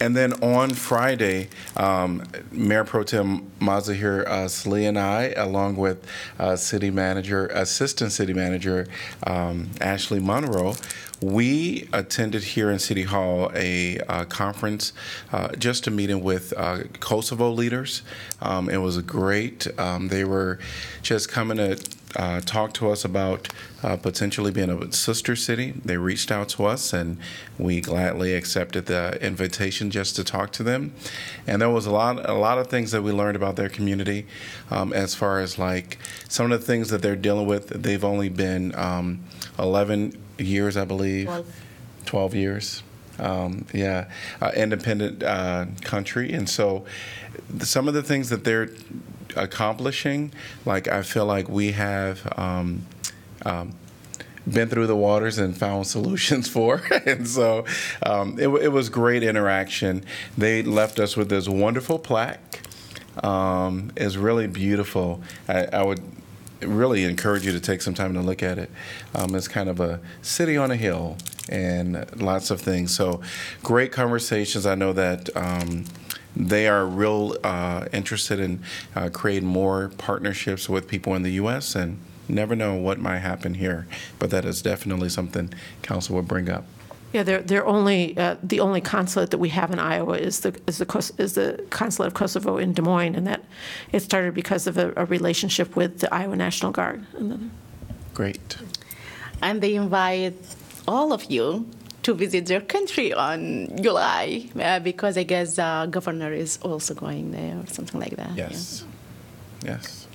And 0.00 0.14
then 0.14 0.34
on 0.42 0.70
Friday, 0.70 1.48
um, 1.76 2.22
Mayor 2.52 2.84
Pro 2.84 3.02
Tem 3.04 3.50
Mazahir 3.58 4.26
uh, 4.26 4.48
Salih 4.48 4.86
and 4.86 4.98
I, 4.98 5.32
along 5.36 5.76
with 5.76 6.06
uh, 6.38 6.56
City 6.56 6.90
Manager, 6.90 7.46
Assistant 7.46 8.12
City 8.12 8.34
Manager 8.34 8.86
um, 9.26 9.70
Ashley 9.80 10.20
Monroe, 10.20 10.74
we 11.22 11.88
attended 11.92 12.42
here 12.42 12.70
in 12.70 12.78
City 12.78 13.04
Hall 13.04 13.50
a 13.54 13.98
uh, 14.08 14.24
conference, 14.26 14.92
uh, 15.32 15.48
just 15.56 15.86
a 15.86 15.90
meeting 15.90 16.22
with 16.22 16.52
uh, 16.56 16.80
Kosovo 17.00 17.50
leaders. 17.50 18.02
Um, 18.42 18.68
it 18.68 18.76
was 18.76 18.98
great. 18.98 19.66
Um, 19.78 20.08
they 20.08 20.24
were 20.24 20.58
just 21.02 21.30
coming 21.30 21.56
to 21.56 21.76
uh, 22.16 22.40
talk 22.40 22.72
to 22.74 22.90
us 22.90 23.04
about 23.04 23.48
uh, 23.82 23.96
potentially 23.96 24.50
being 24.50 24.70
a 24.70 24.92
sister 24.92 25.36
city. 25.36 25.72
They 25.84 25.96
reached 25.96 26.30
out 26.30 26.48
to 26.50 26.64
us, 26.66 26.92
and 26.92 27.18
we 27.58 27.80
gladly 27.80 28.34
accepted 28.34 28.86
the 28.86 29.18
invitation 29.24 29.90
just 29.90 30.16
to 30.16 30.24
talk 30.24 30.52
to 30.52 30.62
them. 30.62 30.92
And 31.46 31.60
there 31.60 31.70
was 31.70 31.86
a 31.86 31.90
lot, 31.90 32.28
a 32.28 32.34
lot 32.34 32.58
of 32.58 32.68
things 32.68 32.92
that 32.92 33.02
we 33.02 33.12
learned 33.12 33.36
about 33.36 33.56
their 33.56 33.68
community, 33.68 34.26
um, 34.70 34.92
as 34.92 35.14
far 35.14 35.40
as 35.40 35.58
like 35.58 35.98
some 36.28 36.50
of 36.50 36.60
the 36.60 36.66
things 36.66 36.90
that 36.90 37.02
they're 37.02 37.16
dealing 37.16 37.46
with. 37.46 37.68
They've 37.68 38.04
only 38.04 38.28
been 38.28 38.74
um, 38.74 39.24
11 39.58 40.16
years, 40.38 40.76
I 40.76 40.84
believe, 40.84 41.28
12 42.06 42.34
years. 42.34 42.82
Um, 43.18 43.64
yeah, 43.72 44.08
uh, 44.40 44.50
independent 44.56 45.22
uh, 45.22 45.66
country, 45.82 46.32
and 46.32 46.48
so 46.48 46.84
some 47.60 47.86
of 47.86 47.94
the 47.94 48.02
things 48.02 48.28
that 48.30 48.42
they're 48.42 48.70
accomplishing, 49.36 50.32
like 50.64 50.88
I 50.88 51.02
feel 51.02 51.26
like 51.26 51.48
we 51.48 51.72
have 51.72 52.32
um, 52.38 52.86
um, 53.44 53.74
been 54.50 54.68
through 54.68 54.86
the 54.86 54.96
waters 54.96 55.38
and 55.38 55.56
found 55.56 55.86
solutions 55.96 56.48
for, 56.48 56.82
and 57.06 57.26
so 57.26 57.64
um, 58.04 58.38
it, 58.38 58.48
it 58.48 58.72
was 58.72 58.88
great 58.88 59.22
interaction. 59.22 60.04
They 60.36 60.62
left 60.62 60.98
us 60.98 61.16
with 61.16 61.28
this 61.28 61.48
wonderful 61.48 61.98
plaque. 61.98 62.60
Um, 63.22 63.92
it's 63.96 64.16
really 64.16 64.46
beautiful. 64.48 65.22
I, 65.48 65.66
I 65.66 65.82
would 65.82 66.02
really 66.60 67.04
encourage 67.04 67.44
you 67.44 67.52
to 67.52 67.60
take 67.60 67.82
some 67.82 67.94
time 67.94 68.14
to 68.14 68.20
look 68.20 68.42
at 68.42 68.58
it. 68.58 68.70
Um, 69.14 69.34
it's 69.34 69.48
kind 69.48 69.68
of 69.68 69.80
a 69.80 70.00
city 70.22 70.56
on 70.56 70.70
a 70.70 70.76
hill 70.76 71.16
and 71.48 72.06
lots 72.20 72.50
of 72.50 72.60
things. 72.60 72.94
So, 72.94 73.20
great 73.62 73.92
conversations. 73.92 74.66
I 74.66 74.74
know 74.74 74.92
that 74.92 75.34
um, 75.36 75.84
they 76.36 76.66
are 76.68 76.84
real 76.86 77.36
uh, 77.44 77.86
interested 77.92 78.40
in 78.40 78.62
uh, 78.94 79.08
creating 79.10 79.48
more 79.48 79.90
partnerships 79.98 80.68
with 80.68 80.88
people 80.88 81.14
in 81.14 81.22
the 81.22 81.32
U.S. 81.32 81.74
and 81.74 81.98
never 82.28 82.56
know 82.56 82.74
what 82.74 82.98
might 82.98 83.18
happen 83.18 83.54
here. 83.54 83.86
But 84.18 84.30
that 84.30 84.44
is 84.44 84.62
definitely 84.62 85.08
something 85.10 85.52
council 85.82 86.16
will 86.16 86.22
bring 86.22 86.48
up. 86.48 86.64
Yeah, 87.12 87.22
they're, 87.22 87.42
they're 87.42 87.66
only, 87.66 88.16
uh, 88.18 88.36
the 88.42 88.58
only 88.58 88.80
consulate 88.80 89.30
that 89.30 89.38
we 89.38 89.50
have 89.50 89.70
in 89.70 89.78
Iowa 89.78 90.14
is 90.18 90.40
the, 90.40 90.58
is 90.66 90.78
the, 90.78 91.12
is 91.16 91.34
the 91.34 91.64
consulate 91.70 92.08
of 92.08 92.14
Kosovo 92.14 92.56
in 92.56 92.72
Des 92.72 92.82
Moines, 92.82 93.14
and 93.14 93.24
that, 93.28 93.44
it 93.92 94.00
started 94.00 94.34
because 94.34 94.66
of 94.66 94.76
a, 94.78 94.92
a 94.96 95.04
relationship 95.04 95.76
with 95.76 96.00
the 96.00 96.12
Iowa 96.12 96.34
National 96.34 96.72
Guard. 96.72 97.06
And 97.14 97.30
then- 97.30 97.50
Great. 98.14 98.56
And 99.40 99.60
they 99.60 99.76
invite 99.76 100.34
all 100.88 101.12
of 101.12 101.24
you 101.30 101.68
to 102.04 102.14
visit 102.14 102.46
their 102.46 102.60
country 102.60 103.12
on 103.12 103.68
July 103.82 104.48
uh, 104.60 104.78
because 104.80 105.16
I 105.18 105.24
guess 105.24 105.56
the 105.56 105.88
governor 105.90 106.32
is 106.32 106.58
also 106.62 106.94
going 106.94 107.32
there 107.32 107.56
or 107.58 107.66
something 107.66 108.00
like 108.00 108.16
that. 108.16 108.36
yeah. 108.36 108.48
Yes. 108.50 108.84
Yes. 109.64 110.06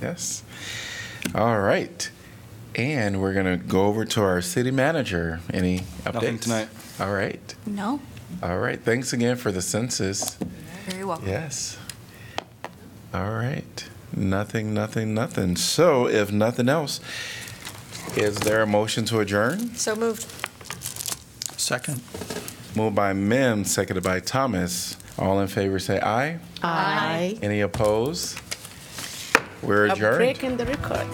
Yes. 0.00 0.42
All 1.34 1.58
right. 1.60 2.10
And 2.76 3.20
we're 3.20 3.34
going 3.34 3.46
to 3.46 3.56
go 3.56 3.86
over 3.86 4.04
to 4.04 4.22
our 4.22 4.40
city 4.40 4.70
manager. 4.70 5.40
Any 5.52 5.80
updates? 6.04 6.14
Nothing 6.14 6.38
tonight. 6.38 6.68
All 7.00 7.12
right. 7.12 7.54
No? 7.66 8.00
All 8.42 8.58
right. 8.58 8.80
Thanks 8.80 9.12
again 9.12 9.36
for 9.36 9.50
the 9.50 9.62
census. 9.62 10.36
Very 10.86 11.04
welcome. 11.04 11.28
Yes. 11.28 11.76
All 13.12 13.30
right. 13.30 13.88
Nothing, 14.14 14.72
nothing, 14.72 15.14
nothing. 15.14 15.56
So 15.56 16.06
if 16.06 16.30
nothing 16.30 16.68
else, 16.68 17.00
is 18.16 18.36
there 18.40 18.62
a 18.62 18.66
motion 18.66 19.04
to 19.06 19.18
adjourn? 19.20 19.74
So 19.74 19.96
moved. 19.96 20.26
Second. 21.58 22.00
Moved 22.76 22.94
by 22.96 23.12
Mim, 23.12 23.64
seconded 23.64 24.04
by 24.04 24.20
Thomas. 24.20 24.96
All 25.18 25.40
in 25.40 25.48
favor 25.48 25.78
say 25.78 26.00
aye. 26.00 26.38
Aye. 26.62 27.36
Any 27.42 27.60
opposed? 27.60 28.38
We're 29.62 29.86
A 29.86 29.92
adjourned. 29.92 30.18
break 30.18 30.44
in 30.44 30.56
the 30.56 30.64
record. 30.66 31.06